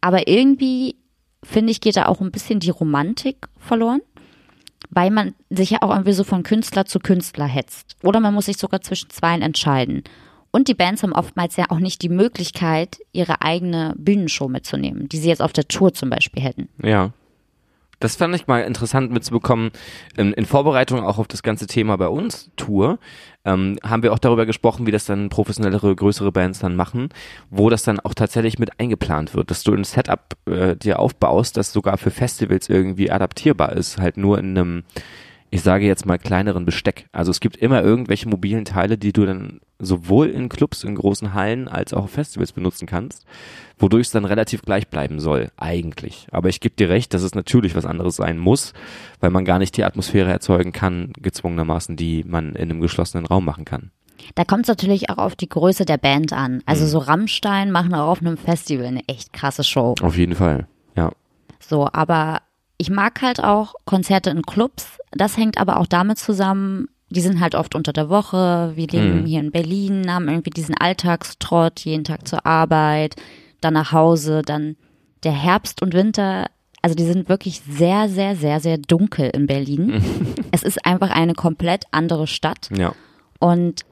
Aber 0.00 0.28
irgendwie, 0.28 0.94
finde 1.42 1.72
ich, 1.72 1.80
geht 1.80 1.96
da 1.96 2.06
auch 2.06 2.20
ein 2.20 2.30
bisschen 2.30 2.60
die 2.60 2.70
Romantik 2.70 3.48
verloren, 3.58 4.00
weil 4.90 5.10
man 5.10 5.34
sich 5.50 5.70
ja 5.70 5.78
auch 5.82 5.90
irgendwie 5.90 6.12
so 6.12 6.22
von 6.22 6.44
Künstler 6.44 6.86
zu 6.86 7.00
Künstler 7.00 7.46
hetzt. 7.46 7.96
Oder 8.04 8.20
man 8.20 8.34
muss 8.34 8.46
sich 8.46 8.56
sogar 8.56 8.82
zwischen 8.82 9.10
zweien 9.10 9.42
entscheiden. 9.42 10.04
Und 10.52 10.68
die 10.68 10.74
Bands 10.74 11.02
haben 11.02 11.12
oftmals 11.12 11.56
ja 11.56 11.66
auch 11.70 11.80
nicht 11.80 12.02
die 12.02 12.08
Möglichkeit, 12.08 12.98
ihre 13.12 13.42
eigene 13.42 13.94
Bühnenshow 13.98 14.48
mitzunehmen, 14.48 15.08
die 15.08 15.18
sie 15.18 15.28
jetzt 15.28 15.42
auf 15.42 15.52
der 15.52 15.66
Tour 15.66 15.92
zum 15.92 16.08
Beispiel 16.08 16.42
hätten. 16.42 16.68
Ja. 16.82 17.12
Das 18.00 18.16
fand 18.16 18.34
ich 18.34 18.46
mal 18.46 18.60
interessant 18.60 19.10
mitzubekommen. 19.10 19.70
In, 20.16 20.32
in 20.32 20.46
Vorbereitung 20.46 21.04
auch 21.04 21.18
auf 21.18 21.26
das 21.26 21.42
ganze 21.42 21.66
Thema 21.66 21.96
bei 21.96 22.08
uns, 22.08 22.50
Tour, 22.56 22.98
ähm, 23.44 23.78
haben 23.82 24.02
wir 24.02 24.12
auch 24.12 24.18
darüber 24.18 24.46
gesprochen, 24.46 24.86
wie 24.86 24.92
das 24.92 25.04
dann 25.04 25.30
professionellere, 25.30 25.94
größere 25.96 26.30
Bands 26.30 26.60
dann 26.60 26.76
machen, 26.76 27.08
wo 27.50 27.70
das 27.70 27.82
dann 27.82 27.98
auch 27.98 28.14
tatsächlich 28.14 28.58
mit 28.58 28.78
eingeplant 28.78 29.34
wird, 29.34 29.50
dass 29.50 29.64
du 29.64 29.74
ein 29.74 29.84
Setup 29.84 30.36
äh, 30.46 30.76
dir 30.76 30.98
aufbaust, 30.98 31.56
das 31.56 31.72
sogar 31.72 31.98
für 31.98 32.10
Festivals 32.10 32.68
irgendwie 32.68 33.10
adaptierbar 33.10 33.72
ist, 33.72 33.98
halt 33.98 34.16
nur 34.16 34.38
in 34.38 34.56
einem 34.56 34.84
ich 35.50 35.62
sage 35.62 35.86
jetzt 35.86 36.04
mal 36.06 36.18
kleineren 36.18 36.64
Besteck. 36.64 37.06
Also 37.12 37.30
es 37.30 37.40
gibt 37.40 37.56
immer 37.56 37.82
irgendwelche 37.82 38.28
mobilen 38.28 38.64
Teile, 38.64 38.98
die 38.98 39.12
du 39.12 39.24
dann 39.24 39.60
sowohl 39.78 40.28
in 40.28 40.48
Clubs, 40.48 40.84
in 40.84 40.94
großen 40.94 41.34
Hallen 41.34 41.68
als 41.68 41.94
auch 41.94 42.04
auf 42.04 42.10
Festivals 42.10 42.52
benutzen 42.52 42.86
kannst, 42.86 43.24
wodurch 43.78 44.06
es 44.08 44.10
dann 44.10 44.24
relativ 44.24 44.62
gleich 44.62 44.88
bleiben 44.88 45.20
soll, 45.20 45.50
eigentlich. 45.56 46.26
Aber 46.32 46.48
ich 46.48 46.60
gebe 46.60 46.74
dir 46.74 46.88
recht, 46.88 47.14
dass 47.14 47.22
es 47.22 47.34
natürlich 47.34 47.74
was 47.76 47.86
anderes 47.86 48.16
sein 48.16 48.38
muss, 48.38 48.72
weil 49.20 49.30
man 49.30 49.44
gar 49.44 49.58
nicht 49.58 49.76
die 49.76 49.84
Atmosphäre 49.84 50.30
erzeugen 50.30 50.72
kann, 50.72 51.12
gezwungenermaßen, 51.18 51.96
die 51.96 52.24
man 52.24 52.54
in 52.54 52.70
einem 52.70 52.80
geschlossenen 52.80 53.24
Raum 53.26 53.44
machen 53.44 53.64
kann. 53.64 53.90
Da 54.34 54.44
kommt 54.44 54.62
es 54.64 54.68
natürlich 54.68 55.10
auch 55.10 55.18
auf 55.18 55.36
die 55.36 55.48
Größe 55.48 55.84
der 55.84 55.96
Band 55.96 56.32
an. 56.32 56.60
Also 56.66 56.84
Mhm. 56.84 56.88
so 56.88 56.98
Rammstein 56.98 57.70
machen 57.70 57.94
auch 57.94 58.08
auf 58.08 58.20
einem 58.20 58.36
Festival 58.36 58.84
eine 58.86 59.06
echt 59.06 59.32
krasse 59.32 59.62
Show. 59.64 59.94
Auf 60.02 60.16
jeden 60.16 60.34
Fall, 60.34 60.66
ja. 60.96 61.10
So, 61.60 61.88
aber 61.92 62.40
ich 62.78 62.90
mag 62.90 63.20
halt 63.22 63.42
auch 63.42 63.74
Konzerte 63.84 64.30
in 64.30 64.42
Clubs. 64.42 64.98
Das 65.12 65.36
hängt 65.36 65.58
aber 65.58 65.78
auch 65.78 65.86
damit 65.86 66.18
zusammen, 66.18 66.88
die 67.10 67.20
sind 67.20 67.40
halt 67.40 67.54
oft 67.54 67.74
unter 67.74 67.92
der 67.92 68.08
Woche. 68.08 68.72
Wir 68.74 68.86
leben 68.86 69.22
Mhm. 69.22 69.26
hier 69.26 69.40
in 69.40 69.50
Berlin, 69.50 70.12
haben 70.12 70.28
irgendwie 70.28 70.50
diesen 70.50 70.76
Alltagstrott, 70.76 71.80
jeden 71.80 72.04
Tag 72.04 72.28
zur 72.28 72.44
Arbeit, 72.46 73.16
dann 73.60 73.74
nach 73.74 73.92
Hause, 73.92 74.42
dann 74.42 74.76
der 75.24 75.32
Herbst 75.32 75.82
und 75.82 75.94
Winter. 75.94 76.46
Also 76.82 76.94
die 76.94 77.04
sind 77.04 77.28
wirklich 77.28 77.60
sehr, 77.68 78.08
sehr, 78.08 78.36
sehr, 78.36 78.60
sehr 78.60 78.78
dunkel 78.78 79.30
in 79.30 79.46
Berlin. 79.46 80.02
es 80.52 80.62
ist 80.62 80.84
einfach 80.86 81.10
eine 81.10 81.34
komplett 81.34 81.84
andere 81.90 82.26
Stadt. 82.26 82.68
Ja. 82.76 82.92
Und 83.40 83.84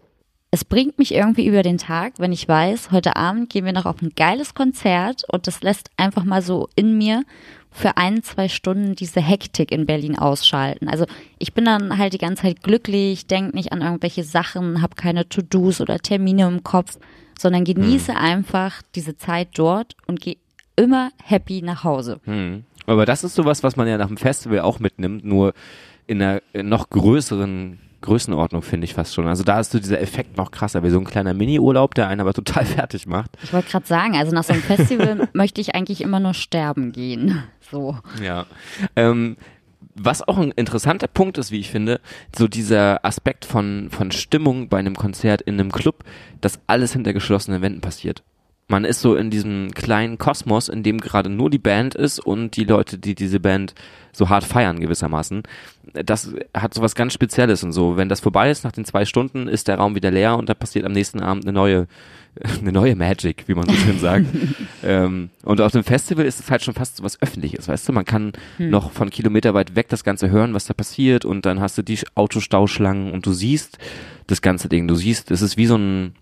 es 0.52 0.64
bringt 0.64 0.98
mich 0.98 1.12
irgendwie 1.12 1.46
über 1.46 1.62
den 1.62 1.78
Tag, 1.78 2.14
wenn 2.18 2.32
ich 2.32 2.46
weiß, 2.48 2.90
heute 2.92 3.16
Abend 3.16 3.50
gehen 3.50 3.64
wir 3.64 3.72
noch 3.72 3.86
auf 3.86 4.00
ein 4.00 4.12
geiles 4.14 4.54
Konzert 4.54 5.24
und 5.30 5.46
das 5.48 5.62
lässt 5.62 5.90
einfach 5.96 6.24
mal 6.24 6.40
so 6.42 6.68
in 6.76 6.96
mir 6.96 7.24
für 7.70 7.96
ein, 7.96 8.22
zwei 8.22 8.48
Stunden 8.48 8.94
diese 8.94 9.20
Hektik 9.20 9.70
in 9.70 9.86
Berlin 9.86 10.18
ausschalten. 10.18 10.88
Also 10.88 11.04
ich 11.38 11.52
bin 11.52 11.66
dann 11.66 11.98
halt 11.98 12.14
die 12.14 12.18
ganze 12.18 12.42
Zeit 12.42 12.62
glücklich, 12.62 13.26
denke 13.26 13.54
nicht 13.54 13.72
an 13.72 13.82
irgendwelche 13.82 14.24
Sachen, 14.24 14.80
habe 14.82 14.94
keine 14.94 15.28
To-Dos 15.28 15.80
oder 15.80 15.98
Termine 15.98 16.46
im 16.46 16.64
Kopf, 16.64 16.98
sondern 17.38 17.64
genieße 17.64 18.16
einfach 18.16 18.80
diese 18.94 19.16
Zeit 19.18 19.48
dort 19.54 19.94
und 20.06 20.20
gehe 20.20 20.36
immer 20.76 21.10
happy 21.22 21.62
nach 21.62 21.84
Hause. 21.84 22.20
Hm. 22.24 22.64
Aber 22.86 23.04
das 23.04 23.24
ist 23.24 23.34
sowas, 23.34 23.62
was 23.62 23.76
man 23.76 23.88
ja 23.88 23.98
nach 23.98 24.08
dem 24.08 24.16
Festival 24.16 24.60
auch 24.60 24.78
mitnimmt, 24.78 25.24
nur 25.24 25.52
in 26.06 26.22
einer 26.22 26.40
noch 26.54 26.88
größeren 26.88 27.78
Größenordnung, 28.02 28.62
finde 28.62 28.84
ich 28.84 28.94
fast 28.94 29.14
schon. 29.14 29.26
Also 29.26 29.42
da 29.42 29.60
ist 29.60 29.72
so 29.72 29.78
dieser 29.78 30.00
Effekt 30.00 30.36
noch 30.36 30.50
krasser, 30.50 30.82
wie 30.82 30.90
so 30.90 30.98
ein 30.98 31.04
kleiner 31.04 31.34
Mini-Urlaub, 31.34 31.94
der 31.94 32.08
einen 32.08 32.20
aber 32.20 32.34
total 32.34 32.64
fertig 32.66 33.06
macht. 33.06 33.30
Ich 33.42 33.52
wollte 33.52 33.70
gerade 33.70 33.86
sagen, 33.86 34.16
also 34.16 34.34
nach 34.34 34.44
so 34.44 34.52
einem 34.52 34.62
Festival 34.62 35.28
möchte 35.32 35.60
ich 35.60 35.74
eigentlich 35.74 36.00
immer 36.00 36.20
nur 36.20 36.34
sterben 36.34 36.92
gehen. 36.92 37.42
So. 37.70 37.98
Ja. 38.22 38.46
Ähm, 38.94 39.36
was 39.94 40.26
auch 40.26 40.38
ein 40.38 40.52
interessanter 40.52 41.06
Punkt 41.06 41.38
ist, 41.38 41.50
wie 41.50 41.60
ich 41.60 41.70
finde, 41.70 42.00
so 42.36 42.48
dieser 42.48 43.04
Aspekt 43.04 43.44
von, 43.44 43.88
von 43.90 44.10
Stimmung 44.12 44.68
bei 44.68 44.78
einem 44.78 44.94
Konzert 44.94 45.40
in 45.42 45.58
einem 45.58 45.72
Club, 45.72 46.04
dass 46.40 46.60
alles 46.66 46.92
hinter 46.92 47.12
geschlossenen 47.12 47.62
Wänden 47.62 47.80
passiert. 47.80 48.22
Man 48.68 48.84
ist 48.84 49.00
so 49.00 49.14
in 49.14 49.30
diesem 49.30 49.70
kleinen 49.72 50.18
Kosmos, 50.18 50.68
in 50.68 50.82
dem 50.82 50.98
gerade 50.98 51.30
nur 51.30 51.50
die 51.50 51.58
Band 51.58 51.94
ist 51.94 52.18
und 52.18 52.56
die 52.56 52.64
Leute, 52.64 52.98
die 52.98 53.14
diese 53.14 53.38
Band 53.38 53.74
so 54.12 54.28
hart 54.28 54.42
feiern 54.42 54.80
gewissermaßen. 54.80 55.44
Das 55.92 56.34
hat 56.52 56.74
so 56.74 56.82
was 56.82 56.96
ganz 56.96 57.12
Spezielles 57.12 57.62
und 57.62 57.70
so. 57.70 57.96
Wenn 57.96 58.08
das 58.08 58.18
vorbei 58.18 58.50
ist, 58.50 58.64
nach 58.64 58.72
den 58.72 58.84
zwei 58.84 59.04
Stunden, 59.04 59.46
ist 59.46 59.68
der 59.68 59.76
Raum 59.76 59.94
wieder 59.94 60.10
leer 60.10 60.36
und 60.36 60.48
da 60.48 60.54
passiert 60.54 60.84
am 60.84 60.90
nächsten 60.90 61.20
Abend 61.20 61.44
eine 61.44 61.52
neue, 61.52 61.86
eine 62.60 62.72
neue 62.72 62.96
Magic, 62.96 63.44
wie 63.46 63.54
man 63.54 63.68
so 63.68 63.74
schön 63.74 64.00
sagt. 64.00 64.26
ähm, 64.82 65.30
und 65.44 65.60
auf 65.60 65.70
dem 65.70 65.84
Festival 65.84 66.24
ist 66.24 66.40
es 66.40 66.50
halt 66.50 66.64
schon 66.64 66.74
fast 66.74 66.96
so 66.96 67.04
was 67.04 67.22
Öffentliches, 67.22 67.68
weißt 67.68 67.88
du? 67.88 67.92
Man 67.92 68.04
kann 68.04 68.32
noch 68.58 68.90
von 68.90 69.10
Kilometer 69.10 69.54
weit 69.54 69.76
weg 69.76 69.88
das 69.90 70.02
Ganze 70.02 70.28
hören, 70.30 70.54
was 70.54 70.64
da 70.64 70.74
passiert 70.74 71.24
und 71.24 71.46
dann 71.46 71.60
hast 71.60 71.78
du 71.78 71.82
die 71.82 72.00
Autostauschlangen 72.16 73.12
und 73.12 73.26
du 73.26 73.32
siehst 73.32 73.78
das 74.26 74.42
ganze 74.42 74.68
Ding. 74.68 74.88
Du 74.88 74.96
siehst, 74.96 75.30
es 75.30 75.40
ist 75.40 75.56
wie 75.56 75.66
so 75.66 75.76
ein, 75.76 76.14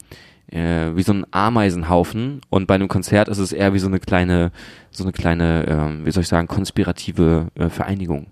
äh, 0.51 0.95
wie 0.95 1.03
so 1.03 1.13
ein 1.13 1.27
Ameisenhaufen 1.31 2.41
und 2.51 2.67
bei 2.67 2.75
einem 2.75 2.89
Konzert 2.89 3.29
ist 3.29 3.39
es 3.39 3.53
eher 3.53 3.75
wie 3.75 3.79
so 3.79 3.87
eine 3.87 4.01
kleine, 4.01 4.53
so 4.91 5.05
eine 5.05 5.13
kleine, 5.13 5.67
ähm, 5.69 6.07
wie 6.07 6.11
soll 6.11 6.23
ich 6.23 6.29
sagen, 6.29 6.49
konspirative 6.49 7.49
äh, 7.55 7.69
Vereinigung. 7.69 8.27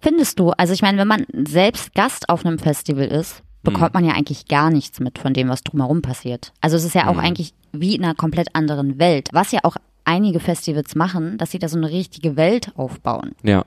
Findest 0.00 0.38
du? 0.38 0.50
Also 0.50 0.72
ich 0.72 0.82
meine, 0.82 0.98
wenn 0.98 1.08
man 1.08 1.26
selbst 1.46 1.94
Gast 1.94 2.28
auf 2.28 2.44
einem 2.44 2.58
Festival 2.58 3.06
ist, 3.06 3.42
bekommt 3.62 3.94
man 3.94 4.04
ja 4.04 4.12
eigentlich 4.12 4.46
gar 4.46 4.70
nichts 4.70 5.00
mit 5.00 5.18
von 5.18 5.34
dem, 5.34 5.48
was 5.48 5.62
drumherum 5.62 6.02
passiert. 6.02 6.52
Also 6.60 6.76
es 6.76 6.84
ist 6.84 6.94
ja 6.94 7.08
auch 7.08 7.18
eigentlich 7.18 7.52
wie 7.72 7.96
in 7.96 8.04
einer 8.04 8.14
komplett 8.14 8.54
anderen 8.54 8.98
Welt. 8.98 9.30
Was 9.32 9.52
ja 9.52 9.60
auch 9.64 9.76
einige 10.04 10.40
Festivals 10.40 10.94
machen, 10.94 11.36
dass 11.36 11.50
sie 11.50 11.58
da 11.58 11.68
so 11.68 11.76
eine 11.76 11.90
richtige 11.90 12.36
Welt 12.36 12.72
aufbauen. 12.76 13.32
Ja. 13.42 13.64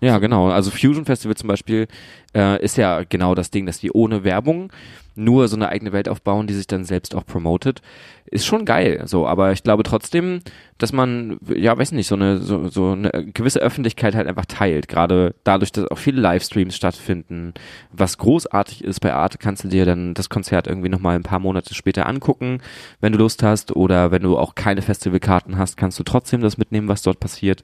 Ja, 0.00 0.18
genau. 0.18 0.48
Also 0.48 0.70
Fusion 0.70 1.04
Festival 1.04 1.36
zum 1.36 1.48
Beispiel 1.48 1.88
äh, 2.32 2.62
ist 2.62 2.76
ja 2.76 3.02
genau 3.02 3.34
das 3.34 3.50
Ding, 3.50 3.66
dass 3.66 3.80
die 3.80 3.90
ohne 3.90 4.22
Werbung 4.22 4.72
nur 5.18 5.48
so 5.48 5.56
eine 5.56 5.68
eigene 5.68 5.92
Welt 5.92 6.08
aufbauen, 6.08 6.46
die 6.46 6.54
sich 6.54 6.66
dann 6.66 6.84
selbst 6.84 7.14
auch 7.14 7.26
promotet. 7.26 7.82
Ist 8.30 8.46
schon 8.46 8.64
geil, 8.64 9.02
so. 9.06 9.26
Aber 9.26 9.52
ich 9.52 9.62
glaube 9.62 9.82
trotzdem, 9.82 10.40
dass 10.76 10.92
man, 10.92 11.38
ja, 11.54 11.76
weiß 11.76 11.92
nicht, 11.92 12.06
so 12.06 12.14
eine, 12.14 12.38
so, 12.38 12.68
so 12.68 12.92
eine 12.92 13.10
gewisse 13.32 13.60
Öffentlichkeit 13.60 14.14
halt 14.14 14.28
einfach 14.28 14.44
teilt. 14.44 14.86
Gerade 14.86 15.34
dadurch, 15.44 15.72
dass 15.72 15.90
auch 15.90 15.98
viele 15.98 16.20
Livestreams 16.20 16.76
stattfinden. 16.76 17.54
Was 17.90 18.18
großartig 18.18 18.84
ist, 18.84 19.00
bei 19.00 19.14
Arte 19.14 19.38
kannst 19.38 19.64
du 19.64 19.68
dir 19.68 19.86
dann 19.86 20.14
das 20.14 20.28
Konzert 20.28 20.66
irgendwie 20.66 20.90
nochmal 20.90 21.16
ein 21.16 21.22
paar 21.22 21.38
Monate 21.38 21.74
später 21.74 22.06
angucken, 22.06 22.60
wenn 23.00 23.12
du 23.12 23.18
Lust 23.18 23.42
hast. 23.42 23.74
Oder 23.74 24.10
wenn 24.10 24.22
du 24.22 24.38
auch 24.38 24.54
keine 24.54 24.82
Festivalkarten 24.82 25.56
hast, 25.56 25.76
kannst 25.76 25.98
du 25.98 26.04
trotzdem 26.04 26.40
das 26.40 26.58
mitnehmen, 26.58 26.88
was 26.88 27.02
dort 27.02 27.20
passiert. 27.20 27.62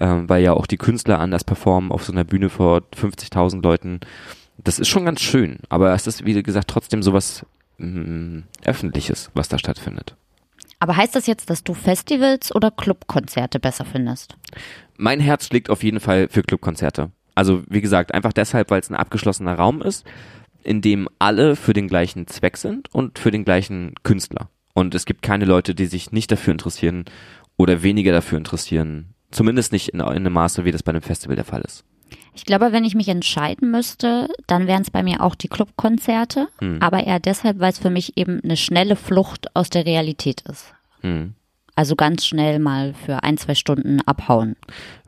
Ähm, 0.00 0.28
weil 0.28 0.42
ja 0.42 0.54
auch 0.54 0.66
die 0.66 0.78
Künstler 0.78 1.20
anders 1.20 1.44
performen 1.44 1.92
auf 1.92 2.04
so 2.04 2.12
einer 2.12 2.24
Bühne 2.24 2.48
vor 2.48 2.82
50.000 2.96 3.62
Leuten. 3.62 4.00
Das 4.58 4.78
ist 4.78 4.88
schon 4.88 5.04
ganz 5.04 5.20
schön. 5.20 5.58
Aber 5.68 5.94
es 5.94 6.06
ist, 6.06 6.24
wie 6.24 6.42
gesagt, 6.42 6.68
trotzdem 6.68 7.02
sowas 7.02 7.46
mh, 7.78 8.42
Öffentliches, 8.64 9.30
was 9.34 9.48
da 9.48 9.58
stattfindet. 9.58 10.16
Aber 10.80 10.96
heißt 10.96 11.14
das 11.14 11.26
jetzt, 11.26 11.50
dass 11.50 11.64
du 11.64 11.74
Festivals 11.74 12.54
oder 12.54 12.70
Clubkonzerte 12.70 13.58
besser 13.58 13.84
findest? 13.84 14.36
Mein 14.96 15.20
Herz 15.20 15.46
schlägt 15.46 15.70
auf 15.70 15.82
jeden 15.82 16.00
Fall 16.00 16.28
für 16.28 16.42
Clubkonzerte. 16.42 17.10
Also 17.34 17.62
wie 17.68 17.80
gesagt, 17.80 18.14
einfach 18.14 18.32
deshalb, 18.32 18.70
weil 18.70 18.80
es 18.80 18.90
ein 18.90 18.96
abgeschlossener 18.96 19.54
Raum 19.54 19.82
ist, 19.82 20.04
in 20.62 20.80
dem 20.80 21.08
alle 21.18 21.56
für 21.56 21.72
den 21.72 21.88
gleichen 21.88 22.26
Zweck 22.26 22.56
sind 22.56 22.92
und 22.92 23.18
für 23.18 23.30
den 23.30 23.44
gleichen 23.44 23.94
Künstler. 24.02 24.50
Und 24.74 24.94
es 24.94 25.04
gibt 25.04 25.22
keine 25.22 25.44
Leute, 25.44 25.74
die 25.74 25.86
sich 25.86 26.12
nicht 26.12 26.30
dafür 26.30 26.52
interessieren 26.52 27.04
oder 27.56 27.82
weniger 27.82 28.12
dafür 28.12 28.38
interessieren. 28.38 29.14
Zumindest 29.30 29.72
nicht 29.72 29.90
in, 29.90 30.00
in 30.00 30.06
einem 30.06 30.32
Maße, 30.32 30.64
wie 30.64 30.72
das 30.72 30.82
bei 30.82 30.90
einem 30.90 31.02
Festival 31.02 31.36
der 31.36 31.44
Fall 31.44 31.62
ist. 31.62 31.84
Ich 32.38 32.44
glaube, 32.44 32.70
wenn 32.70 32.84
ich 32.84 32.94
mich 32.94 33.08
entscheiden 33.08 33.72
müsste, 33.72 34.28
dann 34.46 34.68
wären 34.68 34.82
es 34.82 34.92
bei 34.92 35.02
mir 35.02 35.24
auch 35.24 35.34
die 35.34 35.48
Clubkonzerte, 35.48 36.46
aber 36.78 37.02
eher 37.04 37.18
deshalb, 37.18 37.58
weil 37.58 37.72
es 37.72 37.80
für 37.80 37.90
mich 37.90 38.16
eben 38.16 38.40
eine 38.44 38.56
schnelle 38.56 38.94
Flucht 38.94 39.56
aus 39.56 39.70
der 39.70 39.84
Realität 39.84 40.42
ist. 40.42 40.72
Hm. 41.00 41.34
Also 41.78 41.94
ganz 41.94 42.26
schnell 42.26 42.58
mal 42.58 42.92
für 42.92 43.22
ein, 43.22 43.38
zwei 43.38 43.54
Stunden 43.54 44.00
abhauen. 44.00 44.56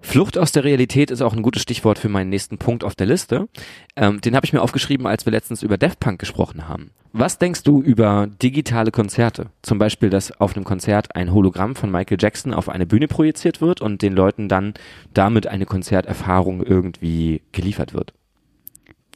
Flucht 0.00 0.38
aus 0.38 0.52
der 0.52 0.62
Realität 0.62 1.10
ist 1.10 1.20
auch 1.20 1.34
ein 1.34 1.42
gutes 1.42 1.62
Stichwort 1.62 1.98
für 1.98 2.08
meinen 2.08 2.30
nächsten 2.30 2.58
Punkt 2.58 2.84
auf 2.84 2.94
der 2.94 3.08
Liste. 3.08 3.48
Ähm, 3.96 4.20
den 4.20 4.36
habe 4.36 4.46
ich 4.46 4.52
mir 4.52 4.62
aufgeschrieben, 4.62 5.04
als 5.08 5.26
wir 5.26 5.32
letztens 5.32 5.64
über 5.64 5.78
Daft 5.78 5.98
Punk 5.98 6.20
gesprochen 6.20 6.68
haben. 6.68 6.92
Was 7.12 7.38
denkst 7.38 7.64
du 7.64 7.82
über 7.82 8.28
digitale 8.40 8.92
Konzerte? 8.92 9.46
Zum 9.62 9.78
Beispiel, 9.78 10.10
dass 10.10 10.30
auf 10.40 10.54
einem 10.54 10.64
Konzert 10.64 11.16
ein 11.16 11.34
Hologramm 11.34 11.74
von 11.74 11.90
Michael 11.90 12.18
Jackson 12.20 12.54
auf 12.54 12.68
eine 12.68 12.86
Bühne 12.86 13.08
projiziert 13.08 13.60
wird 13.60 13.80
und 13.80 14.00
den 14.00 14.12
Leuten 14.12 14.48
dann 14.48 14.74
damit 15.12 15.48
eine 15.48 15.66
Konzerterfahrung 15.66 16.62
irgendwie 16.62 17.42
geliefert 17.50 17.94
wird. 17.94 18.12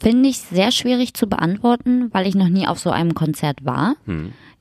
Finde 0.02 0.28
ich 0.28 0.38
sehr 0.38 0.72
schwierig 0.72 1.14
zu 1.14 1.28
beantworten, 1.28 2.12
weil 2.12 2.26
ich 2.26 2.34
noch 2.34 2.48
nie 2.48 2.66
auf 2.66 2.80
so 2.80 2.90
einem 2.90 3.14
Konzert 3.14 3.64
war. 3.64 3.94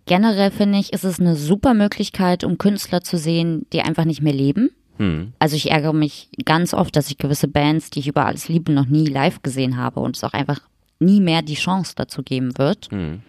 Generell 0.06 0.52
finde 0.52 0.80
ich, 0.80 0.92
ist 0.92 1.06
es 1.06 1.20
eine 1.20 1.36
super 1.36 1.74
Möglichkeit, 1.74 2.44
um 2.44 2.58
Künstler 2.58 3.02
zu 3.02 3.18
sehen, 3.18 3.66
die 3.72 3.82
einfach 3.82 4.06
nicht 4.06 4.22
mehr 4.22 4.34
leben. 4.34 4.70
Hm. 4.98 5.34
Also 5.40 5.56
ich 5.56 5.72
ärgere 5.72 5.94
mich 5.94 6.30
ganz 6.46 6.74
oft, 6.74 6.96
dass 6.96 7.10
ich 7.10 7.18
gewisse 7.18 7.48
Bands, 7.48 7.90
die 7.90 8.00
ich 8.00 8.08
über 8.08 8.26
alles 8.26 8.50
liebe, 8.50 8.72
noch 8.72 8.86
nie 8.86 9.06
live 9.06 9.42
gesehen 9.42 9.78
habe 9.78 10.02
und 10.02 10.16
es 10.16 10.24
auch 10.24 10.34
einfach 10.34 10.60
nie 11.00 11.20
mehr 11.20 11.42
die 11.42 11.56
Chance 11.56 11.94
dazu 11.96 12.22
geben 12.22 12.58
wird. 12.58 12.90
Hm. 12.92 13.22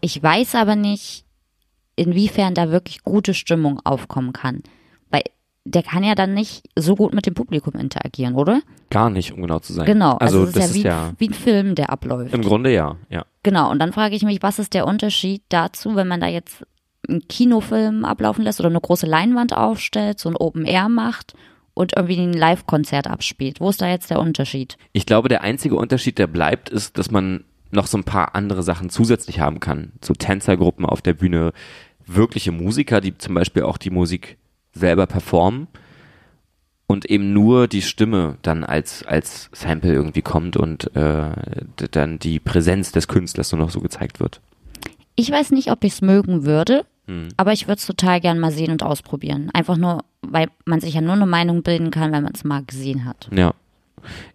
Ich 0.00 0.22
weiß 0.22 0.56
aber 0.56 0.76
nicht, 0.76 1.24
inwiefern 1.96 2.54
da 2.54 2.70
wirklich 2.70 3.02
gute 3.02 3.34
Stimmung 3.34 3.80
aufkommen 3.84 4.32
kann. 4.32 4.62
Der 5.68 5.82
kann 5.82 6.04
ja 6.04 6.14
dann 6.14 6.32
nicht 6.32 6.64
so 6.76 6.94
gut 6.94 7.12
mit 7.12 7.26
dem 7.26 7.34
Publikum 7.34 7.74
interagieren, 7.74 8.34
oder? 8.36 8.60
Gar 8.90 9.10
nicht, 9.10 9.32
um 9.32 9.42
genau 9.42 9.58
zu 9.58 9.72
sein. 9.72 9.84
Genau, 9.84 10.12
Also, 10.12 10.40
also, 10.40 10.44
es 10.48 10.52
das 10.54 10.70
ist 10.76 10.84
ja 10.84 11.12
wie, 11.18 11.26
wie 11.26 11.30
ein 11.30 11.34
Film, 11.34 11.74
der 11.74 11.90
abläuft. 11.90 12.32
im 12.32 12.42
Grunde 12.42 12.72
ja, 12.72 12.96
ja. 13.10 13.24
Genau, 13.42 13.70
und 13.70 13.80
dann 13.80 13.92
frage 13.92 14.14
ich 14.14 14.22
mich, 14.22 14.42
was 14.42 14.58
ist 14.60 14.74
der 14.74 14.86
Unterschied 14.86 15.42
dazu, 15.48 15.96
wenn 15.96 16.06
man 16.06 16.20
da 16.20 16.28
jetzt 16.28 16.64
einen 17.08 17.26
Kinofilm 17.28 18.04
ablaufen 18.04 18.44
lässt 18.44 18.60
oder 18.60 18.68
eine 18.68 18.80
große 18.80 19.06
Leinwand 19.06 19.56
aufstellt, 19.56 20.20
so 20.20 20.28
ein 20.28 20.36
Open 20.36 20.64
Air 20.64 20.88
macht 20.88 21.34
und 21.74 21.96
irgendwie 21.96 22.20
ein 22.20 22.32
Live-Konzert 22.32 23.08
abspielt? 23.08 23.60
Wo 23.60 23.68
ist 23.68 23.80
da 23.80 23.88
jetzt 23.88 24.10
der 24.10 24.20
Unterschied? 24.20 24.76
Ich 24.92 25.04
glaube, 25.04 25.28
der 25.28 25.42
einzige 25.42 25.74
Unterschied, 25.76 26.18
der 26.18 26.26
bleibt, 26.28 26.68
ist, 26.68 26.96
dass 26.96 27.10
man 27.10 27.44
noch 27.72 27.88
so 27.88 27.98
ein 27.98 28.04
paar 28.04 28.34
andere 28.36 28.62
Sachen 28.62 28.88
zusätzlich 28.90 29.40
haben 29.40 29.58
kann. 29.58 29.92
So 30.00 30.14
Tänzergruppen 30.14 30.86
auf 30.86 31.02
der 31.02 31.14
Bühne, 31.14 31.52
wirkliche 32.06 32.52
Musiker, 32.52 33.00
die 33.00 33.18
zum 33.18 33.34
Beispiel 33.34 33.64
auch 33.64 33.78
die 33.78 33.90
Musik 33.90 34.38
selber 34.78 35.06
performen 35.06 35.68
und 36.86 37.04
eben 37.06 37.32
nur 37.32 37.66
die 37.68 37.82
Stimme 37.82 38.36
dann 38.42 38.64
als, 38.64 39.04
als 39.04 39.50
Sample 39.52 39.92
irgendwie 39.92 40.22
kommt 40.22 40.56
und 40.56 40.94
äh, 40.96 41.30
dann 41.90 42.18
die 42.18 42.38
Präsenz 42.38 42.92
des 42.92 43.08
Künstlers 43.08 43.52
nur 43.52 43.60
noch 43.60 43.70
so 43.70 43.80
gezeigt 43.80 44.20
wird. 44.20 44.40
Ich 45.16 45.30
weiß 45.30 45.50
nicht, 45.50 45.70
ob 45.70 45.82
ich 45.84 45.94
es 45.94 46.02
mögen 46.02 46.44
würde, 46.44 46.84
Hm. 47.08 47.28
aber 47.36 47.52
ich 47.52 47.68
würde 47.68 47.78
es 47.78 47.86
total 47.86 48.20
gern 48.20 48.38
mal 48.38 48.50
sehen 48.50 48.72
und 48.72 48.82
ausprobieren. 48.82 49.50
Einfach 49.52 49.76
nur, 49.76 50.04
weil 50.22 50.48
man 50.64 50.80
sich 50.80 50.94
ja 50.94 51.00
nur 51.00 51.12
eine 51.12 51.26
Meinung 51.26 51.62
bilden 51.62 51.90
kann, 51.90 52.12
wenn 52.12 52.24
man 52.24 52.34
es 52.34 52.44
mal 52.44 52.64
gesehen 52.64 53.04
hat. 53.04 53.28
Ja. 53.34 53.54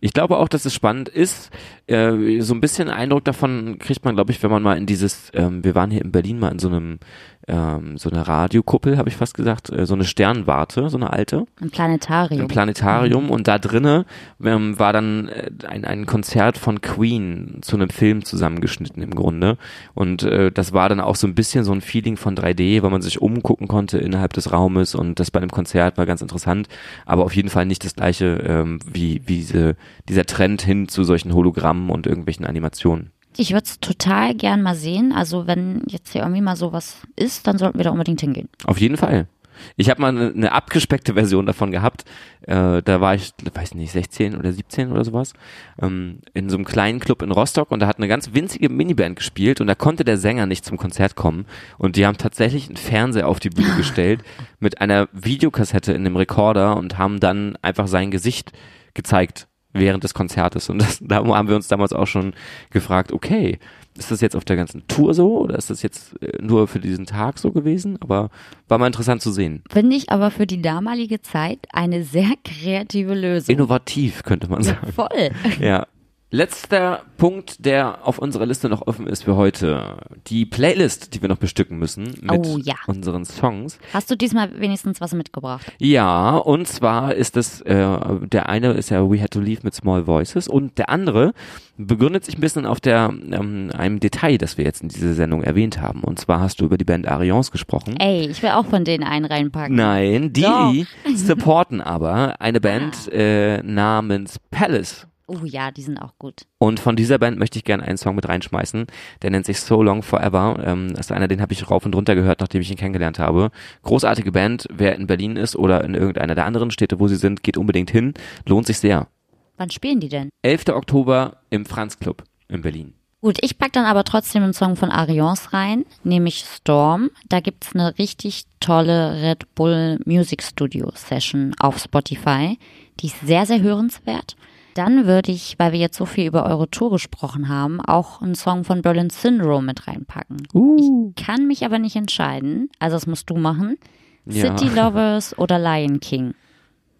Ich 0.01 0.11
glaube 0.11 0.37
auch, 0.37 0.47
dass 0.49 0.65
es 0.65 0.73
spannend 0.73 1.07
ist. 1.07 1.49
Äh, 1.87 2.41
so 2.41 2.53
ein 2.53 2.61
bisschen 2.61 2.89
Eindruck 2.89 3.23
davon 3.23 3.77
kriegt 3.79 4.03
man, 4.03 4.15
glaube 4.15 4.31
ich, 4.31 4.41
wenn 4.41 4.51
man 4.51 4.63
mal 4.63 4.77
in 4.77 4.85
dieses, 4.85 5.31
ähm, 5.33 5.63
wir 5.63 5.75
waren 5.75 5.91
hier 5.91 6.01
in 6.01 6.11
Berlin 6.11 6.39
mal 6.39 6.51
in 6.51 6.59
so 6.59 6.67
einem, 6.67 6.99
ähm, 7.47 7.97
so 7.97 8.09
einer 8.09 8.27
Radiokuppel, 8.27 8.97
habe 8.97 9.09
ich 9.09 9.15
fast 9.15 9.33
gesagt, 9.33 9.69
äh, 9.71 9.85
so 9.85 9.93
eine 9.93 10.03
Sternwarte, 10.03 10.89
so 10.89 10.97
eine 10.97 11.11
alte, 11.11 11.45
Ein 11.59 11.71
Planetarium. 11.71 12.41
im 12.41 12.47
Planetarium. 12.47 13.29
Und 13.29 13.47
da 13.47 13.57
drinne 13.57 14.05
ähm, 14.43 14.77
war 14.79 14.93
dann 14.93 15.27
äh, 15.29 15.49
ein, 15.67 15.85
ein 15.85 16.05
Konzert 16.05 16.57
von 16.57 16.81
Queen 16.81 17.59
zu 17.61 17.75
einem 17.75 17.89
Film 17.89 18.23
zusammengeschnitten 18.25 19.01
im 19.01 19.11
Grunde. 19.15 19.57
Und 19.93 20.23
äh, 20.23 20.51
das 20.51 20.73
war 20.73 20.89
dann 20.89 20.99
auch 20.99 21.15
so 21.15 21.27
ein 21.27 21.35
bisschen 21.35 21.63
so 21.63 21.71
ein 21.71 21.81
Feeling 21.81 22.17
von 22.17 22.35
3D, 22.35 22.83
weil 22.83 22.89
man 22.91 23.01
sich 23.01 23.21
umgucken 23.21 23.67
konnte 23.67 23.97
innerhalb 23.97 24.33
des 24.33 24.51
Raumes. 24.51 24.95
Und 24.95 25.19
das 25.19 25.31
bei 25.31 25.39
einem 25.39 25.51
Konzert 25.51 25.97
war 25.97 26.05
ganz 26.05 26.21
interessant, 26.21 26.67
aber 27.05 27.23
auf 27.23 27.35
jeden 27.35 27.49
Fall 27.49 27.65
nicht 27.65 27.83
das 27.83 27.95
gleiche 27.95 28.37
ähm, 28.45 28.79
wie, 28.85 29.21
wie 29.25 29.37
diese, 29.37 29.75
dieser 30.07 30.25
Trend 30.25 30.61
hin 30.61 30.87
zu 30.87 31.03
solchen 31.03 31.33
Hologrammen 31.33 31.89
und 31.89 32.05
irgendwelchen 32.07 32.45
Animationen. 32.45 33.11
Ich 33.37 33.51
würde 33.51 33.65
es 33.65 33.79
total 33.79 34.35
gern 34.35 34.61
mal 34.61 34.75
sehen. 34.75 35.13
Also 35.13 35.47
wenn 35.47 35.83
jetzt 35.87 36.11
hier 36.11 36.21
irgendwie 36.21 36.41
mal 36.41 36.55
sowas 36.55 36.97
ist, 37.15 37.47
dann 37.47 37.57
sollten 37.57 37.77
wir 37.77 37.85
da 37.85 37.91
unbedingt 37.91 38.21
hingehen. 38.21 38.49
Auf 38.65 38.79
jeden 38.79 38.97
Fall. 38.97 39.27
Ich 39.75 39.89
habe 39.89 40.01
mal 40.01 40.09
eine, 40.09 40.31
eine 40.31 40.51
abgespeckte 40.51 41.13
Version 41.13 41.45
davon 41.45 41.71
gehabt. 41.71 42.03
Äh, 42.41 42.81
da 42.81 43.01
war 43.01 43.15
ich, 43.15 43.33
weiß 43.53 43.75
nicht, 43.75 43.91
16 43.91 44.35
oder 44.35 44.51
17 44.51 44.91
oder 44.91 45.03
sowas, 45.03 45.33
ähm, 45.81 46.19
in 46.33 46.49
so 46.49 46.57
einem 46.57 46.65
kleinen 46.65 46.99
Club 46.99 47.21
in 47.21 47.31
Rostock 47.31 47.71
und 47.71 47.79
da 47.79 47.87
hat 47.87 47.97
eine 47.97 48.07
ganz 48.07 48.33
winzige 48.33 48.69
Miniband 48.69 49.17
gespielt 49.17 49.61
und 49.61 49.67
da 49.67 49.75
konnte 49.75 50.03
der 50.03 50.17
Sänger 50.17 50.45
nicht 50.45 50.65
zum 50.65 50.77
Konzert 50.77 51.15
kommen 51.15 51.45
und 51.77 51.95
die 51.95 52.05
haben 52.05 52.17
tatsächlich 52.17 52.67
einen 52.67 52.77
Fernseher 52.77 53.27
auf 53.27 53.39
die 53.39 53.49
Bühne 53.49 53.75
gestellt 53.77 54.23
mit 54.59 54.81
einer 54.81 55.07
Videokassette 55.11 55.93
in 55.93 56.03
dem 56.03 56.15
Rekorder 56.15 56.77
und 56.77 56.97
haben 56.97 57.19
dann 57.19 57.57
einfach 57.61 57.87
sein 57.87 58.11
Gesicht 58.11 58.51
gezeigt 58.93 59.47
während 59.73 60.03
des 60.03 60.13
Konzertes 60.13 60.69
und 60.69 60.79
das, 60.79 60.99
da 61.01 61.17
haben 61.17 61.47
wir 61.49 61.55
uns 61.55 61.67
damals 61.67 61.93
auch 61.93 62.07
schon 62.07 62.33
gefragt, 62.71 63.11
okay, 63.11 63.59
ist 63.97 64.09
das 64.09 64.21
jetzt 64.21 64.35
auf 64.37 64.45
der 64.45 64.55
ganzen 64.55 64.87
Tour 64.87 65.13
so 65.13 65.39
oder 65.39 65.57
ist 65.57 65.69
das 65.69 65.81
jetzt 65.81 66.21
äh, 66.21 66.41
nur 66.41 66.67
für 66.67 66.79
diesen 66.79 67.05
Tag 67.05 67.37
so 67.39 67.51
gewesen? 67.51 67.97
Aber 68.01 68.29
war 68.69 68.77
mal 68.77 68.87
interessant 68.87 69.21
zu 69.21 69.31
sehen. 69.31 69.63
Finde 69.69 69.95
ich 69.97 70.09
aber 70.09 70.31
für 70.31 70.47
die 70.47 70.61
damalige 70.61 71.21
Zeit 71.21 71.59
eine 71.73 72.03
sehr 72.03 72.31
kreative 72.45 73.13
Lösung. 73.13 73.53
Innovativ, 73.53 74.23
könnte 74.23 74.47
man 74.49 74.61
Ja, 74.63 74.75
sagen. 74.75 74.93
voll. 74.93 75.29
Ja. 75.59 75.87
Letzter 76.33 77.01
Punkt, 77.17 77.65
der 77.65 78.07
auf 78.07 78.17
unserer 78.17 78.45
Liste 78.45 78.69
noch 78.69 78.87
offen 78.87 79.05
ist 79.05 79.23
für 79.25 79.35
heute. 79.35 79.97
Die 80.27 80.45
Playlist, 80.45 81.13
die 81.13 81.21
wir 81.21 81.27
noch 81.27 81.37
bestücken 81.37 81.77
müssen 81.77 82.03
mit 82.21 82.31
Oh, 82.31 82.57
ja. 82.63 82.75
unseren 82.87 83.25
Songs. 83.25 83.77
Hast 83.93 84.09
du 84.09 84.15
diesmal 84.15 84.57
wenigstens 84.57 85.01
was 85.01 85.13
mitgebracht? 85.13 85.69
Ja, 85.77 86.37
und 86.37 86.69
zwar 86.69 87.15
ist 87.15 87.35
das, 87.35 87.59
äh, 87.61 87.97
der 88.21 88.47
eine 88.47 88.71
ist 88.71 88.91
ja 88.91 89.01
We 89.11 89.21
Had 89.21 89.31
to 89.31 89.41
Leave 89.41 89.59
mit 89.63 89.75
Small 89.75 90.07
Voices 90.07 90.47
und 90.47 90.77
der 90.77 90.89
andere 90.89 91.33
begründet 91.75 92.23
sich 92.23 92.37
ein 92.37 92.41
bisschen 92.41 92.65
auf 92.65 92.79
der, 92.79 93.09
ähm, 93.09 93.69
einem 93.77 93.99
Detail, 93.99 94.37
das 94.37 94.57
wir 94.57 94.63
jetzt 94.63 94.83
in 94.83 94.87
dieser 94.87 95.13
Sendung 95.13 95.43
erwähnt 95.43 95.81
haben. 95.81 96.01
Und 96.01 96.17
zwar 96.17 96.39
hast 96.39 96.61
du 96.61 96.65
über 96.65 96.77
die 96.77 96.85
Band 96.85 97.09
Arians 97.09 97.51
gesprochen. 97.51 97.97
Ey, 97.99 98.29
ich 98.29 98.41
will 98.41 98.51
auch 98.51 98.65
von 98.67 98.85
denen 98.85 99.03
einen 99.03 99.25
reinpacken. 99.25 99.75
Nein, 99.75 100.31
die 100.31 100.43
Doch. 100.43 100.73
supporten 101.15 101.81
aber 101.81 102.39
eine 102.39 102.61
Band 102.61 103.11
äh, 103.11 103.61
namens 103.63 104.39
Palace. 104.49 105.07
Oh 105.33 105.45
ja, 105.45 105.71
die 105.71 105.81
sind 105.81 105.97
auch 105.97 106.11
gut. 106.19 106.41
Und 106.57 106.81
von 106.81 106.97
dieser 106.97 107.17
Band 107.17 107.39
möchte 107.39 107.57
ich 107.57 107.63
gerne 107.63 107.83
einen 107.83 107.97
Song 107.97 108.15
mit 108.15 108.27
reinschmeißen. 108.27 108.85
Der 109.21 109.29
nennt 109.29 109.45
sich 109.45 109.61
So 109.61 109.81
Long 109.81 110.03
Forever. 110.03 110.61
Ähm, 110.65 110.89
das 110.89 111.05
ist 111.05 111.11
einer, 111.13 111.29
den 111.29 111.41
habe 111.41 111.53
ich 111.53 111.69
rauf 111.69 111.85
und 111.85 111.95
runter 111.95 112.15
gehört, 112.15 112.41
nachdem 112.41 112.61
ich 112.61 112.69
ihn 112.69 112.75
kennengelernt 112.75 113.17
habe. 113.17 113.51
Großartige 113.83 114.33
Band. 114.33 114.67
Wer 114.69 114.95
in 114.95 115.07
Berlin 115.07 115.37
ist 115.37 115.55
oder 115.55 115.85
in 115.85 115.93
irgendeiner 115.93 116.35
der 116.35 116.45
anderen 116.45 116.69
Städte, 116.69 116.99
wo 116.99 117.07
sie 117.07 117.15
sind, 117.15 117.43
geht 117.43 117.55
unbedingt 117.55 117.91
hin. 117.91 118.13
Lohnt 118.45 118.67
sich 118.67 118.79
sehr. 118.79 119.07
Wann 119.55 119.69
spielen 119.69 120.01
die 120.01 120.09
denn? 120.09 120.29
11. 120.41 120.67
Oktober 120.69 121.37
im 121.49 121.65
Franz 121.65 121.97
Club 121.97 122.23
in 122.49 122.61
Berlin. 122.61 122.93
Gut, 123.21 123.37
ich 123.41 123.57
pack 123.57 123.71
dann 123.71 123.85
aber 123.85 124.03
trotzdem 124.03 124.43
einen 124.43 124.53
Song 124.53 124.75
von 124.75 124.89
Arians 124.89 125.53
rein, 125.53 125.85
nämlich 126.03 126.43
Storm. 126.43 127.11
Da 127.29 127.39
gibt's 127.39 127.73
eine 127.73 127.97
richtig 127.99 128.45
tolle 128.59 129.21
Red 129.21 129.53
Bull 129.55 129.99
Music 130.05 130.41
Studio 130.41 130.91
Session 130.95 131.53
auf 131.59 131.77
Spotify. 131.77 132.57
Die 132.99 133.07
ist 133.07 133.19
sehr, 133.21 133.45
sehr 133.45 133.61
hörenswert. 133.61 134.35
Dann 134.73 135.05
würde 135.05 135.31
ich, 135.31 135.55
weil 135.57 135.71
wir 135.73 135.79
jetzt 135.79 135.97
so 135.97 136.05
viel 136.05 136.27
über 136.27 136.45
eure 136.45 136.69
Tour 136.69 136.91
gesprochen 136.91 137.49
haben, 137.49 137.81
auch 137.81 138.21
einen 138.21 138.35
Song 138.35 138.63
von 138.63 138.81
Berlin 138.81 139.09
Syndrome 139.09 139.65
mit 139.67 139.87
reinpacken. 139.87 140.47
Uh. 140.53 140.77
Ich 141.15 141.23
kann 141.25 141.47
mich 141.47 141.65
aber 141.65 141.79
nicht 141.79 141.95
entscheiden. 141.95 142.69
Also 142.79 142.95
das 142.95 143.07
musst 143.07 143.29
du 143.29 143.35
machen. 143.35 143.77
Ja. 144.25 144.57
City 144.57 144.73
Lovers 144.73 145.37
oder 145.37 145.59
Lion 145.59 145.99
King. 145.99 146.33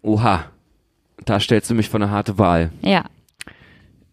Oha. 0.02 0.44
Da 1.24 1.38
stellst 1.38 1.70
du 1.70 1.74
mich 1.74 1.88
vor 1.88 2.00
eine 2.00 2.10
harte 2.10 2.36
Wahl. 2.38 2.72
Ja, 2.82 3.04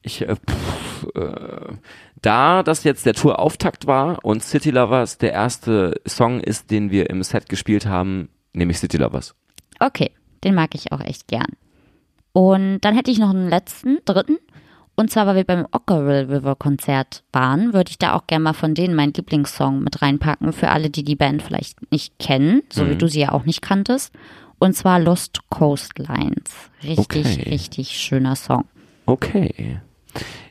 Ich, 0.01 0.22
äh, 0.22 0.36
pff, 0.36 1.07
äh, 1.16 1.74
da 2.22 2.64
das 2.64 2.84
jetzt 2.84 3.05
der 3.05 3.14
Tourauftakt 3.14 3.88
war 3.88 4.24
und 4.24 4.43
City 4.43 4.72
Lovers 4.72 5.18
der 5.18 5.32
erste 5.32 5.99
Song 6.05 6.39
ist, 6.39 6.72
den 6.72 6.91
wir 6.91 7.10
im 7.10 7.24
Set 7.24 7.49
gespielt 7.49 7.86
haben, 7.86 8.30
nehme 8.53 8.72
ich 8.72 8.80
City 8.80 8.97
Lovers. 8.97 9.36
Okay, 9.80 10.12
den 10.43 10.55
mag 10.55 10.76
ich 10.76 10.91
auch 10.91 11.01
echt 11.01 11.28
gern. 11.28 11.47
Und 12.34 12.80
dann 12.82 12.96
hätte 12.96 13.12
ich 13.12 13.20
noch 13.20 13.30
einen 13.32 13.50
letzten, 13.50 14.00
dritten. 14.06 14.38
Und 14.96 15.10
zwar, 15.10 15.26
weil 15.28 15.38
wir 15.38 15.44
beim 15.46 15.66
Ockerville 15.72 16.28
River 16.30 16.56
Konzert 16.56 17.24
waren, 17.32 17.74
würde 17.74 17.90
ich 17.90 17.98
da 17.98 18.14
auch 18.16 18.28
gerne 18.28 18.44
mal 18.44 18.54
von 18.54 18.76
denen 18.76 18.96
meinen 18.96 19.14
Lieblingssong 19.14 19.82
mit 19.82 20.02
reinpacken, 20.02 20.52
für 20.52 20.70
alle, 20.72 20.90
die 20.90 21.04
die 21.04 21.16
Band 21.16 21.42
vielleicht 21.42 21.92
nicht 21.92 22.20
kennen, 22.20 22.64
so 22.70 22.90
wie 22.90 22.96
du 22.98 23.08
sie 23.08 23.22
ja 23.22 23.32
auch 23.32 23.46
nicht 23.46 23.62
kanntest. 23.62 24.14
Und 24.60 24.76
zwar 24.76 25.00
Lost 25.00 25.40
Coastlines. 25.50 26.52
Richtig, 26.84 27.26
Okay. 27.26 27.50
richtig 27.50 27.92
schöner 27.92 28.36
Song. 28.36 28.66
Okay. 29.06 29.80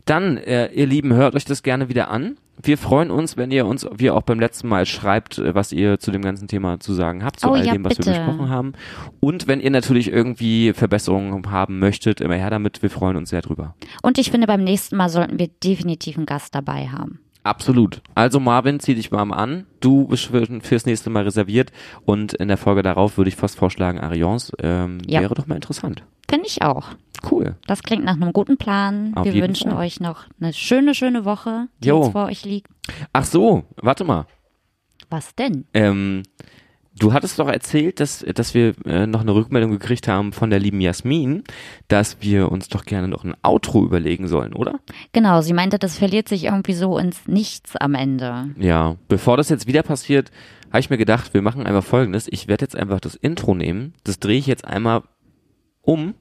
Dann, 0.08 0.38
äh, 0.38 0.68
ihr 0.72 0.86
Lieben, 0.86 1.12
hört 1.12 1.34
euch 1.34 1.44
das 1.44 1.62
gerne 1.62 1.90
wieder 1.90 2.10
an. 2.10 2.38
Wir 2.62 2.78
freuen 2.78 3.10
uns, 3.10 3.36
wenn 3.36 3.50
ihr 3.50 3.66
uns, 3.66 3.86
wie 3.94 4.10
auch 4.10 4.22
beim 4.22 4.40
letzten 4.40 4.66
Mal, 4.66 4.86
schreibt, 4.86 5.36
äh, 5.36 5.54
was 5.54 5.70
ihr 5.70 5.98
zu 5.98 6.10
dem 6.10 6.22
ganzen 6.22 6.48
Thema 6.48 6.80
zu 6.80 6.94
sagen 6.94 7.22
habt, 7.22 7.40
zu 7.40 7.48
Oh 7.50 7.52
all 7.52 7.66
ja, 7.66 7.72
dem, 7.72 7.84
was 7.84 7.98
wir 7.98 8.06
bitte. 8.06 8.10
besprochen 8.12 8.48
haben. 8.48 8.72
Und 9.20 9.46
wenn 9.48 9.60
ihr 9.60 9.70
natürlich 9.70 10.10
irgendwie 10.10 10.72
Verbesserungen 10.72 11.50
haben 11.50 11.78
möchtet, 11.78 12.22
immer 12.22 12.36
her 12.36 12.48
damit. 12.48 12.82
Wir 12.82 12.88
freuen 12.88 13.16
uns 13.18 13.28
sehr 13.28 13.42
drüber. 13.42 13.74
Und 14.02 14.16
ich 14.16 14.30
finde, 14.30 14.46
beim 14.46 14.64
nächsten 14.64 14.96
Mal 14.96 15.10
sollten 15.10 15.38
wir 15.38 15.48
definitiv 15.62 16.16
einen 16.16 16.24
Gast 16.26 16.54
dabei 16.54 16.88
haben. 16.88 17.20
Absolut. 17.44 18.00
Also 18.14 18.40
Marvin, 18.40 18.80
zieh 18.80 18.94
dich 18.94 19.12
warm 19.12 19.30
an. 19.30 19.66
Du 19.80 20.08
bist 20.08 20.24
für, 20.26 20.44
fürs 20.62 20.86
nächste 20.86 21.10
Mal 21.10 21.24
reserviert. 21.24 21.70
Und 22.06 22.32
in 22.32 22.48
der 22.48 22.56
Folge 22.56 22.82
darauf 22.82 23.18
würde 23.18 23.28
ich 23.28 23.36
fast 23.36 23.58
vorschlagen, 23.58 24.00
Arians 24.00 24.52
ähm, 24.62 24.98
Ja. 25.06 25.20
wäre 25.20 25.34
doch 25.34 25.46
mal 25.46 25.54
interessant. 25.56 26.02
Finde 26.30 26.46
ich 26.46 26.62
auch. 26.62 26.88
Cool. 27.30 27.56
Das 27.66 27.82
klingt 27.82 28.04
nach 28.04 28.14
einem 28.14 28.32
guten 28.32 28.56
Plan. 28.56 29.12
Auf 29.14 29.24
wir 29.24 29.34
wünschen 29.34 29.70
Fall. 29.72 29.86
euch 29.86 30.00
noch 30.00 30.24
eine 30.40 30.52
schöne, 30.52 30.94
schöne 30.94 31.24
Woche, 31.24 31.68
die 31.80 31.88
Jo. 31.88 32.02
jetzt 32.02 32.12
vor 32.12 32.26
euch 32.26 32.44
liegt. 32.44 32.68
Ach 33.12 33.24
so, 33.24 33.64
warte 33.76 34.04
mal. 34.04 34.26
Was 35.10 35.34
denn? 35.34 35.64
Ähm, 35.74 36.22
du 36.98 37.12
hattest 37.12 37.38
doch 37.38 37.48
erzählt, 37.48 37.98
dass, 38.00 38.24
dass 38.34 38.54
wir 38.54 38.74
äh, 38.84 39.06
noch 39.06 39.22
eine 39.22 39.34
Rückmeldung 39.34 39.70
gekriegt 39.70 40.06
haben 40.06 40.32
von 40.32 40.50
der 40.50 40.58
lieben 40.60 40.80
Jasmin, 40.80 41.44
dass 41.88 42.18
wir 42.20 42.52
uns 42.52 42.68
doch 42.68 42.84
gerne 42.84 43.08
noch 43.08 43.24
ein 43.24 43.34
Outro 43.42 43.84
überlegen 43.84 44.28
sollen, 44.28 44.52
oder? 44.52 44.80
Genau, 45.12 45.40
sie 45.40 45.54
meinte, 45.54 45.78
das 45.78 45.96
verliert 45.98 46.28
sich 46.28 46.44
irgendwie 46.44 46.74
so 46.74 46.98
ins 46.98 47.26
Nichts 47.26 47.74
am 47.76 47.94
Ende. 47.94 48.50
Ja. 48.58 48.96
Bevor 49.08 49.36
das 49.36 49.48
jetzt 49.48 49.66
wieder 49.66 49.82
passiert, 49.82 50.30
habe 50.68 50.80
ich 50.80 50.90
mir 50.90 50.98
gedacht, 50.98 51.32
wir 51.34 51.42
machen 51.42 51.66
einfach 51.66 51.84
folgendes. 51.84 52.28
Ich 52.30 52.46
werde 52.48 52.64
jetzt 52.64 52.76
einfach 52.76 53.00
das 53.00 53.14
Intro 53.14 53.54
nehmen, 53.54 53.94
das 54.04 54.18
drehe 54.20 54.38
ich 54.38 54.46
jetzt 54.46 54.66
einmal 54.66 55.02
um 55.80 56.14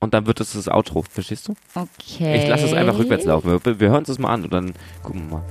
und 0.00 0.14
dann 0.14 0.26
wird 0.26 0.40
es 0.40 0.52
das 0.52 0.68
Outro. 0.68 1.02
Verstehst 1.02 1.48
du? 1.48 1.54
Okay. 1.74 2.42
Ich 2.42 2.48
lasse 2.48 2.66
es 2.66 2.72
einfach 2.72 2.98
rückwärts 2.98 3.24
laufen. 3.24 3.60
Wir, 3.64 3.80
wir 3.80 3.88
hören 3.88 4.00
uns 4.00 4.08
das 4.08 4.18
mal 4.18 4.32
an 4.32 4.44
und 4.44 4.52
dann 4.52 4.74
gucken 5.02 5.30
wir 5.30 5.38
mal. 5.38 5.44